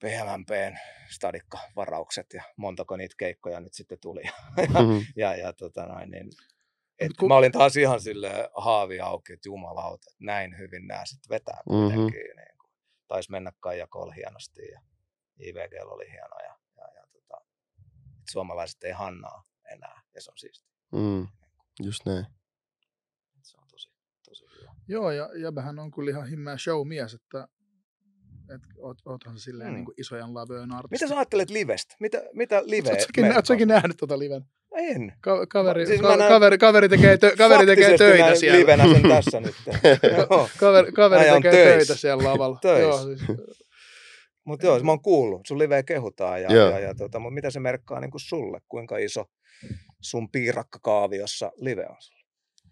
[0.00, 0.76] PMMPn
[1.10, 4.22] stadikkavaraukset ja montako niitä keikkoja nyt sitten tuli.
[4.56, 5.06] Mm-hmm.
[5.16, 6.30] ja, ja tota noin, niin,
[7.00, 11.04] et ku- mä olin taas ihan sille haavi auki, että jumalauta, että näin hyvin nämä
[11.06, 11.70] sitten vetää Mhm.
[11.76, 12.06] kuitenkin.
[12.06, 12.36] Mm-hmm.
[12.40, 12.70] Niin kuin,
[13.08, 14.80] taisi mennä Kaija Kol hienosti ja
[15.38, 17.44] IVG oli hieno ja, ja, ja tota,
[18.20, 20.68] et suomalaiset ei hannaa enää ja se on siisti.
[20.92, 21.28] Mm.
[21.82, 22.26] Just näin.
[23.42, 23.90] Se on tosi,
[24.28, 24.74] tosi hyvä.
[24.88, 27.48] Joo, ja Jäbähän on kyllä ihan himmeä showmies, että
[28.54, 29.72] et, oot, oothan silleen Mm.
[29.72, 29.76] mm.
[29.76, 30.94] niin kuin isojen lavöön artisti.
[30.94, 31.96] Mitä sä ajattelet livestä?
[32.00, 34.44] Mitä, mitä live Oot säkin, oot säkin nähnyt tota liven?
[34.74, 35.12] En.
[35.20, 38.58] Ka- kaveri, Siis ka- näen kaveri, kaveri, tekee, tö- kaveri tekee Faktisesti töitä näin siellä.
[38.60, 39.54] Livenä sen tässä nyt.
[40.16, 40.48] Joo.
[40.58, 41.76] Kaveri, kaveri tekee töissä.
[41.76, 42.58] töitä siellä lavalla.
[42.62, 42.82] Töissä.
[42.82, 43.20] Joo, siis,
[44.44, 46.70] Mutta joo, mä oon kuullut, sun liveä kehutaan, ja, Joo.
[46.70, 48.60] ja, ja tota, mutta mitä se merkkaa niin kuin sulle?
[48.68, 49.24] Kuinka iso
[50.00, 52.20] sun piirakkakaaviossa live on sulle?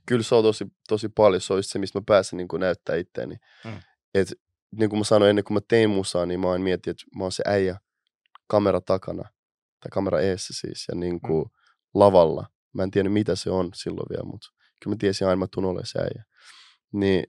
[0.07, 1.41] Kyllä se on tosi, tosi paljon.
[1.41, 3.37] Se on just se, mistä mä pääsen niin kuin näyttää itteeni.
[3.65, 3.73] Mm.
[4.15, 4.29] Et,
[4.79, 7.25] niin kuin mä sanoin ennen kuin mä tein musaa, niin mä oon mietin, että mä
[7.25, 7.77] oon se äijä
[8.47, 9.23] kamera takana.
[9.81, 10.85] Tai kamera eessä siis.
[10.89, 11.58] Ja niin kuin mm.
[11.99, 12.47] Lavalla.
[12.73, 14.49] Mä en tiedä mitä se on silloin vielä, mutta
[14.83, 16.25] kyllä mä tiesin aina, että mä se äijä.
[16.93, 17.25] Niin,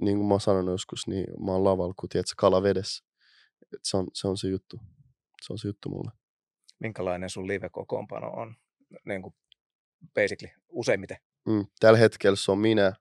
[0.00, 3.04] niin kuin mä oon sanonut joskus, niin mä oon lavalla, kun tiedät, kala vedessä.
[3.74, 4.80] Et se, on, se on se juttu.
[5.42, 6.10] Se on se juttu mulle.
[6.80, 8.56] Minkälainen sun live-kokoonpano on?
[9.04, 9.34] Niin kuin
[10.14, 11.16] basically, useimmiten.
[11.46, 11.66] Mm.
[11.80, 12.92] Tällä hetkellä se on minä,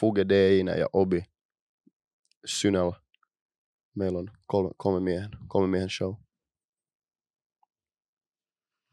[0.00, 1.22] Fuge Deinä ja Obi
[2.44, 2.92] Synel.
[3.94, 6.14] Meillä on kolme, kolme, miehen, kolme miehen show.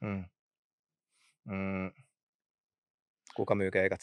[0.02, 0.26] Mm.
[1.45, 1.91] Mm.
[3.36, 4.00] Kuka myy keikat?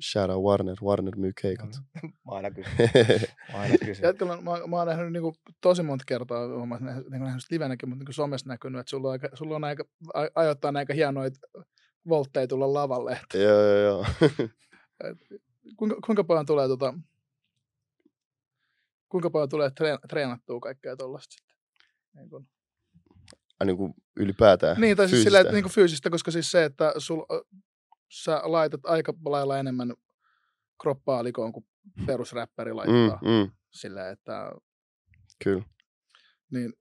[0.00, 0.76] Shout out Warner.
[0.82, 1.68] Warner myy keikat.
[2.26, 2.74] Mä aina kysyn.
[3.52, 4.04] Mä aina kysyn.
[4.06, 7.42] Jätkällä, mä, mä oon nähnyt niin kuin, tosi monta kertaa, mä oon nähnyt, niin nähnyt
[7.50, 9.84] livenäkin, mutta niin somessa näkynyt, että sulla on, aika, sulla on aika,
[10.34, 11.30] ajoittain aika hienoja
[12.08, 13.12] voltteja tulla lavalle.
[13.12, 14.06] Että, joo, joo, joo.
[15.78, 16.94] kuinka, kuinka paljon tulee tota,
[19.08, 21.56] kuinka paljon tulee treen, treenattua kaikkea tuollaista sitten?
[22.14, 22.48] Niin, kun,
[23.64, 25.28] niin kuin ylipäätään niin tai siis fyysistä.
[25.28, 27.22] sillä, että, niin kuin fyysistä, koska siis se, että sul,
[28.12, 29.94] sä laitat aika lailla enemmän
[30.82, 31.66] kroppaa likoon kuin
[32.06, 33.18] perusräppäri laittaa.
[33.22, 34.52] mm, mm, Sillä, että
[35.44, 35.64] kyllä.
[36.50, 36.72] niin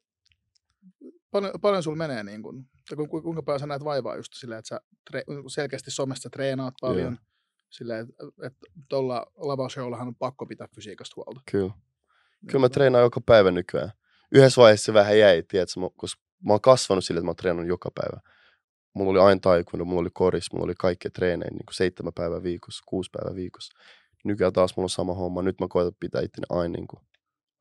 [1.31, 4.33] paljon, paljon sulla menee niin kuin, tai ku- ku- kuinka paljon sä näet vaivaa just
[4.33, 7.23] silleen, että sä tre, selkeästi somessa treenaat paljon, Joo.
[7.69, 8.59] silleen, että, että
[8.89, 11.41] tuolla lavashowllahan on pakko pitää fysiikasta huolta.
[11.51, 11.73] Kyllä.
[12.47, 13.91] Kyllä mä treenaan joka päivä nykyään.
[14.31, 17.67] Yhdessä vaiheessa se vähän jäi, tiedätkö, koska mä oon kasvanut sille, että mä oon treenannut
[17.67, 18.21] joka päivä.
[18.93, 22.43] mulla oli aina taekwondo, mulla oli koris, mulla oli kaikki treenejä niin kuin seitsemän päivää
[22.43, 23.77] viikossa, kuusi päivää viikossa.
[24.23, 25.41] Nykyään taas mulla on sama homma.
[25.41, 26.99] Nyt mä koitan pitää itteni aina, niin kuin,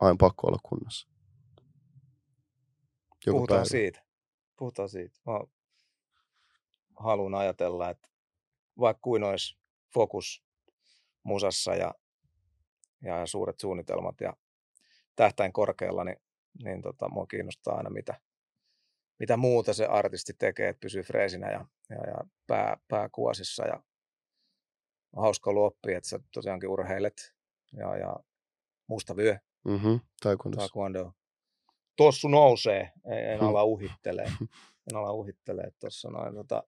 [0.00, 1.08] aina pakko olla kunnossa.
[3.26, 3.68] Joka Puhutaan päivä.
[3.68, 4.02] siitä.
[4.56, 5.20] Puhutaan siitä.
[5.26, 5.40] Mä
[6.96, 8.08] haluan ajatella, että
[8.78, 9.58] vaikka kuin olisi
[9.94, 10.44] fokus
[11.22, 11.94] musassa ja,
[13.02, 14.36] ja suuret suunnitelmat ja
[15.16, 16.16] tähtäin korkealla, niin,
[16.64, 18.20] niin tota, mua kiinnostaa aina, mitä,
[19.18, 23.66] mitä muuta se artisti tekee, että pysyy freesinä ja, ja, ja pää, pää kuosissa.
[23.66, 23.82] Ja
[25.16, 27.34] on hauska ollut oppia, että sä tosiaankin urheilet
[27.72, 28.16] ja, ja
[28.86, 30.58] musta vyö, Mhm, taekwondossa.
[30.68, 31.12] taekwondo.
[31.96, 33.48] Tossu nousee, en, en Hmm.
[33.48, 34.26] ala uhittelee.
[34.90, 36.34] En ala uhittelee tuossa noin.
[36.34, 36.62] Tota,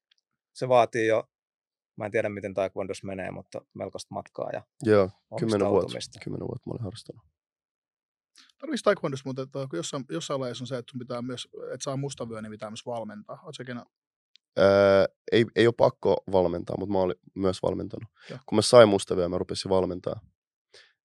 [0.53, 1.25] se vaatii jo,
[1.97, 5.99] mä en tiedä miten taekwondos menee, mutta melkoista matkaa ja Joo, kymmenen vuotta.
[6.25, 7.23] Kymmenen vuotta mä olin harrastanut.
[8.59, 11.97] Tarvitsisi taekwondossa muuten, että jossain, jossain lajissa on se, että sun pitää myös, että saa
[11.97, 13.37] mustavyö, niin pitää myös valmentaa.
[13.37, 13.81] Oletko sekin
[14.59, 18.09] Öö, ei, ei ole pakko valmentaa, mutta mä olin myös valmentanut.
[18.31, 18.39] Joo.
[18.47, 20.21] Kun mä sain mustavyö, mä rupesin valmentaa.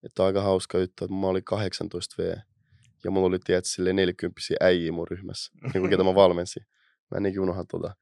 [0.03, 2.35] Että on aika hauska juttu, että mä olin 18 V.
[3.03, 6.65] Ja mulla oli tietysti silleen 40 äijiä mun ryhmässä, niin kuin ketä mä valmensin.
[7.11, 7.95] Mä en ikinä unohda tota.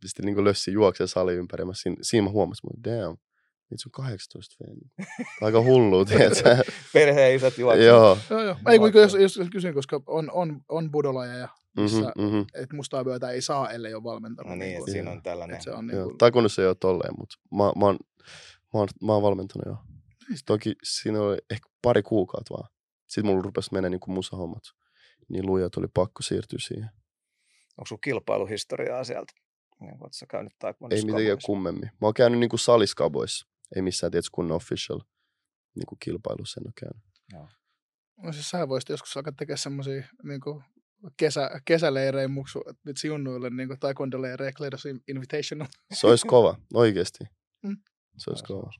[0.00, 1.64] Pistin niin lössi juokseen sali ympäri.
[1.64, 3.16] Mä siinä, siinä mä huomasin, että damn,
[3.70, 4.66] nyt se on 18 V.
[4.68, 4.90] Niin.
[5.40, 6.56] Aika hullua, tiedätkö?
[6.92, 7.86] Perheen isät juoksevat.
[7.86, 8.18] Joo.
[8.30, 8.56] Joo, joo.
[8.68, 12.46] Ei, kun jos, jos, jos kysyn, koska on, on, on budolajeja, missä Mm-hmm, mm-hmm.
[12.54, 14.50] että mustaa vyötä ei saa, ellei ole valmentanut.
[14.50, 15.54] No niin, kuin, että siinä on tällainen.
[15.54, 17.98] että se on niin kuin, taekwondossa ei ole tolleen, mutta mä, mä, oon,
[18.74, 19.76] mä, oon, mä oon valmentanut jo.
[20.28, 20.42] Nice.
[20.46, 22.68] Toki siinä oli ehkä pari kuukautta vaan.
[23.06, 24.62] Sitten mulla rupesi mennä niin kuin musahommat.
[25.28, 26.90] Niin luja tuli pakko siirtyä siihen.
[27.78, 29.32] Onko sulla kilpailuhistoriaa sieltä?
[29.80, 30.52] Niin, Oletko käynyt
[30.90, 31.90] Ei mitenkään kummemmin.
[32.00, 33.46] Mä oon käynyt niin kuin saliskaboissa.
[33.76, 35.00] Ei missään tietysti kunnon official
[35.74, 37.04] niin kuin kilpailussa en ole käynyt.
[38.22, 40.64] no siis sä voisit joskus alkaa tekemään semmoisia niin kuin
[41.16, 45.68] kesä, kesäleirejä muksu, vitsi junnuille, niin kuin taekwondo-leirejä, Clearus Invitational.
[45.94, 47.24] Se olisi kova, oikeasti.
[47.62, 47.76] Mm.
[48.16, 48.70] Se olisi kova.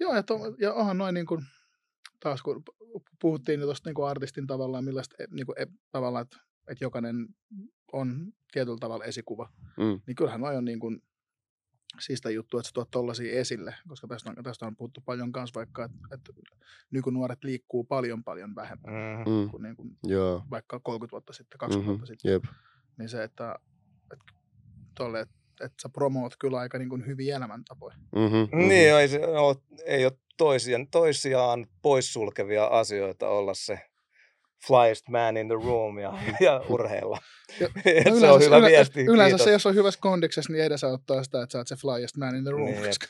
[0.00, 1.44] Joo, ja, to, ja onhan noin niin kuin,
[2.20, 5.66] taas kun pu- puhuttiin jo tuosta niin kuin artistin tavallaan, millaista e- niin kuin, e,
[5.90, 6.36] tavallaan, että,
[6.68, 7.26] että jokainen
[7.92, 10.00] on tietyllä tavalla esikuva, Mm.
[10.06, 11.02] niin kyllähän noi on niin kuin,
[11.98, 15.58] siistä juttu, että sä tuot tollasia esille, koska tästä on, tästä on puhuttu paljon kanssa
[15.58, 16.32] vaikka, että, että
[16.90, 19.32] nykynuoret liikkuu paljon paljon vähemmän Mm.
[19.32, 19.50] Mm.
[19.50, 20.42] kuin, niin kuin Joo.
[20.50, 22.32] vaikka 30 vuotta sitten, 20 Mhm, vuotta sitten.
[22.32, 22.44] Jep.
[22.98, 23.56] Niin se, että,
[24.12, 24.32] että,
[24.94, 27.96] tolle, että, että sä promoot kyllä aika niin kuin hyviä elämäntapoja.
[28.16, 28.58] Mm-hmm.
[28.58, 33.89] Niin, ei, se ole, ei ole toisiaan, toisiaan poissulkevia asioita olla se
[34.66, 37.18] flyest man in the room ja, ja urheilla.
[37.60, 37.68] Ja-
[38.10, 39.00] No se on hyvä yle- viesti.
[39.04, 39.44] Yleensä kiitos.
[39.44, 42.36] se, jos on hyvässä kondiksessa, niin edessä ottaa sitä, että sä oot se flyest man
[42.36, 42.64] in the room.
[42.64, 43.06] Niin, Niin, koska,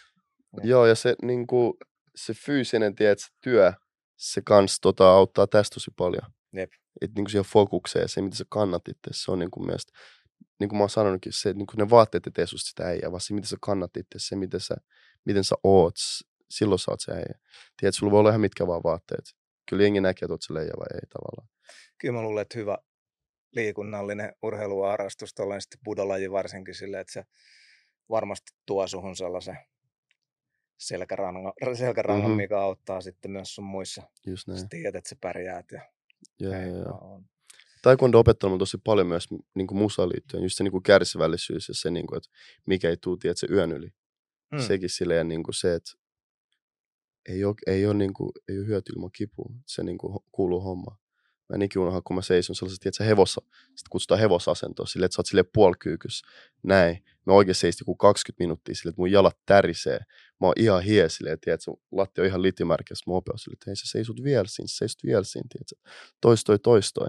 [0.62, 1.74] Joo, ja se, niin kuin,
[2.16, 3.72] se fyysinen tiedät, työ,
[4.16, 6.22] se kans tota, auttaa tästä tosi paljon.
[6.52, 6.70] Jep.
[7.00, 9.92] Et niin kuin siihen fokukseen, se mitä sä kannat itse, se on niin kuin mielestä,
[10.60, 12.84] niin kuin mä oon sanonutkin, se, että niin kuin ne vaatteet ei tee susta sitä
[12.84, 14.74] äijää, vaan se, miten sä kannat itse, se, miten sä,
[15.24, 15.94] miten sä oot,
[16.50, 17.38] silloin sä oot se äijä.
[17.80, 19.24] Tiedät, sulla voi olla ihan mitkä vaan vaatteet.
[19.70, 21.48] Kyllä jengi näkee, että se leija vai ei tavallaan.
[21.98, 22.78] Kyllä mä luulen, että hyvä
[23.52, 27.24] liikunnallinen urheiluharrastus, tällainen sitten budolaji varsinkin silleen, että se
[28.10, 29.58] varmasti tuo suhun sellaisen
[30.78, 32.36] selkärangan, selkärangan Mhm.
[32.36, 34.02] mikä auttaa sitten myös sun muissa.
[34.26, 34.60] Just näin.
[34.60, 35.80] Sä tiedät, että sä pärjäät ja
[36.40, 36.84] joo, joo.
[36.84, 37.24] vaan on.
[37.82, 41.68] Taekwondo on opettanut tosi paljon myös niin kuin musaan liittyen, just se niin kuin kärsivällisyys
[41.68, 42.30] ja se, niin kuin, että
[42.66, 43.88] mikä ei tuu, tiedät, se yön yli.
[44.52, 44.58] Mm.
[44.58, 45.90] Sekin silleen niin kuin se, että
[47.28, 49.52] ei ole, ei ole, niin kuin, ei ole hyöty ilman kipua.
[49.66, 50.98] Se niin kuin kuuluu hommaan.
[51.48, 53.42] Mä en ikinä unohda, kun mä seison sellaisessa, tiedätkö, hevossa,
[53.76, 56.22] sit kutsutaan hevosasentoa, silleen, että sä oot silleen puolikyykys,
[56.62, 57.04] näin.
[57.26, 59.98] Mä oikein seisin joku 20 minuuttia silleen, että mun jalat tärisee.
[60.40, 63.76] Mä oon ihan hie silleen, tiedätkö, latti on ihan litimärkässä, mä opean silleen, että hei
[63.76, 65.90] sä seisut vielä siinä, sä seisut vielä siinä, tiedätkö,
[66.20, 67.06] toistoi, toistoi.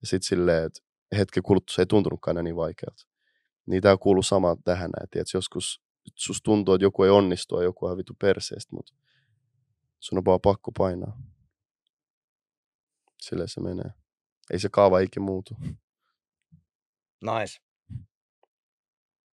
[0.00, 0.80] Ja sit silleen, että
[1.18, 3.02] hetken kuluttua se ei tuntunutkaan enää niin vaikealta.
[3.66, 5.82] Niin tää kuuluu sama tähän tiedätkö, joskus
[6.14, 8.94] sus tuntuu, että joku ei onnistu ja joku on vitu perseestä, mutta
[10.02, 11.22] sun on vaan pakko painaa.
[13.20, 13.90] Silleen se menee.
[14.52, 15.56] Ei se kaava ikinä muutu.
[17.20, 17.60] Nice.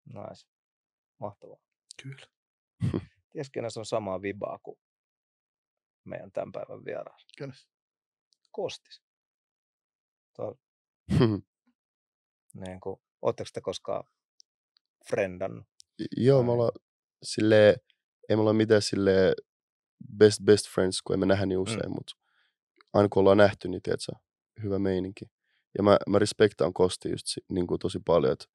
[0.05, 0.47] Nice.
[1.19, 1.57] Mahtavaa.
[2.01, 2.27] kyllä.
[3.31, 4.79] Tieskö on samaa vibaa kuin
[6.03, 7.25] meidän tämän päivän vieras?
[7.37, 7.53] kyllä.
[8.51, 9.01] Kostis.
[10.35, 10.55] Tuo,
[12.65, 14.03] niin kuin, ootteko te koskaan
[15.09, 15.67] friendannut?
[16.17, 16.71] Joo, me ollaan
[17.23, 17.75] silleen,
[18.29, 19.33] ei me olla mitään silleen
[20.17, 21.93] best best friends, kun emme nähdä niin usein, mm.
[21.93, 22.13] mutta
[22.93, 24.11] aina kun ollaan nähty, niin tiedätkö,
[24.63, 25.25] hyvä meininki.
[25.77, 28.45] Ja mä, mä respektaan Kosti just si- niin kuin tosi paljon, että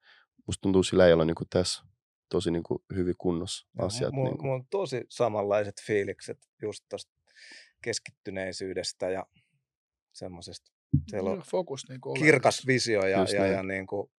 [0.47, 1.83] musta tuntuu sillä ei olla niin kuin tässä
[2.29, 4.13] tosi niin kuin hyvin kunnossa asiat.
[4.13, 4.47] Mulla, niin kuin.
[4.47, 7.13] mulla on tosi samanlaiset fiilikset just tuosta
[7.83, 9.27] keskittyneisyydestä ja
[10.13, 10.73] semmoisesta.
[11.11, 13.53] Siellä on Fokus niin kuin kirkas visio ja, Just ja, näin.
[13.53, 14.11] ja niin kuin.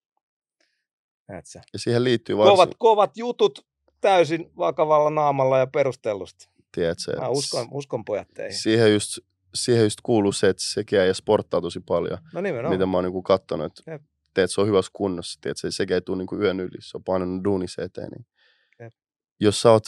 [1.29, 3.67] Ja siihen liittyy varsin, Kovat, kovat jutut
[4.01, 6.54] täysin vakavalla naamalla ja perustellusti.
[6.75, 8.57] Tiedätkö, Mä uskon, uskon pojat teihin.
[8.59, 9.19] siihen just,
[9.55, 12.17] siihen just kuuluu se, että sekin äijä sporttaa tosi paljon.
[12.33, 12.73] No nimenomaan.
[12.75, 14.01] mitä mä oon niinku kattonut, että Jep.
[14.33, 17.03] teet, se on hyvässä kunnossa, teet, se, sekä ei tule niinku yön yli, se on
[17.03, 18.09] painanut duunissa eteen.
[18.11, 18.25] Niin.
[18.79, 18.93] Jep.
[19.39, 19.87] Jos sä oot,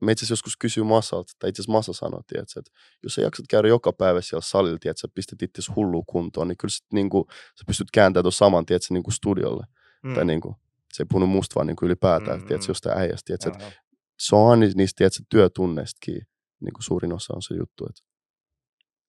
[0.00, 2.70] mä itse asiassa joskus kysyy Masalta, tai itse asiassa Masa sanoi, tiedätkö, että
[3.02, 6.56] jos sä jaksat käydä joka päivä siellä salilla, tiedätkö, sä pistät itse hulluun kuntoon, niin
[6.58, 9.66] kyllä sit, niinku, sä pystyt kääntämään tuon saman, tiedätkö, niinku studiolle.
[10.02, 10.14] Mm.
[10.14, 10.56] Tai niinku,
[10.92, 12.70] se ei puhunut musta vaan niinku ylipäätään, Mm, mm, tiedätkö, mm.
[12.70, 13.82] jostain äijästä, tiedätkö, että.
[14.22, 16.22] Se on aina niistä, tiedätkö, työtunneistakin,
[16.60, 18.02] niin kuin suurin osa on se juttu, että,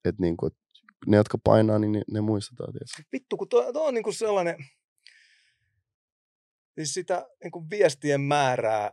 [0.05, 0.63] että, niin kuin, että
[1.07, 3.03] ne, jotka painaa, niin ne, ne muistetaan, tiedätkö.
[3.11, 4.55] Vittu, kun tuo, tuo on niinku sellainen,
[6.75, 8.91] siis sitä niinku viestien määrää,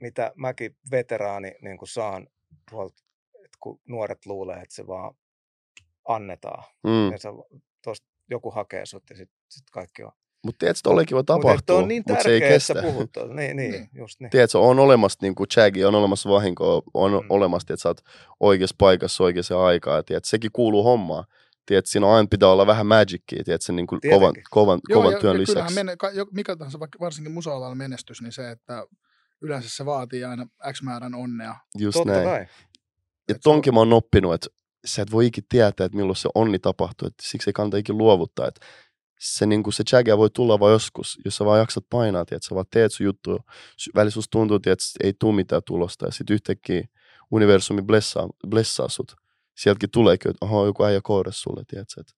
[0.00, 2.28] mitä mäkin veteraani niinku saan
[2.70, 3.02] tuolta,
[3.44, 5.14] että kun nuoret luulee, että se vaan
[6.08, 6.64] annetaan.
[6.84, 7.12] Mm.
[7.12, 7.28] Ja sä,
[7.84, 10.12] tosta joku hakee sut ja sitten sit kaikki on.
[10.48, 12.82] Mutta tiedätkö, tollekin voi Mutta tapahtua, on niin mutta se ei kestä.
[12.82, 13.34] puhut tuosta.
[13.34, 13.88] Niin, niin, Niin.
[13.94, 14.30] just niin.
[14.30, 17.26] Tiedätkö, on olemassa niin kuin chaggi, on olemassa vahinkoa, on Mm.
[17.30, 18.00] olemassa, että sä oot
[18.40, 20.02] oikeassa paikassa oikeassa aikaa.
[20.02, 21.24] Tiedätkö, sekin kuuluu hommaan.
[21.66, 25.12] Tiedätkö, siinä on aina pitää olla vähän magicia, tiedätkö, niin kuin kovan, kovan, Joo, kovan
[25.12, 25.52] ja, työn ja lisäksi.
[25.74, 25.96] kyllähän mene,
[26.32, 28.86] mikä tahansa, varsinkin musa menestys, niin se, että
[29.42, 31.54] yleensä se vaatii aina X määrän onnea.
[31.78, 32.24] Just Totta näin.
[32.24, 32.40] kai.
[32.40, 32.46] Ja
[33.28, 34.48] Et se on- tonkin mä oon oppinut, että
[34.86, 37.98] sä et voi ikin tietää, että milloin se onni tapahtuu, että siksi ei kannata ikin
[37.98, 38.48] luovuttaa.
[38.48, 38.66] Että
[39.20, 42.38] se, niin kuin se chaggia voi tulla vaan joskus, jos sä vaan jaksat painaa, että
[42.42, 43.38] sä vaan teet sun juttu,
[43.94, 46.84] välillä susta tuntuu, että ei tule mitään tulosta, ja sitten yhtäkkiä
[47.30, 49.12] universumi blessaa, blessaa sut.
[49.56, 52.12] Sieltäkin tuleekin, että oho, joku äijä koodas sulle, tiedätkö, että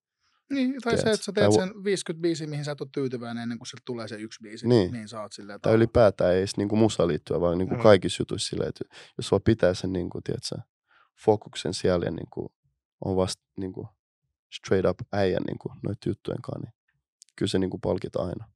[0.51, 3.43] Niin, tai se, Tiedät, että sä teet sen 50 biisiä, mihin sä et ole tyytyväinen
[3.43, 4.91] ennen kuin sieltä tulee se yksi biisi, Niin.
[4.91, 7.79] mihin sä oot silleen, tai ylipäätään ei edes niin kuin musa liittyä, vaan niin kuin
[7.79, 7.83] Mm.
[7.83, 8.85] kaikissa jutuissa silleen, että
[9.19, 10.57] jos vaan pitää sen niin kuin, tiedätkö,
[11.25, 12.49] fokuksen siellä ja niin kuin,
[13.05, 13.87] on vasta niin kuin,
[14.55, 16.80] straight up äijän niin kuin, noita juttujen kanssa, niin
[17.41, 18.51] kyllä se niin kuin palkitaan aina.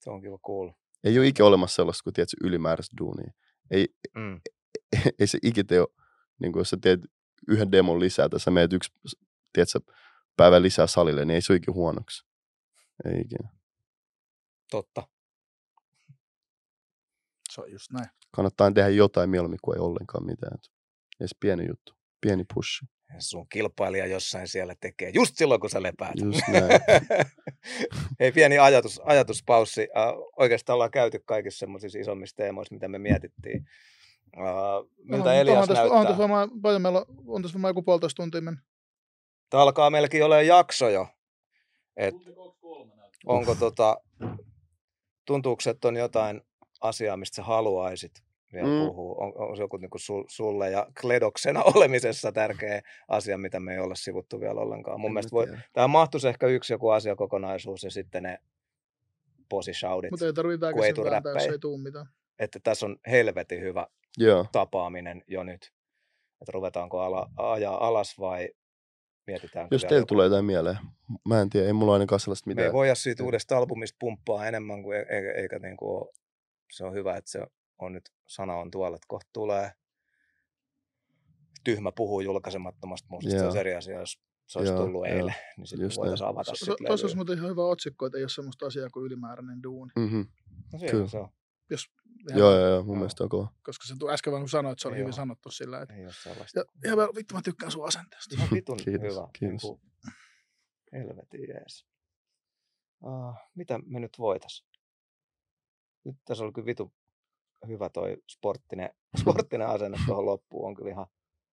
[0.00, 0.74] Se on kiva kuulla.
[1.04, 3.32] Ei ole ikinä olemassa sellaista kuin tiedätkö, ylimääräistä duunia.
[3.70, 4.40] Ei, Mm.
[5.18, 5.84] ei se ikinä tee,
[6.40, 7.00] niin kuin, jos sä teet
[7.48, 8.92] yhden demon lisää tai sä meet yksi
[9.52, 9.80] tiedätkö,
[10.36, 12.26] päivän lisää salille, niin ei se ole ikinä huonoksi.
[13.04, 13.48] Ei ikinä.
[14.70, 15.08] Totta.
[17.50, 18.06] se on just näin.
[18.30, 20.54] Kannattaa tehdä jotain mieluummin kuin ei ollenkaan mitään.
[20.54, 20.72] Et
[21.20, 21.92] Edes pieni juttu.
[22.20, 22.86] Pieni pushi.
[23.18, 26.14] Sun kilpailija jossain siellä tekee just silloin, kun sä lepäät.
[26.24, 26.64] Just näin.
[28.20, 29.80] Hei, pieni ajatus, ajatuspaussi.
[29.82, 33.64] Uh, oikeastaan ollaan käyty kaikissa semmoisissa isommissa teemoissa, mitä me mietittiin.
[34.36, 36.00] Uh, miltä Onhan- Elias tässä, näyttää?
[36.00, 38.64] On tässä varmaan, paljon meillä on, on tässä varmaan joku puolitoista tuntia mennyt.
[39.50, 41.08] Tämä alkaa meilläkin olemaan jakso jo.
[41.96, 42.14] Et
[43.26, 43.96] onko tota,
[45.24, 46.42] tuntuuko, että on jotain
[46.80, 48.12] asiaa, mistä sä haluaisit
[48.52, 48.86] vielä Mm.
[48.86, 49.14] puhua?
[49.18, 53.78] On, on se joku niinku sul, sulle ja Kledoksena olemisessa tärkeä asia, mitä me ei
[53.78, 55.00] olla sivuttu vielä ollenkaan?
[55.00, 58.38] Mun En mielestä voi, tähän mahtuisi ehkä yksi joku asiakokonaisuus ja sitten ne
[59.48, 60.10] posishoudit.
[60.10, 62.06] Mutta ei tarvitse väkisin tule vääntää, jos ei tuu mitään.
[62.38, 63.86] Että tässä on helvetin hyvä
[64.18, 64.46] Joo.
[64.52, 65.72] tapaaminen jo nyt.
[66.42, 68.48] Että ruvetaanko ala, ajaa alas vai
[69.26, 70.76] mietitäänkö Jos teillä tulee jotain mieleen.
[71.28, 72.72] Mä en tiedä, ei mulla ainakaan sellaista Me ei mitään.
[72.72, 76.12] voida siitä uudesta albumista pumppaa enemmän kuin, e- eikä, eikä niin kuin ole,
[76.72, 77.40] se on hyvä, että se
[77.78, 79.72] on nyt, sana on tuolla, että kohta tulee
[81.64, 83.32] tyhmä puhuu julkaisemattomasta muusista.
[83.32, 83.44] Se Joo.
[83.46, 85.16] olisi eri asia, jos se olisi Joo, tullut joo.
[85.16, 88.18] eilen, niin sitten Just voitaisiin avata Se- sit Tuossa olisi muuten ihan hyvä otsikko, että
[88.18, 89.92] ei ole semmoista asiaa kuin ylimääräinen duuni.
[89.96, 90.26] Mm-hmm.
[90.72, 91.08] No, siinä kyllä.
[91.08, 91.28] se on.
[91.70, 91.84] Jos,
[92.28, 92.96] ihan- Joo, joo, joo, mun Joo.
[92.96, 93.52] mielestä on kova.
[93.62, 95.16] Koska se tu- äsken vaan kun sanoit, se oli Ei hyvin oo.
[95.16, 96.58] sanottu sillä, että Ei ole sellaista.
[96.60, 98.34] ja, ihan vähän- vittu mä tykkään sun asenteesta.
[98.36, 99.28] Ihan vitun Kiitos, hyvä.
[99.38, 99.62] kiitos.
[99.62, 101.86] Niin helvetin jees.
[103.04, 104.64] Uh, mitä me nyt voitais?
[106.04, 106.92] Nyt tässä oli kyllä vitu
[107.68, 108.90] hyvä toi sporttinen,
[109.20, 110.68] sporttinen asenne tuohon loppuun.
[110.68, 111.06] On kyllä ihan,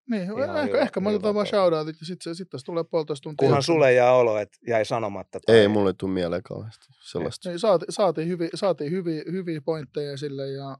[0.09, 2.83] Niin, Ihan ehkä, hyvä- ehkä me hyvä otetaan vaan shoutoutit ja sitten sit tässä tulee
[2.91, 3.45] puolitoista tuntia.
[3.47, 5.39] kunhan sulle jää olo, että jäi sanomatta.
[5.47, 7.49] Ei, mulle ei tule mieleen kauheasti sellaista.
[7.49, 10.77] Niin, saati, saatiin, hyviä, saatiin hyviä, hyviä pointteja sille ja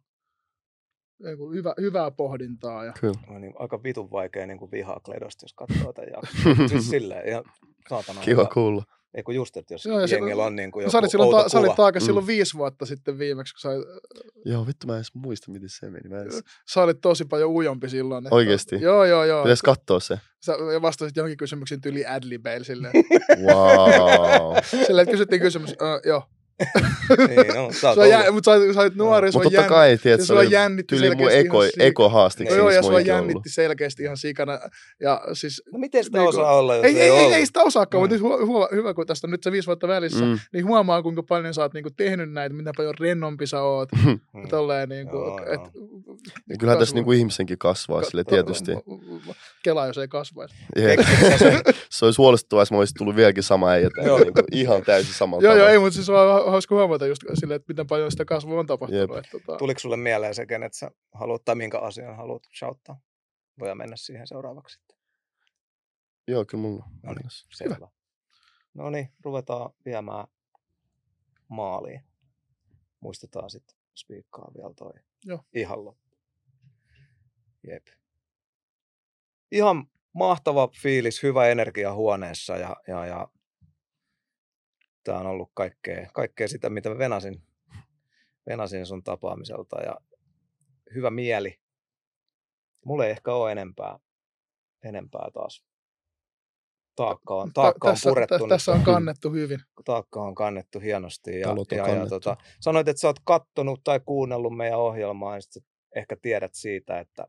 [1.53, 2.85] hyvä, hyvää pohdintaa.
[2.85, 3.19] Ja, Kyllä.
[3.27, 6.69] on niin, aika vitun vaikea niin kuin vihaa Kledosta, jos katsoo tämän jakson.
[6.69, 7.43] siis silleen, ihan
[7.89, 8.22] saatana.
[8.22, 8.49] Kiva hyvä.
[8.53, 8.84] kuulla.
[9.16, 11.12] Ei kun just, että jos Joo, ja se- jengillä on niin kuin joku sä olit
[11.12, 12.06] silloin, outo ta, sä olit taaka Mm.
[12.06, 13.70] silloin viisi vuotta sitten viimeksi, kun sä,
[14.46, 16.10] Joo, vittu mä en edes muista, miten se meni.
[16.10, 16.42] Mä edes...
[16.74, 18.26] sä olit tosi paljon ujompi silloin.
[18.26, 18.76] Että, Oikeesti?
[18.82, 19.44] Joo, joo, joo.
[19.44, 20.20] Pitäis katsoa se.
[20.46, 22.94] Sä vastasit jonkin kysymyksen tyyli adlibeil silleen.
[23.46, 24.56] Wow.
[24.88, 25.76] silleen, että kysyttiin kysymys, uh,
[26.06, 26.24] joo.
[27.27, 29.61] niin, no, sä oot Sua ollut- jä, mutta sä, sä olit nuori, sua, Mutta totta
[29.61, 32.56] jänn, kai, tiedät, sua oli jännitti tyli mun eko, ekohaastiksi.
[32.57, 33.45] No No joo, ja mä sua jännitti ollut.
[33.49, 34.60] selkeästi ihan sikana.
[34.99, 37.34] Ja siis, No miten sitä Niinku- osaa olla, jos ei, ei, ei, ei, ollut?
[37.34, 38.03] ei sitä osaakaan, Mm.
[38.03, 40.40] mutta nyt huo, huo, hyvä, kun tästä on nyt se viisi vuotta välissä, Mm.
[40.53, 43.90] niin huomaa, kuinka paljon sä oot niinku tehnyt näitä, mitä paljon rennompi sä oot.
[44.34, 44.48] Mm.
[44.49, 46.18] Tolleen, niinku, Joo, et, joo.
[46.49, 48.72] Ja kyllähän tässä niinku ihmisenkin kasvaa ka- sille tietysti.
[49.64, 50.56] Kela, jos ei kasvaisi.
[51.90, 53.90] Se olisi huolestuttavaa, jos mä olisin tullut vieläkin sama äijä.
[54.06, 54.18] Joo.
[54.19, 57.55] niin kuin ihan täysin samalla Joo, joo, ei, mutta siis ha- hauska huomata just silleen,
[57.55, 59.09] että miten paljon sitä kasvua on tapahtunut.
[59.09, 59.17] Jep.
[59.17, 63.01] Että, tota, Tuliko sulle mieleen se, kenet sä haluat, tai minkä asian haluat shouttaa?
[63.59, 64.97] Voidaan mennä siihen seuraavaksi sitten.
[66.27, 67.88] Joo, kyllä mulla on No niin, selvä.
[68.73, 70.27] No niin, ruvetaan viemään
[71.47, 72.01] maaliin.
[72.99, 74.93] Muistetaan sitten spiikkaa vielä toi
[75.26, 75.39] Joo.
[75.53, 76.17] ihan loppu.
[77.67, 77.88] Jep.
[79.51, 83.27] Ihan mahtava fiilis, hyvä energia huoneessa ja, ja, ja
[85.06, 87.41] tämä on ollut kaikkea, kaikkea sitä, mitä mä venasin,
[88.49, 89.95] venasin sun tapaamiselta ja
[90.95, 91.60] hyvä mieli.
[92.86, 93.99] Mulla ei ehkä ole enempää,
[94.84, 95.64] enempää taas.
[96.95, 98.36] Taakka on, ta- taakka on tässä, purettu.
[98.38, 98.49] tä- nyt.
[98.49, 99.60] tässä on kannettu hyvin.
[99.86, 101.32] taakka on kannettu hienosti.
[101.32, 102.10] Ja, ja, ja kannettu.
[102.10, 105.60] tota, sanoit, että sä oot kattonut tai kuunnellut meidän ohjelmaa, ja sit sä
[105.95, 107.27] ehkä tiedät siitä, että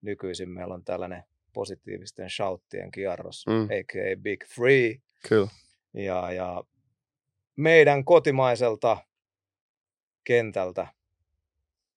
[0.00, 1.22] nykyisin meillä on tällainen
[1.52, 3.64] positiivisten shouttien kierros, Mm.
[3.64, 4.16] a.k.a.
[4.22, 4.96] Big Free.
[5.28, 5.48] Kyllä.
[5.94, 6.64] Ja, ja
[7.56, 8.96] meidän kotimaiselta
[10.24, 10.86] kentältä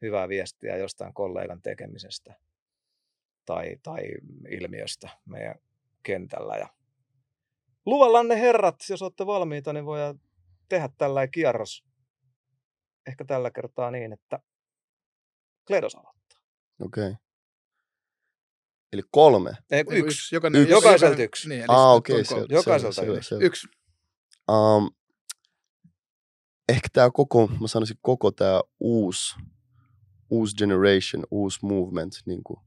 [0.02, 2.34] hyvää viestiä jostain kollegan tekemisestä
[3.46, 4.02] tai, tai
[4.50, 5.56] ilmiöstä meidän
[6.04, 6.56] kentällä.
[6.58, 6.68] Ja
[7.86, 10.20] luvallanne herrat, jos olette valmiita, niin voidaan
[10.70, 11.84] tehdä tällainen kierros.
[13.08, 14.40] Ehkä tällä kertaa niin, että
[15.68, 16.40] Kledos aloittaa.
[16.80, 17.04] Okei.
[17.08, 17.16] Okay.
[18.94, 19.52] Eli kolme.
[19.72, 20.36] Ei, kuin yksi.
[20.36, 20.72] Jokainen, Yksi.
[20.74, 21.50] Jokaiselta yksi.
[21.50, 22.46] Niin, eli Ah, on se- kolme.
[22.50, 23.30] Jokaiselta selvä, yksi.
[23.30, 23.44] selvä.
[23.46, 23.68] Yksi.
[24.52, 24.90] Um,
[26.70, 29.36] ehkä tämä koko, mä sanoisin koko tämä uusi,
[30.30, 32.58] uusi generation, uusi movement, niin kuin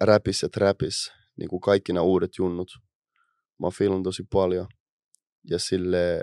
[0.00, 2.70] räpis ja trapis, niin kuin kaikki nämä uudet junnut.
[3.60, 4.66] Mä oon tosi paljon.
[5.50, 6.20] Ja sille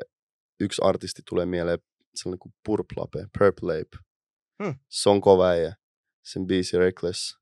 [0.59, 1.79] yksi artisti tulee mieleen,
[2.15, 3.97] sellainen kuin Purplape, Purple Ape.
[4.63, 4.75] Hmm.
[4.89, 5.75] Se on kova äijä.
[6.23, 7.37] Sen biisi Reckless.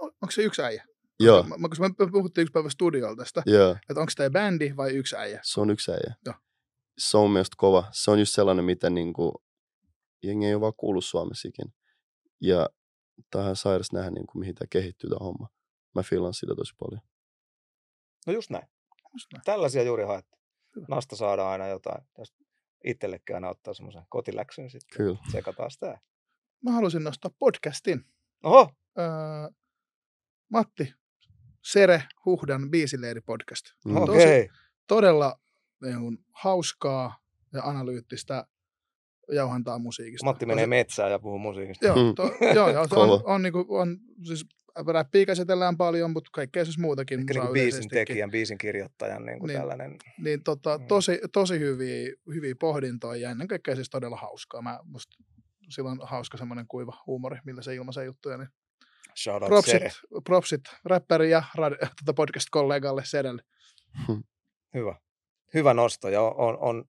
[0.00, 0.84] On- Onko se yksi äijä?
[1.20, 3.42] Joo, Mä, mä, koska me puhuttiin yksi päivä studiolla tästä,
[3.90, 5.40] että onko tämä bändi vai yksi äijä?
[5.44, 6.14] Se on yksi äijä.
[6.26, 6.34] Joo.
[6.98, 7.84] Se on mielestäni kova.
[7.92, 9.44] Se on just sellainen, mitä niinku,
[10.22, 11.74] jengi ei ole vaan kuullut Suomessakin.
[12.40, 12.68] Ja
[13.36, 15.48] ihan sairas nähdä, niinku, mihin tämä kehittyy tämä homma.
[15.94, 17.00] Mä fiilan sitä tosi paljon.
[18.26, 18.68] No just näin.
[19.12, 19.42] Just näin.
[19.44, 20.38] Tällaisia juuri haettu.
[20.76, 20.86] Hyvä.
[20.88, 22.04] Nasta saadaan aina jotain.
[22.14, 22.36] Tästä
[22.84, 24.96] itsellekin aina ottaa semmoisen kotiläksyn sitten.
[24.96, 25.18] Kyllä.
[25.28, 26.00] Tsekataan sitä.
[26.64, 28.04] Mä halusin nostaa podcastin.
[28.44, 29.04] Oho, Öö,
[30.52, 30.94] Matti
[31.64, 33.66] Sere Huhdan biisileiri podcast.
[33.84, 33.94] Mm.
[33.94, 34.48] Tosi- okei.
[34.86, 35.40] Todella
[35.82, 37.18] niin kuin, hauskaa
[37.52, 38.46] ja analyyttistä
[39.32, 40.24] jauhantaa musiikista.
[40.24, 41.86] Matti menee metsään ja puhuu musiikista.
[41.86, 42.14] Joo, Mm.
[42.14, 44.46] to, joo, joo se on, on, niinku, on siis
[44.92, 47.20] räppiä käsitellään paljon, mutta kaikkea siis muutakin.
[47.20, 49.58] Ehkä niin kuin biisin tekijän, biisin kirjoittajan niin kuin Niin.
[49.60, 49.96] tällainen.
[50.18, 50.86] Niin tota, Mm.
[50.86, 54.62] tosi, tosi hyviä, hyviä pohdintoja ja ennen kaikkea siis todella hauskaa.
[54.62, 55.16] Mä, musta
[55.68, 58.36] sillä on hauska semmoinen kuiva huumori, millä se ilmaisee juttuja.
[58.36, 58.48] Niin
[59.22, 59.90] Shout out propsit, Sere.
[60.24, 63.42] propsit räppäri ja radi, tota podcast-kollegalle Sedelle.
[64.74, 64.96] Hyvä.
[65.56, 66.84] Hyvä nosto ja on, on,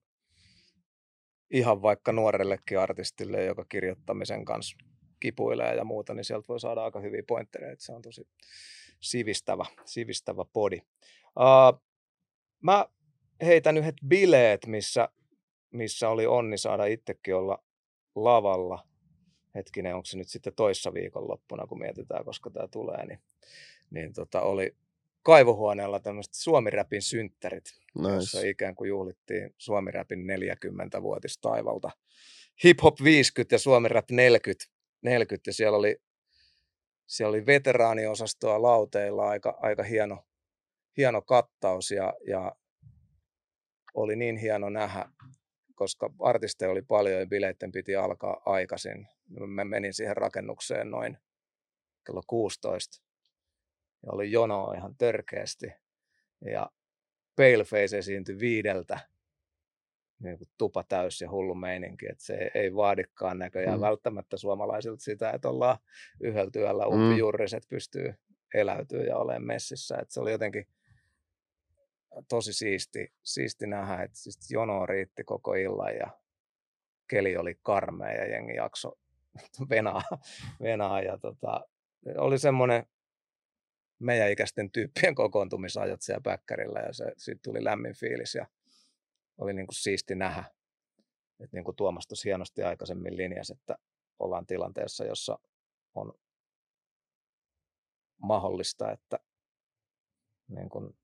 [1.50, 4.76] ihan vaikka nuorellekin artistille, joka kirjoittamisen kanssa
[5.20, 7.76] kipuilee ja muuta, niin sieltä voi saada aika hyviä pointteja.
[7.78, 8.28] Se on tosi
[9.00, 10.80] sivistävä, sivistävä podi.
[11.24, 11.82] Uh,
[12.62, 12.86] mä
[13.42, 15.08] heitän yhdet bileet, missä,
[15.70, 17.64] missä oli onni saada itsekin olla
[18.14, 18.88] lavalla.
[19.54, 23.18] Hetkinen, onko se nyt sitten toissa viikonloppuna, kun mietitään, koska tämä tulee, niin,
[23.90, 24.76] niin tota, oli
[25.22, 27.64] kaivohuoneella tämmöiset suomiräpin synttärit
[28.02, 28.48] jossa Nice.
[28.48, 31.90] ikään kuin juhlittiin Suomi-räpin 40-vuotistaivalta.
[32.64, 34.64] Hip-hop 50 ja Suomi-rap 40,
[35.02, 35.96] 40 ja siellä oli,
[37.06, 40.24] siellä oli veteraaniosastoa lauteilla, aika, aika hieno,
[40.96, 42.52] hieno kattaus ja, ja
[43.94, 45.08] oli niin hieno nähdä,
[45.74, 49.08] koska artisteja oli paljon ja bileitten piti alkaa aikaisin.
[49.46, 51.18] Mä menin siihen rakennukseen noin
[52.06, 53.07] kello 16
[54.02, 55.72] ja oli jonoa ihan törkeästi.
[56.40, 56.70] Ja
[57.36, 58.98] Paleface esiintyi viideltä,
[60.22, 63.80] niin kuin tupa täys ja hullu meininki, että se ei, vaadikaan näköjään Mm.
[63.80, 63.86] mm.
[63.86, 65.78] välttämättä suomalaisilta sitä, että ollaan
[66.20, 66.92] yhdellä työllä Mm.
[66.92, 68.14] umpijurriset pystyy
[68.54, 70.66] eläytyä ja olemaan messissä, että se oli jotenkin
[72.28, 76.10] tosi siisti, siisti nähdä, että siis jono riitti koko illan ja
[77.10, 78.92] keli oli karmea ja jengi jakso
[79.70, 80.02] venaa,
[80.62, 81.60] venaa ja tota,
[82.16, 82.86] oli semmoinen
[83.98, 88.46] meidän ikäisten tyyppien kokoontumisajat siellä päkkärillä ja se, siitä tuli lämmin fiilis ja
[89.38, 90.44] oli niin kuin siisti nähdä.
[91.40, 93.78] Että niin kuin Tuomas tuossa hienosti aikaisemmin linjasi, että
[94.18, 95.38] ollaan tilanteessa, jossa
[95.94, 96.12] on
[98.22, 99.18] mahdollista, että
[100.48, 100.98] niin kuin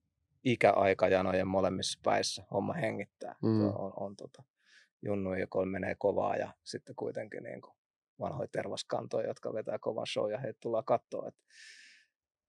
[0.45, 3.37] ikäaikajanojen molemmissa päissä homma hengittää.
[3.43, 3.65] Mm.
[3.65, 4.43] On, on tota,
[5.03, 7.75] junnu, joka menee kovaa ja sitten kuitenkin niin kuin
[8.21, 11.29] vanhoja tervaskantoja, jotka vetää kovan show ja heitä tullaan katsoa.
[11.29, 11.41] Että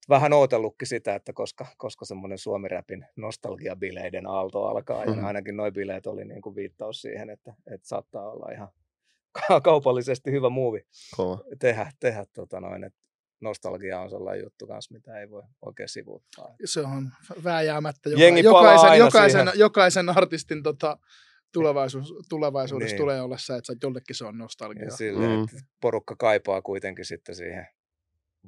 [0.09, 5.05] vähän ootellutkin sitä, että koska, koska semmoinen suomiräpin nostalgiabileiden aalto alkaa.
[5.05, 5.25] Ja Mhm.
[5.25, 8.67] ainakin noi bileet oli niin kuin viittaus siihen, että, että saattaa olla ihan
[9.47, 11.39] ka- kaupallisesti hyvä muuvi Kova.
[11.59, 12.99] tehdä, tehdä tota noin, että
[13.41, 16.55] nostalgia on sellainen juttu kanssa, mitä ei voi oikein sivuuttaa.
[16.65, 17.11] Se on
[17.43, 19.59] vääjäämättä Jengi joka, palaa jokaisen, jokaisen, siihen.
[19.59, 20.97] jokaisen artistin tota,
[21.53, 23.01] tulevaisuus, tulevaisuudessa Niin.
[23.01, 24.83] tulee olla se, että jollekin se on nostalgia.
[24.85, 25.43] Ja silleen, Mm.
[25.43, 27.67] että porukka kaipaa kuitenkin sitten siihen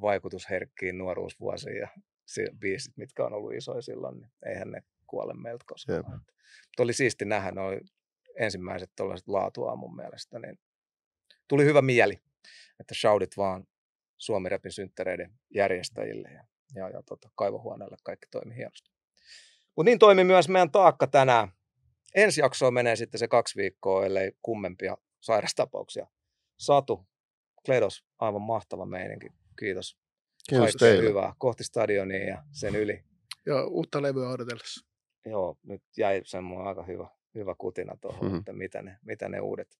[0.01, 1.87] vaikutusherkkiin nuoruusvuosiin ja
[2.25, 5.99] si- biisit, mitkä on ollut isoja silloin, niin eihän ne kuole meiltä koskaan.
[6.45, 7.81] Että oli siisti nähdä noin
[8.39, 10.59] ensimmäiset tuollaiset laatua mun mielestä, niin
[11.47, 12.21] tuli hyvä mieli,
[12.79, 13.67] että shoudit vaan
[14.17, 16.43] Suomi-räpin synttäreiden järjestäjille ja,
[16.75, 18.91] ja, ja tota, kaivohuoneelle kaikki toimi hienosti.
[19.75, 21.49] Mutta niin toimi myös meidän taakka tänään.
[22.15, 26.07] Ensi jaksoon menee sitten se kaksi viikkoa, ellei kummempia sairastapauksia.
[26.57, 27.07] Satu,
[27.65, 29.27] Kledos, aivan mahtava meininki.
[29.59, 29.97] Kiitos.
[30.49, 31.09] Kiitos Kaikkea teille.
[31.09, 31.33] hyvää.
[31.37, 33.03] Kohti stadionia ja sen yli.
[33.45, 34.85] Ja uutta levyä odotellessa.
[35.25, 38.25] Joo, nyt jäi semmoinen aika hyvä, hyvä kutina tuohon, Mhm.
[38.25, 38.39] mm-hmm.
[38.39, 39.79] että mitä ne, mitä ne uudet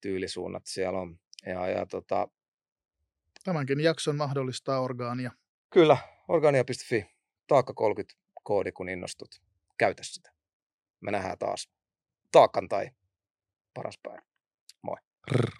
[0.00, 1.18] tyylisuunnat siellä on.
[1.46, 2.28] Ja, ja tota,
[3.44, 5.30] Tämänkin jakson mahdollistaa orgaania.
[5.70, 5.96] kyllä,
[6.28, 7.06] organia.fi,
[7.46, 9.40] taakka 30 koodi, kun innostut.
[9.78, 10.32] Käytä sitä.
[11.00, 11.70] Me nähdään taas
[12.32, 12.90] taakan tai
[13.74, 14.22] paras päivä.
[15.32, 15.50] Rrr.